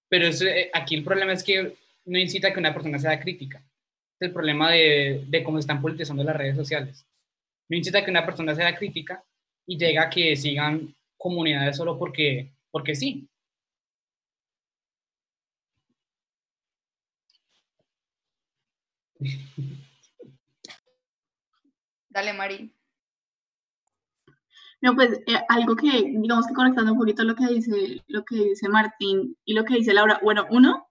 Pero 0.09 0.27
eh, 0.29 0.71
aquí 0.73 0.97
el 0.97 1.05
problema 1.05 1.33
es 1.33 1.45
que 1.45 1.77
no 2.07 2.19
incita 2.19 2.49
a 2.49 2.53
que 2.53 2.61
una 2.61 2.75
persona 2.75 2.99
sea 2.99 3.21
crítica. 3.21 3.63
Es 4.19 4.29
el 4.29 4.33
problema 4.33 4.71
de, 4.71 5.25
de 5.29 5.43
cómo 5.45 5.59
están 5.59 5.81
politizando 5.83 6.25
las 6.25 6.37
redes 6.37 6.57
sociales. 6.57 7.07
No 7.69 7.77
incita 7.77 7.99
a 7.99 8.05
que 8.05 8.11
una 8.11 8.25
persona 8.25 8.55
sea 8.55 8.75
crítica 8.77 9.23
y 9.67 9.77
llega 9.79 10.05
a 10.05 10.11
que 10.11 10.37
sigan 10.37 10.95
comunidades 11.17 11.77
solo 11.77 11.99
porque, 11.99 12.53
porque 12.71 12.95
sí. 12.95 13.29
Dale, 22.09 22.33
Mari. 22.33 22.76
No, 24.87 24.95
pues 24.95 25.21
eh, 25.27 25.43
algo 25.49 25.75
que, 25.75 26.13
digamos 26.15 26.47
que 26.47 26.55
conectando 26.55 26.93
un 26.93 26.99
poquito 26.99 27.25
lo 27.25 27.35
que 27.35 27.49
dice, 27.49 28.05
lo 28.07 28.25
que 28.25 28.37
dice 28.37 28.69
Martín 28.69 29.37
y 29.45 29.53
lo 29.53 29.65
que 29.65 29.75
dice 29.75 29.93
Laura. 29.93 30.21
Bueno, 30.23 30.47
uno, 30.49 30.89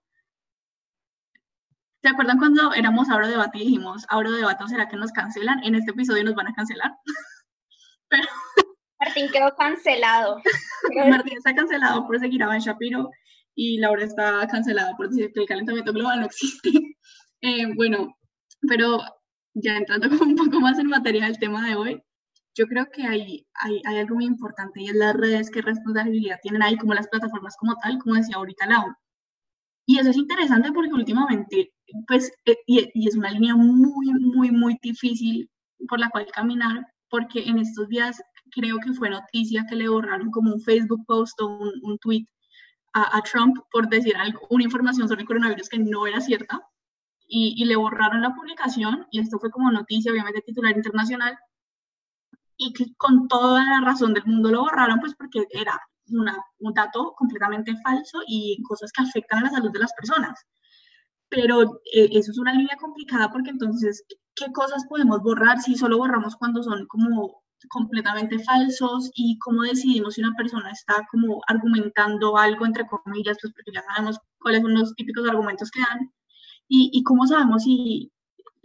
¿se 2.02 2.10
acuerdan 2.10 2.36
cuando 2.36 2.74
éramos 2.74 3.08
Abro 3.08 3.26
Debate 3.26 3.56
y 3.56 3.62
dijimos, 3.62 4.04
Abro 4.10 4.32
Debate, 4.32 4.68
¿será 4.68 4.86
que 4.86 4.98
nos 4.98 5.12
cancelan? 5.12 5.64
En 5.64 5.76
este 5.76 5.92
episodio 5.92 6.24
nos 6.24 6.34
van 6.34 6.48
a 6.48 6.52
cancelar. 6.52 6.92
Pero... 8.10 8.28
Martín 9.00 9.30
quedó 9.32 9.56
cancelado. 9.56 10.42
Martín 11.08 11.38
está 11.38 11.54
cancelado 11.54 12.06
por 12.06 12.20
seguir 12.20 12.42
a 12.42 12.48
Ben 12.48 12.60
Shapiro 12.60 13.08
y 13.54 13.78
Laura 13.78 14.04
está 14.04 14.46
cancelada 14.46 14.94
por 14.98 15.08
decir 15.08 15.32
que 15.32 15.40
el 15.40 15.46
calentamiento 15.46 15.94
global 15.94 16.20
no 16.20 16.26
existe. 16.26 16.70
Eh, 17.42 17.66
bueno, 17.74 18.16
pero 18.66 18.98
ya 19.52 19.76
entrando 19.76 20.08
un 20.24 20.34
poco 20.34 20.58
más 20.58 20.78
en 20.78 20.86
materia 20.86 21.26
del 21.26 21.38
tema 21.38 21.68
de 21.68 21.76
hoy, 21.76 22.02
yo 22.56 22.66
creo 22.66 22.90
que 22.90 23.06
hay, 23.06 23.46
hay, 23.54 23.82
hay, 23.84 23.98
algo 23.98 24.16
muy 24.16 24.24
importante 24.24 24.80
y 24.80 24.88
es 24.88 24.94
las 24.94 25.14
redes 25.14 25.50
que 25.50 25.60
responsabilidad 25.60 26.40
tienen 26.42 26.62
ahí, 26.62 26.76
como 26.78 26.94
las 26.94 27.08
plataformas 27.08 27.54
como 27.56 27.76
tal, 27.76 27.98
como 27.98 28.16
decía 28.16 28.36
ahorita 28.36 28.66
Laura. 28.66 28.98
Y 29.86 29.98
eso 29.98 30.10
es 30.10 30.16
interesante 30.16 30.72
porque 30.72 30.94
últimamente, 30.94 31.72
pues, 32.08 32.32
eh, 32.46 32.56
y, 32.66 32.88
y, 32.94 33.08
es 33.08 33.14
una 33.14 33.30
línea 33.30 33.54
muy, 33.54 34.06
muy, 34.14 34.50
muy 34.50 34.78
difícil 34.82 35.50
por 35.88 36.00
la 36.00 36.08
cual 36.08 36.26
caminar, 36.32 36.86
porque 37.10 37.44
en 37.44 37.58
estos 37.58 37.88
días 37.88 38.20
creo 38.50 38.78
que 38.78 38.94
fue 38.94 39.10
noticia 39.10 39.66
que 39.68 39.76
le 39.76 39.88
borraron 39.88 40.30
como 40.30 40.54
un 40.54 40.60
Facebook 40.60 41.04
post 41.06 41.38
o 41.40 41.46
un, 41.46 41.72
un 41.82 41.98
tweet 41.98 42.26
a, 42.94 43.18
a, 43.18 43.22
Trump 43.22 43.58
por 43.70 43.88
decir 43.88 44.16
algo, 44.16 44.40
una 44.50 44.64
información 44.64 45.08
sobre 45.08 45.22
el 45.22 45.26
coronavirus 45.28 45.68
que 45.68 45.78
no 45.78 46.06
era 46.06 46.20
cierta. 46.20 46.60
Y, 47.28 47.54
y 47.58 47.64
le 47.66 47.76
borraron 47.76 48.22
la 48.22 48.34
publicación 48.34 49.06
y 49.10 49.20
esto 49.20 49.38
fue 49.40 49.50
como 49.50 49.70
noticia, 49.70 50.12
obviamente 50.12 50.42
titular 50.42 50.76
internacional, 50.76 51.36
y 52.58 52.94
con 52.96 53.28
toda 53.28 53.64
la 53.64 53.80
razón 53.84 54.14
del 54.14 54.26
mundo 54.26 54.50
lo 54.50 54.62
borraron, 54.62 55.00
pues 55.00 55.14
porque 55.14 55.46
era 55.50 55.80
una, 56.08 56.36
un 56.60 56.74
dato 56.74 57.14
completamente 57.16 57.74
falso 57.82 58.20
y 58.26 58.62
cosas 58.62 58.92
que 58.92 59.02
afectan 59.02 59.40
a 59.40 59.42
la 59.44 59.50
salud 59.50 59.72
de 59.72 59.80
las 59.80 59.92
personas. 59.94 60.40
Pero 61.28 61.80
eh, 61.92 62.08
eso 62.12 62.30
es 62.30 62.38
una 62.38 62.52
línea 62.52 62.76
complicada 62.80 63.30
porque 63.32 63.50
entonces, 63.50 64.04
¿qué 64.34 64.52
cosas 64.52 64.86
podemos 64.88 65.22
borrar 65.22 65.60
si 65.60 65.76
solo 65.76 65.98
borramos 65.98 66.36
cuando 66.36 66.62
son 66.62 66.86
como 66.86 67.42
completamente 67.68 68.38
falsos 68.40 69.10
y 69.14 69.38
cómo 69.38 69.62
decidimos 69.62 70.14
si 70.14 70.20
una 70.20 70.34
persona 70.36 70.70
está 70.70 71.06
como 71.10 71.40
argumentando 71.48 72.36
algo 72.36 72.66
entre 72.66 72.86
comillas, 72.86 73.38
pues 73.40 73.52
porque 73.54 73.72
ya 73.72 73.82
sabemos 73.82 74.18
cuáles 74.38 74.62
son 74.62 74.74
los 74.74 74.94
típicos 74.94 75.28
argumentos 75.28 75.70
que 75.70 75.80
dan. 75.80 76.12
Y, 76.68 76.90
y 76.92 77.02
cómo 77.04 77.26
sabemos 77.26 77.64
si 77.64 78.12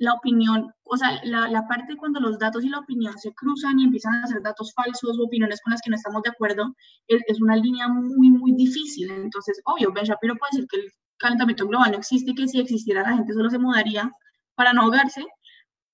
la 0.01 0.13
opinión, 0.13 0.73
o 0.83 0.97
sea, 0.97 1.21
la, 1.23 1.47
la, 1.47 1.67
parte 1.67 1.95
cuando 1.95 2.19
los 2.19 2.39
datos 2.39 2.63
y 2.63 2.69
la 2.69 2.79
opinión 2.79 3.15
se 3.19 3.31
cruzan 3.35 3.79
y 3.79 3.83
empiezan 3.83 4.15
a 4.15 4.25
ser 4.25 4.41
datos 4.41 4.73
falsos 4.73 5.19
o 5.19 5.23
opiniones 5.23 5.61
con 5.61 5.71
las 5.71 5.81
que 5.81 5.91
no 5.91 5.95
estamos 5.95 6.23
de 6.23 6.31
acuerdo, 6.31 6.75
es, 7.07 7.39
una 7.39 7.55
línea 7.55 7.87
muy, 7.87 8.31
muy 8.31 8.53
difícil. 8.53 9.11
Entonces, 9.11 9.61
obvio, 9.63 9.93
Ben 9.93 10.05
Shapiro 10.05 10.35
puede 10.37 10.49
decir 10.53 10.67
que 10.67 10.77
el 10.77 10.91
calentamiento 11.17 11.67
global 11.67 11.91
no 11.91 11.99
existe 11.99 12.33
que 12.33 12.47
si 12.47 12.59
existiera 12.59 13.03
la 13.03 13.15
gente 13.15 13.31
solo 13.31 13.51
se 13.51 13.59
mudaría 13.59 14.11
para 14.55 14.73
no 14.73 14.81
ahogarse, 14.81 15.23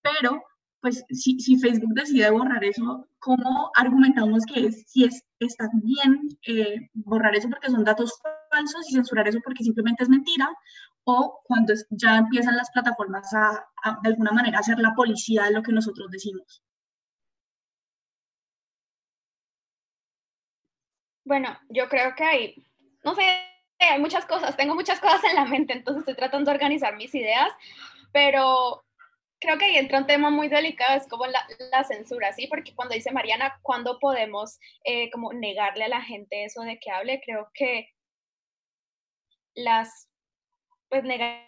pero 0.01 0.41
pues 0.79 1.03
si, 1.09 1.37
si 1.41 1.57
Facebook 1.57 1.93
decide 1.93 2.31
borrar 2.31 2.63
eso, 2.63 3.09
¿cómo 3.19 3.71
argumentamos 3.75 4.45
que 4.45 4.67
es, 4.67 4.83
si 4.87 5.03
es, 5.03 5.21
está 5.39 5.69
bien 5.83 6.29
eh, 6.47 6.77
borrar 6.93 7.35
eso 7.35 7.49
porque 7.49 7.69
son 7.69 7.83
datos 7.83 8.13
falsos 8.49 8.89
y 8.89 8.93
censurar 8.93 9.27
eso 9.27 9.39
porque 9.43 9.65
simplemente 9.65 10.03
es 10.03 10.09
mentira? 10.09 10.49
O 11.09 11.39
cuando 11.45 11.73
ya 11.89 12.17
empiezan 12.17 12.57
las 12.57 12.69
plataformas 12.69 13.33
a, 13.33 13.65
de 14.03 14.09
alguna 14.09 14.31
manera, 14.31 14.59
a 14.59 14.81
la 14.81 14.93
policía 14.93 15.45
de 15.45 15.51
lo 15.51 15.63
que 15.63 15.71
nosotros 15.71 16.11
decimos. 16.11 16.61
Bueno, 21.23 21.57
yo 21.69 21.87
creo 21.87 22.13
que 22.13 22.23
hay, 22.25 22.67
no 23.05 23.15
sé, 23.15 23.21
hay 23.79 23.99
muchas 24.01 24.25
cosas, 24.25 24.57
tengo 24.57 24.75
muchas 24.75 24.99
cosas 24.99 25.23
en 25.23 25.35
la 25.35 25.45
mente, 25.45 25.71
entonces 25.71 26.01
estoy 26.01 26.15
tratando 26.15 26.51
de 26.51 26.55
organizar 26.55 26.97
mis 26.97 27.15
ideas, 27.15 27.49
pero 28.11 28.83
creo 29.39 29.57
que 29.57 29.65
ahí 29.65 29.77
entra 29.77 29.99
un 29.99 30.07
tema 30.07 30.29
muy 30.29 30.49
delicado, 30.49 30.97
es 30.97 31.07
como 31.07 31.25
la, 31.25 31.39
la 31.71 31.85
censura, 31.85 32.33
¿sí? 32.33 32.47
Porque 32.47 32.75
cuando 32.75 32.95
dice 32.95 33.11
Mariana, 33.13 33.59
¿cuándo 33.61 33.97
podemos 33.99 34.59
eh, 34.83 35.09
como 35.11 35.31
negarle 35.31 35.85
a 35.85 35.89
la 35.89 36.01
gente 36.01 36.43
eso 36.43 36.63
de 36.63 36.79
que 36.79 36.91
hable? 36.91 37.21
Creo 37.25 37.49
que 37.53 37.93
las 39.55 40.09
pues 40.89 41.03
negarle 41.03 41.47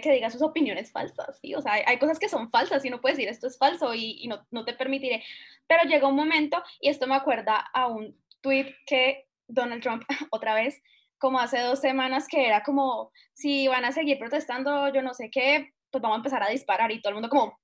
que 0.00 0.12
diga 0.12 0.30
sus 0.30 0.42
opiniones 0.42 0.92
falsas, 0.92 1.38
¿sí? 1.40 1.54
O 1.54 1.60
sea, 1.60 1.74
hay, 1.86 1.98
cosas 1.98 2.18
que 2.18 2.28
son 2.28 2.50
falsas 2.50 2.84
y 2.84 2.90
no 2.90 3.00
puedes 3.00 3.16
decir 3.16 3.30
esto 3.30 3.46
es 3.46 3.58
falso 3.58 3.94
y, 3.94 4.26
no, 4.28 4.46
no, 4.50 4.64
te 4.64 4.74
permitiré. 4.74 5.24
Pero 5.66 5.88
llegó 5.88 6.08
un 6.08 6.16
momento, 6.16 6.62
y 6.80 6.88
esto 6.88 7.06
me 7.06 7.14
acuerda 7.14 7.56
a 7.72 7.86
un 7.86 8.16
tweet 8.40 8.74
que 8.86 9.26
Donald 9.48 9.82
Trump, 9.82 10.04
otra 10.30 10.54
vez, 10.54 10.80
como 11.18 11.38
hace 11.38 11.60
dos 11.60 11.80
semanas, 11.80 12.26
que 12.28 12.46
era 12.46 12.62
como, 12.62 13.12
si 13.32 13.68
van 13.68 13.84
a 13.84 13.92
seguir 13.92 14.18
protestando, 14.18 14.92
yo 14.92 15.02
no 15.02 15.14
sé 15.14 15.30
qué, 15.30 15.72
pues 15.90 16.02
vamos 16.02 16.16
a 16.16 16.18
empezar 16.18 16.42
a 16.42 16.48
disparar 16.48 16.90
y 16.90 17.00
todo 17.00 17.10
el 17.10 17.14
mundo 17.14 17.28
como, 17.28 17.60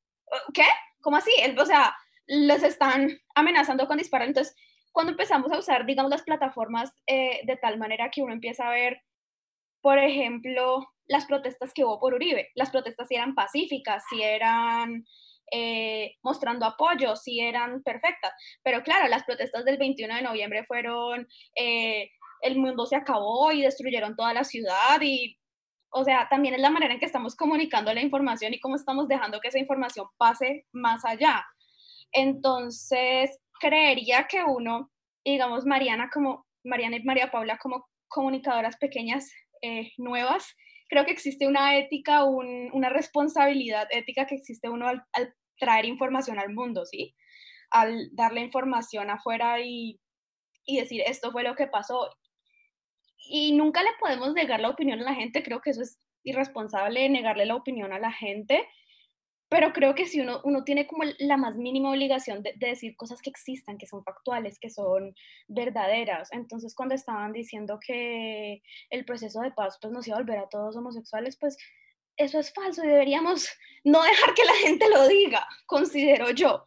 ¿qué? 0.55 0.66
¿Cómo 1.01 1.16
así? 1.16 1.33
O 1.59 1.66
sea, 1.66 1.96
les 2.27 2.62
están 2.62 3.09
amenazando 3.35 3.88
con 3.88 3.98
disparar. 3.98 4.29
Entonces, 4.29 4.55
cuando 4.92 5.12
empezamos 5.12 5.51
a 5.51 5.59
usar, 5.59 5.87
digamos, 5.87 6.11
las 6.11 6.22
plataformas 6.22 6.92
eh, 7.07 7.40
de 7.44 7.57
tal 7.57 7.79
manera 7.79 8.11
que 8.11 8.22
uno 8.22 8.33
empieza 8.33 8.68
a 8.68 8.72
ver 8.72 9.03
por 9.81 9.99
ejemplo, 9.99 10.87
las 11.07 11.27
protestas 11.27 11.73
que 11.75 11.85
hubo 11.85 11.99
por 11.99 12.14
Uribe. 12.14 12.49
Las 12.55 12.71
protestas 12.71 13.09
si 13.09 13.14
eran 13.14 13.35
pacíficas, 13.35 14.05
si 14.11 14.23
eran 14.23 15.05
eh, 15.51 16.17
mostrando 16.23 16.67
apoyo, 16.67 17.17
si 17.17 17.41
eran 17.41 17.83
perfectas. 17.83 18.33
Pero 18.62 18.83
claro, 18.83 19.09
las 19.09 19.25
protestas 19.25 19.64
del 19.64 19.79
21 19.79 20.16
de 20.16 20.22
noviembre 20.22 20.64
fueron, 20.64 21.26
eh, 21.55 22.11
el 22.43 22.59
mundo 22.59 22.87
se 22.87 22.97
acabó 22.97 23.51
y 23.53 23.62
destruyeron 23.62 24.14
toda 24.14 24.35
la 24.35 24.45
ciudad 24.45 25.01
y, 25.01 25.39
o 25.91 26.05
sea, 26.05 26.29
también 26.29 26.55
es 26.55 26.61
la 26.61 26.70
manera 26.70 26.95
en 26.95 27.01
que 27.01 27.07
estamos 27.07 27.35
comunicando 27.35 27.93
la 27.95 28.03
información 28.03 28.55
y 28.55 28.61
cómo 28.61 28.76
estamos 28.76 29.09
dejando 29.09 29.41
que 29.41 29.49
esa 29.49 29.59
información 29.59 30.07
pase 30.18 30.66
más 30.72 31.05
allá. 31.05 31.45
Entonces, 32.12 33.39
creería 33.61 34.26
que 34.29 34.43
uno, 34.45 34.91
digamos, 35.24 35.64
Mariana 35.64 36.11
como, 36.12 36.47
Mariana 36.64 36.97
y 36.97 37.05
María 37.05 37.31
Paula 37.31 37.59
como 37.59 37.87
comunicadoras 38.09 38.76
pequeñas, 38.76 39.31
eh, 39.62 39.92
nuevas, 39.96 40.56
creo 40.88 41.04
que 41.04 41.12
existe 41.12 41.46
una 41.46 41.76
ética, 41.76 42.24
una 42.24 42.88
responsabilidad 42.88 43.88
ética 43.90 44.26
que 44.26 44.36
existe 44.36 44.68
uno 44.68 44.88
al, 44.88 45.34
traer 45.59 45.84
información 45.86 46.38
al 46.38 46.54
mundo, 46.54 46.86
¿sí? 46.86 47.16
Al 47.70 48.09
darle 48.12 48.40
información 48.40 49.11
afuera 49.11 49.61
y, 49.61 50.00
y 50.64 50.80
decir 50.80 51.02
esto 51.06 51.32
fue 51.32 51.42
lo 51.42 51.54
que 51.54 51.66
pasó. 51.66 52.11
y 53.30 53.52
nunca 53.52 53.82
le 53.82 53.90
podemos 54.00 54.32
negar 54.32 54.61
la 54.61 54.70
opinión 54.70 55.00
a 55.00 55.04
la 55.04 55.14
gente, 55.14 55.42
creo 55.42 55.61
que 55.61 55.70
eso 55.70 55.82
es 55.82 55.98
irresponsable 56.24 57.09
negarle 57.09 57.46
la 57.46 57.56
opinión 57.56 57.92
a 57.92 57.98
la 57.98 58.12
gente, 58.12 58.66
pero 59.49 59.72
creo 59.72 59.94
que 59.94 60.07
si 60.07 60.20
uno, 60.20 60.40
uno 60.44 60.62
tiene 60.62 60.86
como 60.86 61.05
la 61.18 61.36
más 61.36 61.57
mínima 61.57 61.90
obligación 61.90 62.42
de, 62.42 62.55
decir 62.59 62.96
cosas 62.96 63.22
que 63.22 63.30
existan, 63.30 63.78
que 63.78 63.86
son 63.86 64.05
factuales, 64.05 64.59
que 64.59 64.68
son 64.68 65.14
verdaderas. 65.49 66.30
Entonces, 66.32 66.74
cuando 66.74 66.94
estaban 66.94 67.32
diciendo 67.32 67.78
que 67.80 68.62
el 68.90 69.05
proceso 69.07 69.40
de 69.40 69.53
paz 69.53 69.78
pues, 69.80 69.92
nos 69.92 70.07
iba 70.07 70.16
a 70.16 70.20
volver 70.20 70.38
a 70.38 70.49
todos 70.49 70.76
homosexuales, 70.76 71.38
pues 71.38 71.57
eso 72.16 72.38
es 72.38 72.53
falso 72.53 72.84
y 72.84 72.88
deberíamos 72.88 73.49
no 73.84 74.03
dejar 74.03 74.34
que 74.34 74.44
la 74.44 74.55
gente 74.55 74.88
lo 74.90 75.09
diga, 75.09 75.46
considero 75.66 76.30
yo. 76.30 76.66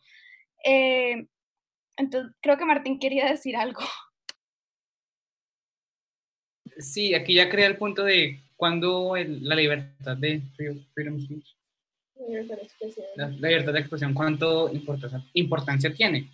Eh, 0.65 1.27
entonces, 1.97 2.34
creo 2.41 2.57
que 2.57 2.65
Martín 2.65 2.99
quería 2.99 3.29
decir 3.29 3.55
algo. 3.55 3.82
Sí, 6.79 7.13
aquí 7.13 7.36
ya 7.36 7.49
crea 7.49 7.67
el 7.67 7.77
punto 7.77 8.03
de 8.03 8.41
cuando 8.55 9.15
la 9.15 9.55
libertad 9.55 10.17
de 10.17 10.41
la, 13.15 13.28
libertad 13.30 13.74
de 13.74 13.80
expresión, 13.80 14.13
cuánto 14.13 14.72
importancia, 14.72 15.24
importancia 15.34 15.93
tiene. 15.93 16.30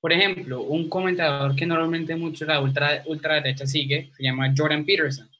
Por 0.00 0.12
ejemplo, 0.12 0.62
un 0.62 0.88
comentador 0.88 1.54
que 1.54 1.66
normalmente 1.66 2.16
mucho 2.16 2.44
la 2.44 2.60
ultra, 2.60 3.02
ultraderecha 3.06 3.66
sigue 3.66 4.10
se 4.16 4.22
llama 4.22 4.52
Jordan 4.56 4.84
Peterson. 4.84 5.30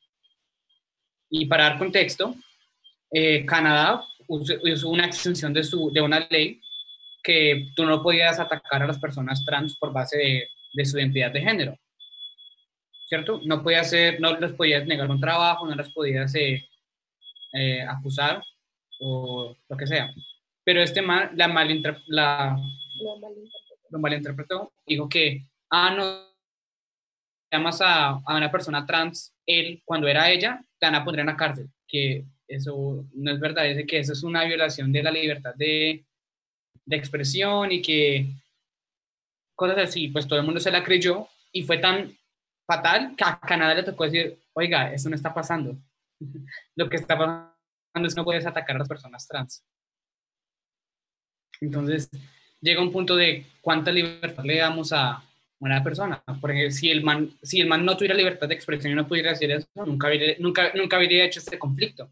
Y 1.31 1.47
para 1.47 1.65
dar 1.65 1.79
contexto, 1.79 2.37
eh, 3.11 3.45
Canadá 3.45 4.05
usó 4.29 4.89
una 4.89 5.07
extensión 5.07 5.53
de, 5.53 5.65
su, 5.65 5.91
de 5.93 6.01
una 6.01 6.27
ley 6.31 6.61
que 7.23 7.71
tú 7.75 7.85
no 7.85 8.03
podías 8.03 8.39
atacar 8.39 8.83
a 8.83 8.87
las 8.87 8.99
personas 8.99 9.45
trans 9.45 9.77
por 9.77 9.93
base 9.93 10.17
de, 10.17 10.49
de 10.73 10.85
su 10.85 10.99
identidad 10.99 11.33
de 11.33 11.41
género. 11.41 11.79
¿Cierto? 13.09 13.41
No, 13.45 13.63
podías 13.63 13.89
hacer, 13.89 14.21
no 14.21 14.39
les 14.39 14.53
podías 14.53 14.87
negar 14.87 15.11
un 15.11 15.21
trabajo, 15.21 15.67
no 15.67 15.75
les 15.75 15.93
podías 15.93 16.35
eh, 16.35 16.67
eh, 17.53 17.83
acusar 17.83 18.43
o 19.03 19.57
lo 19.69 19.77
que 19.77 19.87
sea. 19.87 20.13
Pero 20.65 20.81
este 20.81 21.03
mal, 21.03 21.31
la, 21.35 21.49
la 22.07 22.57
lo 23.91 23.99
malinterpretó, 23.99 24.73
dijo 24.87 25.09
que, 25.09 25.45
ah, 25.71 25.95
no, 25.95 26.33
llamas 27.51 27.81
a, 27.83 28.11
a, 28.11 28.37
una 28.37 28.51
persona 28.51 28.87
trans, 28.87 29.35
él, 29.45 29.83
cuando 29.85 30.09
era 30.09 30.31
ella, 30.31 30.65
te 30.79 30.87
van 30.87 30.95
a 30.95 31.05
poner 31.05 31.21
en 31.21 31.27
la 31.27 31.37
cárcel, 31.37 31.69
que 31.87 32.25
eso 32.49 33.05
no 33.13 33.33
es 33.33 33.41
verdad, 33.41 33.65
dice 33.65 33.87
que 33.87 33.99
eso 33.99 34.13
es 34.13 34.23
una 34.23 34.45
violación 34.45 34.93
de 34.93 35.03
la 35.03 35.11
libertad 35.11 35.55
de, 35.57 36.05
de 36.87 36.97
expresión 36.97 37.73
y 37.73 37.83
que 37.83 38.27
cosas 39.55 39.79
así, 39.79 40.09
pues 40.09 40.27
todo 40.27 40.39
el 40.39 40.45
mundo 40.45 40.61
se 40.61 40.71
la 40.71 40.83
creyó 40.83 41.29
y 41.53 41.63
fue 41.63 41.79
tan 41.79 42.17
fatal 42.67 43.15
que 43.17 43.25
a 43.25 43.39
Canadá 43.41 43.75
le 43.75 43.83
tocó 43.83 44.05
decir, 44.05 44.39
oiga, 44.55 44.93
eso 44.93 45.11
no 45.11 45.17
está 45.17 45.35
pasando. 45.35 45.77
Lo 46.77 46.89
que 46.89 46.97
está 46.97 47.19
pasando 47.19 47.52
que 47.93 48.15
no 48.17 48.25
puedes 48.25 48.47
atacar 48.47 48.77
a 48.77 48.81
las 48.81 48.89
personas 48.89 49.27
trans. 49.27 49.65
Entonces, 51.61 52.11
llega 52.61 52.83
un 52.83 52.93
punto 52.93 53.17
de 53.17 53.47
cuánta 53.61 53.93
libertad 53.93 54.45
le 54.45 54.59
damos 54.59 54.93
a 54.93 55.23
una 55.61 55.83
persona. 55.83 56.23
Porque 56.41 56.71
si 56.71 56.91
el 56.91 57.03
man, 57.03 57.31
si 57.43 57.61
el 57.61 57.69
man 57.69 57.85
no 57.85 57.97
tuviera 57.97 58.15
libertad 58.15 58.49
de 58.49 58.55
expresión 58.55 58.93
y 58.93 58.97
no 58.97 59.07
pudiera 59.07 59.31
decir 59.31 59.51
eso, 59.51 59.69
nunca 59.75 60.09
habría, 60.09 60.35
nunca, 60.39 60.73
nunca 60.75 60.97
habría 60.97 61.25
hecho 61.25 61.41
este 61.41 61.59
conflicto. 61.59 62.11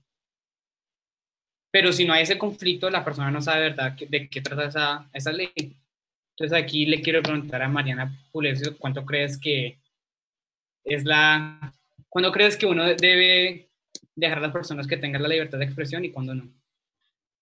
Pero 1.73 1.93
si 1.93 2.05
no 2.05 2.13
hay 2.13 2.23
ese 2.23 2.39
conflicto, 2.39 2.91
la 2.91 3.05
persona 3.05 3.31
no 3.31 3.41
sabe 3.41 3.71
verdad 3.71 3.93
de 3.93 4.29
qué 4.29 4.41
trata 4.41 4.67
esa, 4.67 5.09
esa 5.13 5.33
ley. 5.33 5.53
Entonces 5.57 6.57
aquí 6.57 6.87
le 6.87 7.01
quiero 7.01 7.23
preguntar 7.23 7.63
a 7.63 7.69
Mariana 7.69 8.17
Pulesio, 8.33 8.77
¿cuánto 8.79 9.05
crees 9.05 9.39
que 9.39 9.79
es 10.85 11.05
la... 11.05 11.73
¿Cuándo 12.09 12.33
crees 12.33 12.57
que 12.57 12.67
uno 12.67 12.85
debe 12.87 13.70
dejar 14.17 14.39
a 14.39 14.43
las 14.43 14.53
personas 14.53 14.87
que 14.87 14.97
tengan 14.97 15.23
la 15.23 15.29
libertad 15.29 15.59
de 15.59 15.65
expresión 15.65 16.05
y 16.05 16.13
cuándo 16.13 16.35
no? 16.35 16.51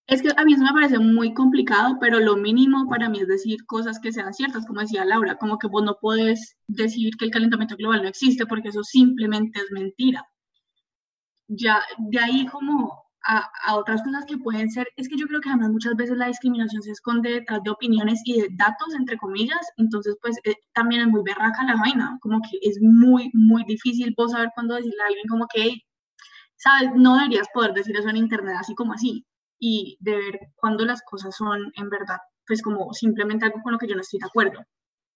Es 0.09 0.23
que 0.23 0.31
a 0.35 0.45
mí 0.45 0.55
eso 0.55 0.65
me 0.65 0.73
parece 0.73 0.99
muy 0.99 1.35
complicado, 1.35 1.99
pero 2.01 2.19
lo 2.19 2.37
mínimo 2.37 2.89
para 2.89 3.11
mí 3.11 3.21
es 3.21 3.29
decir 3.29 3.67
cosas 3.67 4.01
que 4.01 4.11
sean 4.11 4.33
ciertas, 4.33 4.67
como 4.67 4.81
decía 4.81 5.05
Laura, 5.05 5.37
como 5.37 5.59
que 5.59 5.67
vos 5.67 5.85
no 5.85 5.99
puedes 6.01 6.57
decir 6.67 7.15
que 7.19 7.27
el 7.27 7.31
calentamiento 7.31 7.77
global 7.77 8.03
no 8.03 8.09
existe 8.09 8.47
porque 8.47 8.69
eso 8.69 8.83
simplemente 8.83 9.61
es 9.61 9.71
mentira. 9.71 10.25
Ya 11.49 11.83
de 11.99 12.19
ahí 12.19 12.47
como 12.47 13.05
a, 13.23 13.51
a, 13.67 13.77
otras 13.77 14.03
cosas 14.03 14.25
que 14.25 14.39
pueden 14.39 14.71
ser, 14.71 14.89
es 14.97 15.09
que 15.09 15.17
yo 15.19 15.27
creo 15.27 15.41
que 15.43 15.51
además 15.51 15.71
muchas 15.71 15.95
veces 15.97 16.17
la 16.17 16.29
discriminación 16.29 16.83
se 16.83 16.93
esconde 16.93 17.31
detrás 17.31 17.63
de 17.63 17.71
opiniones 17.71 18.23
y 18.25 18.41
de 18.41 18.49
datos, 18.53 18.95
entre 18.95 19.19
comillas, 19.19 19.61
entonces 19.77 20.17
pues 20.23 20.39
eh, 20.45 20.55
también 20.73 21.03
es 21.03 21.09
muy 21.09 21.23
berraca 21.23 21.65
la 21.65 21.77
vaina, 21.77 22.19
como 22.23 22.41
que 22.41 22.59
es 22.63 22.79
muy, 22.81 23.31
muy 23.35 23.65
difícil 23.65 24.15
vos 24.17 24.33
saber 24.33 24.51
cuándo 24.55 24.75
decirle 24.75 25.03
a 25.03 25.07
alguien 25.09 25.27
como 25.29 25.47
que, 25.53 25.83
sabes, 26.59 26.91
no 26.95 27.17
deberías 27.17 27.49
poder 27.55 27.73
decir 27.73 27.97
eso 27.97 28.09
en 28.09 28.17
internet 28.17 28.57
así 28.59 28.75
como 28.75 28.93
así, 28.93 29.25
y 29.59 29.97
de 30.01 30.17
ver 30.17 30.41
cuándo 30.57 30.85
las 30.85 31.03
cosas 31.03 31.35
son 31.37 31.73
en 31.77 31.89
verdad, 31.89 32.19
pues 32.47 32.63
como 32.63 32.93
simplemente 32.93 33.47
algo 33.47 33.63
con 33.63 33.73
lo 33.73 33.79
que 33.79 33.89
yo 33.89 33.95
no 33.95 34.03
estoy 34.03 34.21
de 34.21 34.27
acuerdo. 34.27 34.65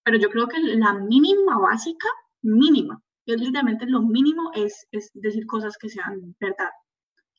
Pero 0.03 0.17
yo 0.17 0.29
creo 0.29 0.47
que 0.47 0.59
la 0.59 0.93
mínima 0.93 1.57
básica, 1.59 2.07
mínima, 2.41 3.01
es 3.25 3.39
literalmente 3.39 3.85
lo 3.85 4.01
mínimo, 4.01 4.51
es, 4.53 4.87
es 4.91 5.11
decir 5.13 5.45
cosas 5.45 5.77
que 5.77 5.89
sean 5.89 6.35
verdad. 6.39 6.71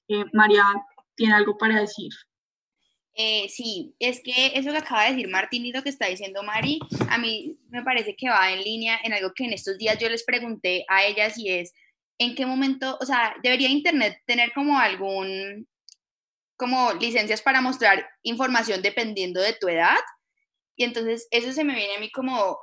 Eh, 0.08 0.24
María 0.32 0.64
tiene 1.14 1.34
algo 1.34 1.56
para 1.58 1.80
decir. 1.80 2.10
Eh, 3.16 3.48
sí, 3.48 3.94
es 4.00 4.20
que 4.24 4.52
eso 4.54 4.72
que 4.72 4.78
acaba 4.78 5.04
de 5.04 5.10
decir 5.10 5.28
Martín 5.28 5.64
y 5.64 5.72
lo 5.72 5.82
que 5.82 5.90
está 5.90 6.06
diciendo 6.08 6.42
Mari, 6.42 6.80
a 7.08 7.16
mí 7.16 7.56
me 7.68 7.82
parece 7.84 8.16
que 8.16 8.28
va 8.28 8.50
en 8.50 8.62
línea 8.62 8.98
en 9.04 9.12
algo 9.12 9.32
que 9.32 9.44
en 9.44 9.52
estos 9.52 9.78
días 9.78 9.98
yo 10.00 10.08
les 10.08 10.24
pregunté 10.24 10.84
a 10.88 11.04
ellas 11.04 11.38
y 11.38 11.48
es, 11.50 11.72
¿en 12.18 12.34
qué 12.34 12.46
momento, 12.46 12.98
o 13.00 13.06
sea, 13.06 13.34
debería 13.42 13.68
Internet 13.68 14.18
tener 14.26 14.52
como 14.52 14.78
algún, 14.78 15.68
como 16.56 16.92
licencias 16.94 17.42
para 17.42 17.60
mostrar 17.60 18.08
información 18.22 18.82
dependiendo 18.82 19.40
de 19.40 19.54
tu 19.54 19.68
edad? 19.68 19.98
Y 20.76 20.84
entonces 20.84 21.28
eso 21.30 21.52
se 21.52 21.64
me 21.64 21.74
viene 21.74 21.96
a 21.96 22.00
mí 22.00 22.10
como 22.10 22.58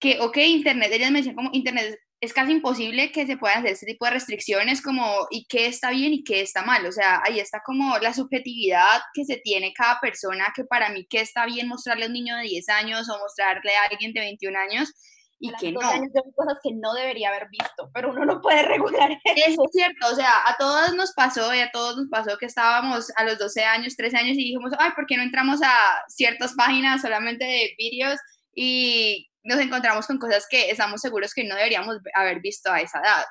que, 0.00 0.20
ok, 0.20 0.36
Internet, 0.38 0.90
ellas 0.92 1.10
me 1.10 1.18
decían 1.18 1.36
como 1.36 1.50
Internet 1.52 1.98
es 2.24 2.32
casi 2.32 2.52
imposible 2.52 3.12
que 3.12 3.26
se 3.26 3.36
puedan 3.36 3.58
hacer 3.58 3.72
este 3.72 3.86
tipo 3.86 4.06
de 4.06 4.12
restricciones 4.12 4.80
como 4.80 5.26
y 5.30 5.46
qué 5.46 5.66
está 5.66 5.90
bien 5.90 6.14
y 6.14 6.24
qué 6.24 6.40
está 6.40 6.62
mal. 6.64 6.86
O 6.86 6.92
sea, 6.92 7.20
ahí 7.24 7.38
está 7.38 7.60
como 7.64 7.98
la 7.98 8.14
subjetividad 8.14 9.00
que 9.12 9.24
se 9.24 9.36
tiene 9.36 9.72
cada 9.74 10.00
persona, 10.00 10.52
que 10.54 10.64
para 10.64 10.88
mí 10.88 11.06
qué 11.08 11.20
está 11.20 11.46
bien 11.46 11.68
mostrarle 11.68 12.04
a 12.04 12.08
un 12.08 12.14
niño 12.14 12.36
de 12.36 12.44
10 12.44 12.68
años 12.70 13.08
o 13.10 13.18
mostrarle 13.18 13.76
a 13.76 13.90
alguien 13.90 14.12
de 14.12 14.20
21 14.20 14.58
años 14.58 14.92
y 15.44 15.52
que 15.56 15.72
no. 15.72 15.80
Años 15.80 16.10
cosas 16.34 16.58
que 16.62 16.72
no 16.72 16.94
debería 16.94 17.28
haber 17.28 17.48
visto, 17.50 17.90
pero 17.92 18.10
uno 18.10 18.24
no 18.24 18.40
puede 18.40 18.62
regular 18.74 19.10
eso. 19.12 19.46
Eso 19.46 19.64
es 19.64 19.70
cierto, 19.72 20.06
o 20.10 20.14
sea, 20.14 20.30
a 20.46 20.56
todos 20.56 20.94
nos 20.94 21.12
pasó 21.12 21.54
y 21.54 21.60
a 21.60 21.70
todos 21.70 21.96
nos 21.96 22.08
pasó 22.08 22.38
que 22.38 22.46
estábamos 22.46 23.12
a 23.16 23.24
los 23.24 23.38
12 23.38 23.62
años, 23.64 23.96
13 23.96 24.16
años 24.16 24.32
y 24.32 24.44
dijimos, 24.44 24.72
ay, 24.78 24.92
¿por 24.96 25.06
qué 25.06 25.16
no 25.16 25.22
entramos 25.22 25.60
a 25.62 25.74
ciertas 26.08 26.54
páginas 26.54 27.02
solamente 27.02 27.44
de 27.44 27.74
vídeos 27.76 28.18
y 28.54 29.28
nos 29.42 29.60
encontramos 29.60 30.06
con 30.06 30.18
cosas 30.18 30.46
que 30.48 30.70
estamos 30.70 31.02
seguros 31.02 31.34
que 31.34 31.44
no 31.44 31.56
deberíamos 31.56 31.98
haber 32.14 32.40
visto 32.40 32.72
a 32.72 32.80
esa 32.80 33.00
edad. 33.00 33.26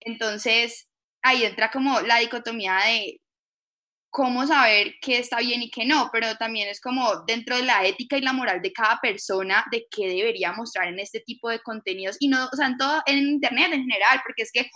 Entonces, 0.00 0.88
ahí 1.22 1.44
entra 1.44 1.70
como 1.70 2.00
la 2.00 2.18
dicotomía 2.18 2.78
de 2.86 3.20
cómo 4.14 4.46
saber 4.46 4.94
qué 5.00 5.18
está 5.18 5.40
bien 5.40 5.60
y 5.60 5.72
qué 5.72 5.84
no, 5.84 6.08
pero 6.12 6.36
también 6.36 6.68
es 6.68 6.80
como 6.80 7.24
dentro 7.26 7.56
de 7.56 7.64
la 7.64 7.84
ética 7.84 8.16
y 8.16 8.20
la 8.20 8.32
moral 8.32 8.62
de 8.62 8.72
cada 8.72 9.00
persona 9.00 9.64
de 9.72 9.88
qué 9.90 10.06
debería 10.06 10.52
mostrar 10.52 10.86
en 10.86 11.00
este 11.00 11.18
tipo 11.18 11.50
de 11.50 11.58
contenidos 11.58 12.16
y 12.20 12.28
no, 12.28 12.44
o 12.44 12.56
sea, 12.56 12.68
en 12.68 12.76
todo, 12.76 13.02
en 13.06 13.18
internet 13.18 13.72
en 13.72 13.82
general, 13.82 14.20
porque 14.24 14.42
es 14.42 14.52
que 14.52 14.70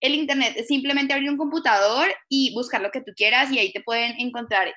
el 0.00 0.16
internet 0.16 0.54
es 0.56 0.66
simplemente 0.66 1.14
abrir 1.14 1.30
un 1.30 1.36
computador 1.36 2.08
y 2.28 2.52
buscar 2.52 2.80
lo 2.80 2.90
que 2.90 3.00
tú 3.00 3.12
quieras 3.14 3.52
y 3.52 3.60
ahí 3.60 3.72
te 3.72 3.80
pueden 3.80 4.18
encontrar 4.18 4.74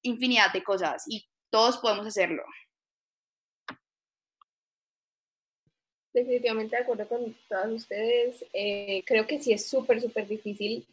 infinidad 0.00 0.54
de 0.54 0.62
cosas 0.62 1.04
y 1.06 1.28
todos 1.50 1.76
podemos 1.76 2.06
hacerlo. 2.06 2.42
definitivamente 6.14 6.76
de 6.76 6.82
acuerdo 6.82 7.06
con 7.06 7.36
todas 7.46 7.70
ustedes. 7.70 8.44
Eh, 8.54 9.02
creo 9.04 9.26
que 9.26 9.38
sí 9.38 9.52
es 9.52 9.68
súper, 9.68 10.00
súper 10.00 10.26
difícil 10.26 10.86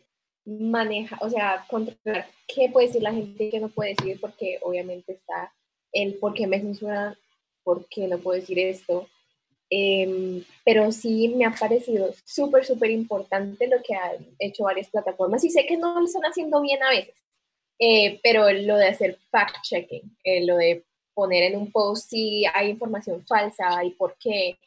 manejar, 0.47 1.19
o 1.21 1.29
sea, 1.29 1.65
controlar 1.69 2.25
qué 2.47 2.69
puede 2.69 2.87
decir 2.87 3.03
la 3.03 3.13
gente 3.13 3.43
y 3.43 3.49
qué 3.49 3.59
no 3.59 3.67
puede 3.67 3.95
decir, 3.95 4.19
porque 4.19 4.59
obviamente 4.61 5.13
está 5.13 5.53
el 5.91 6.15
por 6.15 6.33
qué 6.33 6.47
me 6.47 6.59
censuran, 6.59 7.17
por 7.63 7.85
qué 7.89 8.07
no 8.07 8.17
puedo 8.17 8.39
decir 8.39 8.57
esto. 8.57 9.07
Em, 9.69 10.43
pero 10.63 10.89
sí 10.93 11.33
me 11.35 11.45
ha 11.45 11.51
parecido 11.51 12.13
súper, 12.23 12.63
súper 12.65 12.89
importante 12.91 13.67
lo 13.67 13.81
que 13.83 13.93
han 13.95 14.25
hecho 14.39 14.63
varias 14.63 14.87
plataformas 14.87 15.43
y 15.43 15.49
sé 15.49 15.65
que 15.65 15.75
no 15.75 15.99
lo 15.99 16.05
están 16.05 16.23
haciendo 16.23 16.61
bien 16.61 16.81
a 16.81 16.89
veces, 16.91 17.15
eh, 17.77 18.17
pero 18.23 18.49
lo 18.49 18.77
de 18.77 18.87
hacer 18.87 19.19
fact-checking, 19.29 20.17
eh, 20.23 20.45
lo 20.45 20.55
de 20.55 20.85
poner 21.13 21.43
en 21.43 21.57
un 21.57 21.69
post 21.69 22.09
si 22.09 22.45
hay 22.53 22.69
información 22.69 23.25
falsa 23.25 23.83
y 23.83 23.89
por 23.91 24.15
qué, 24.17 24.57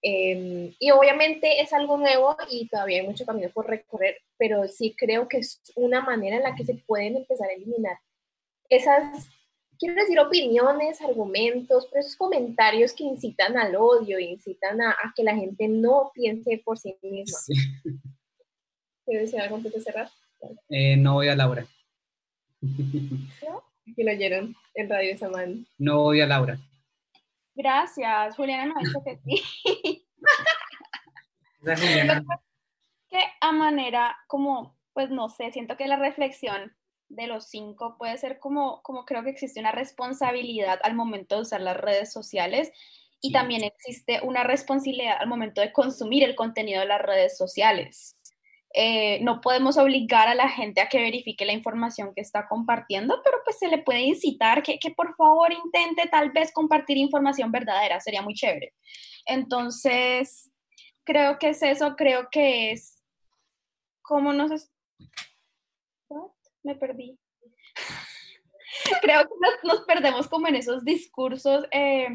Em, 0.00 0.74
y 0.78 0.90
obviamente 0.92 1.60
es 1.60 1.72
algo 1.72 1.96
nuevo 1.96 2.36
y 2.50 2.68
todavía 2.68 3.00
hay 3.00 3.06
mucho 3.06 3.26
camino 3.26 3.50
por 3.50 3.66
recorrer, 3.66 4.18
pero 4.36 4.68
sí 4.68 4.94
creo 4.96 5.28
que 5.28 5.38
es 5.38 5.60
una 5.74 6.00
manera 6.00 6.36
en 6.36 6.44
la 6.44 6.54
que 6.54 6.64
se 6.64 6.74
pueden 6.74 7.16
empezar 7.16 7.48
a 7.48 7.54
eliminar 7.54 7.98
esas 8.68 9.28
quiero 9.78 9.94
decir 9.94 10.18
opiniones, 10.18 11.00
argumentos, 11.00 11.86
pero 11.90 12.00
esos 12.00 12.16
comentarios 12.16 12.92
que 12.92 13.04
incitan 13.04 13.56
al 13.56 13.76
odio, 13.76 14.18
incitan 14.18 14.80
a, 14.82 14.96
que 15.14 15.22
la 15.22 15.34
gente 15.34 15.68
no 15.68 16.10
piense 16.14 16.60
por 16.64 16.78
sí 16.78 16.96
misma. 17.02 17.38
Sí. 17.38 17.54
¿Quieres 19.04 19.30
decir 19.30 19.40
algo 19.40 19.56
antes 19.56 19.72
de 19.72 19.80
cerrar? 19.80 20.10
Eh, 20.68 20.96
no 20.96 21.14
voy 21.14 21.28
a 21.28 21.36
Laura. 21.36 21.66
¿No? 22.60 23.62
Que 23.96 24.04
lo 24.04 24.10
oyeron 24.10 24.54
en 24.74 24.90
Radio 24.90 25.16
Samán. 25.16 25.66
No 25.78 26.02
voy 26.02 26.20
a 26.20 26.26
Laura. 26.26 26.58
Gracias, 27.58 28.36
Juliana 28.36 28.66
no 28.66 28.74
ha 28.76 28.84
dicho 28.84 29.02
que 29.04 29.18
sí. 29.18 30.06
Que 33.10 33.20
a 33.40 33.50
manera 33.50 34.16
como, 34.28 34.78
pues 34.92 35.10
no 35.10 35.28
sé, 35.28 35.50
siento 35.50 35.76
que 35.76 35.88
la 35.88 35.96
reflexión 35.96 36.76
de 37.08 37.26
los 37.26 37.48
cinco 37.48 37.96
puede 37.98 38.16
ser 38.16 38.38
como, 38.38 38.80
como 38.82 39.04
creo 39.04 39.24
que 39.24 39.30
existe 39.30 39.58
una 39.58 39.72
responsabilidad 39.72 40.78
al 40.84 40.94
momento 40.94 41.34
de 41.34 41.42
usar 41.42 41.60
las 41.60 41.76
redes 41.76 42.12
sociales 42.12 42.70
y 43.20 43.32
también 43.32 43.64
existe 43.64 44.20
una 44.22 44.44
responsabilidad 44.44 45.16
al 45.18 45.26
momento 45.26 45.60
de 45.60 45.72
consumir 45.72 46.22
el 46.22 46.36
contenido 46.36 46.80
de 46.80 46.86
las 46.86 47.02
redes 47.02 47.36
sociales. 47.36 48.16
Eh, 48.74 49.20
no 49.22 49.40
podemos 49.40 49.78
obligar 49.78 50.28
a 50.28 50.34
la 50.34 50.48
gente 50.48 50.80
a 50.80 50.88
que 50.88 51.00
verifique 51.00 51.46
la 51.46 51.54
información 51.54 52.12
que 52.14 52.20
está 52.20 52.46
compartiendo, 52.48 53.20
pero 53.24 53.38
pues 53.44 53.58
se 53.58 53.68
le 53.68 53.78
puede 53.78 54.00
incitar 54.00 54.62
que, 54.62 54.78
que 54.78 54.90
por 54.90 55.16
favor 55.16 55.52
intente 55.52 56.06
tal 56.10 56.30
vez 56.32 56.52
compartir 56.52 56.98
información 56.98 57.50
verdadera, 57.50 57.98
sería 58.00 58.22
muy 58.22 58.34
chévere. 58.34 58.74
Entonces, 59.26 60.52
creo 61.04 61.38
que 61.38 61.50
es 61.50 61.62
eso, 61.62 61.96
creo 61.96 62.28
que 62.30 62.72
es 62.72 63.02
como 64.02 64.32
nos 64.32 64.70
me 66.62 66.74
perdí. 66.74 67.18
Creo 69.02 69.22
que 69.22 69.34
nos, 69.64 69.80
perdemos 69.82 70.28
como 70.28 70.46
en 70.48 70.56
esos 70.56 70.84
discursos. 70.84 71.64
Eh, 71.72 72.08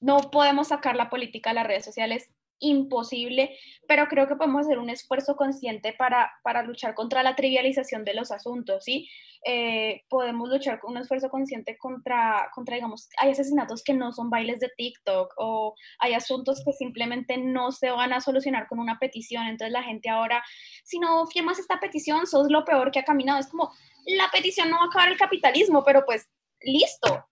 no 0.00 0.30
podemos 0.30 0.68
sacar 0.68 0.96
la 0.96 1.10
política 1.10 1.50
a 1.50 1.54
las 1.54 1.66
redes 1.66 1.84
sociales 1.84 2.30
imposible, 2.60 3.56
pero 3.88 4.06
creo 4.06 4.28
que 4.28 4.36
podemos 4.36 4.66
hacer 4.66 4.78
un 4.78 4.90
esfuerzo 4.90 5.34
consciente 5.34 5.92
para, 5.92 6.30
para 6.44 6.62
luchar 6.62 6.94
contra 6.94 7.22
la 7.22 7.34
trivialización 7.34 8.04
de 8.04 8.14
los 8.14 8.30
asuntos, 8.30 8.84
¿sí? 8.84 9.08
Eh, 9.46 10.02
podemos 10.10 10.50
luchar 10.50 10.78
con 10.78 10.92
un 10.92 10.98
esfuerzo 10.98 11.30
consciente 11.30 11.78
contra, 11.78 12.50
contra, 12.54 12.74
digamos, 12.74 13.08
hay 13.18 13.30
asesinatos 13.30 13.82
que 13.82 13.94
no 13.94 14.12
son 14.12 14.28
bailes 14.28 14.60
de 14.60 14.70
TikTok 14.76 15.32
o 15.38 15.74
hay 15.98 16.12
asuntos 16.12 16.62
que 16.64 16.72
simplemente 16.72 17.38
no 17.38 17.72
se 17.72 17.90
van 17.90 18.12
a 18.12 18.20
solucionar 18.20 18.68
con 18.68 18.78
una 18.78 18.98
petición, 18.98 19.46
entonces 19.46 19.72
la 19.72 19.82
gente 19.82 20.10
ahora, 20.10 20.44
si 20.84 20.98
no 20.98 21.26
firmas 21.26 21.58
esta 21.58 21.80
petición, 21.80 22.26
sos 22.26 22.50
lo 22.50 22.64
peor 22.64 22.90
que 22.90 22.98
ha 22.98 23.04
caminado, 23.04 23.40
es 23.40 23.48
como, 23.48 23.72
la 24.06 24.30
petición 24.30 24.70
no 24.70 24.76
va 24.76 24.84
a 24.84 24.86
acabar 24.86 25.08
el 25.08 25.18
capitalismo, 25.18 25.82
pero 25.84 26.04
pues, 26.04 26.28
listo. 26.60 27.26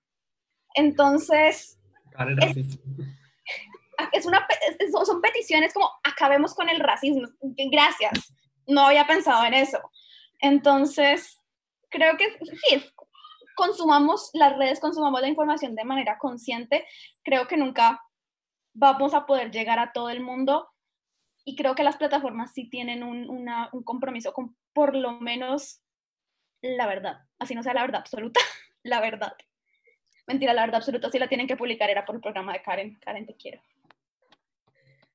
Entonces 0.75 1.79
es 2.41 2.79
una, 4.25 4.47
son 5.05 5.21
peticiones 5.21 5.75
como 5.75 5.91
acabemos 6.05 6.55
con 6.55 6.69
el 6.69 6.81
racismo. 6.81 7.29
Gracias, 7.41 8.33
no 8.67 8.83
había 8.83 9.07
pensado 9.07 9.45
en 9.45 9.55
eso. 9.55 9.79
Entonces, 10.41 11.41
creo 11.91 12.17
que 12.17 12.39
sí, 12.69 12.85
consumamos 13.57 14.31
las 14.35 14.57
redes, 14.57 14.81
consumamos 14.81 15.21
la 15.21 15.29
información 15.29 15.75
de 15.75 15.85
manera 15.85 16.19
consciente. 16.19 16.87
Creo 17.25 17.49
que 17.49 17.57
nunca 17.57 18.03
vamos 18.73 19.15
a 19.15 19.27
poder 19.27 19.51
llegar 19.51 19.79
a 19.79 19.93
todo 19.93 20.11
el 20.11 20.21
mundo 20.21 20.69
y 21.45 21.57
creo 21.57 21.75
que 21.75 21.83
las 21.83 21.97
plataformas 21.97 22.53
sí 22.53 22.69
tienen 22.69 23.03
un, 23.03 23.29
un 23.29 23.83
compromiso 23.83 24.33
con 24.33 24.57
por 24.73 24.95
lo 24.95 25.13
menos 25.13 25.83
la 26.63 26.87
verdad, 26.87 27.21
así 27.39 27.55
no 27.55 27.63
sea 27.63 27.75
la 27.75 27.83
verdad 27.83 28.01
absoluta, 28.01 28.41
la 28.83 29.01
verdad. 29.01 29.33
Mentira, 30.27 30.53
la 30.53 30.63
verdad 30.63 30.77
absoluta 30.77 31.11
sí 31.11 31.19
la 31.19 31.29
tienen 31.29 31.47
que 31.47 31.57
publicar, 31.57 31.89
era 31.89 32.05
por 32.05 32.17
el 32.17 32.21
programa 32.21 32.53
de 32.53 32.63
Karen. 32.63 32.99
Karen, 33.01 33.27
te 33.27 33.35
quiero. 33.35 33.63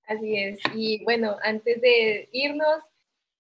Así 0.06 0.38
es. 0.38 0.60
Y 0.76 1.04
bueno, 1.04 1.38
antes 1.44 1.82
de 1.82 2.30
irnos, 2.32 2.84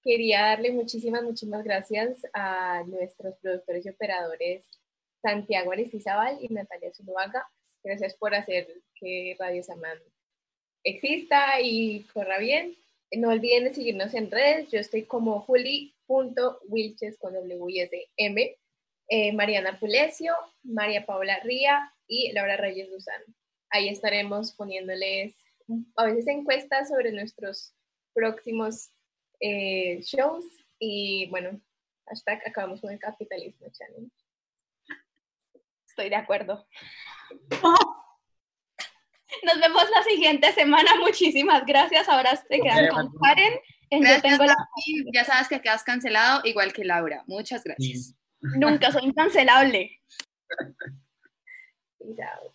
quería 0.02 0.42
darle 0.42 0.72
muchísimas, 0.72 1.24
muchísimas 1.24 1.64
gracias 1.64 2.26
a 2.34 2.84
nuestros 2.88 3.36
productores 3.38 3.86
y 3.86 3.90
operadores 3.90 4.66
Santiago 5.22 5.72
Aristizabal 5.72 6.38
y 6.42 6.48
Natalia 6.50 6.94
Zuluaga. 6.94 7.48
Gracias 7.84 8.16
por 8.16 8.34
hacer 8.34 8.68
que 8.96 9.36
Radio 9.40 9.64
Samán 9.64 9.98
exista 10.84 11.60
y 11.62 12.04
corra 12.14 12.38
bien. 12.38 12.78
No 13.12 13.30
olviden 13.30 13.66
de 13.66 13.74
seguirnos 13.74 14.14
en 14.14 14.32
redes. 14.32 14.72
Yo 14.72 14.80
estoy 14.80 15.04
como 15.04 15.42
juli.wilches 15.42 17.18
con 17.18 17.34
W 17.34 18.08
M. 18.18 18.58
Eh, 19.10 19.34
Mariana 19.34 19.80
Pulesio, 19.80 20.34
María 20.64 21.06
Paula 21.06 21.40
Ría 21.44 21.94
y 22.08 22.32
Laura 22.32 22.58
Reyes 22.58 22.90
Luzán. 22.90 23.22
Ahí 23.70 23.90
estaremos 23.90 24.54
poniéndoles 24.54 25.36
a 25.96 26.06
veces 26.06 26.28
encuestas 26.28 26.90
sobre 26.90 27.12
nuestros 27.12 27.74
próximos 28.14 28.92
eh, 29.40 30.00
shows 30.02 30.46
y 30.80 31.30
bueno, 31.30 31.60
hashtag 32.08 32.42
acabamos 32.46 32.82
con 32.82 32.92
el 32.92 33.00
capitalismo 33.00 33.68
challenge. 33.72 34.12
Estoy 35.88 36.10
de 36.10 36.16
acuerdo. 36.16 36.68
Nos 39.44 39.60
vemos 39.60 39.84
la 39.96 40.04
siguiente 40.04 40.52
semana. 40.54 40.92
Muchísimas 41.00 41.66
gracias. 41.66 42.08
Ahora 42.08 42.36
se 42.36 42.60
quedan 42.60 42.90
con 42.90 43.12
Karen. 43.20 43.60
Ya 45.14 45.26
sabes 45.26 45.48
que 45.48 45.62
quedas 45.62 45.84
cancelado 45.84 46.42
igual 46.46 46.74
que 46.74 46.84
Laura. 46.84 47.24
Muchas 47.28 47.64
gracias. 47.64 48.16
Nunca 48.42 48.92
soy 48.92 49.06
incancelable. 49.06 50.02
Chao. 52.18 52.54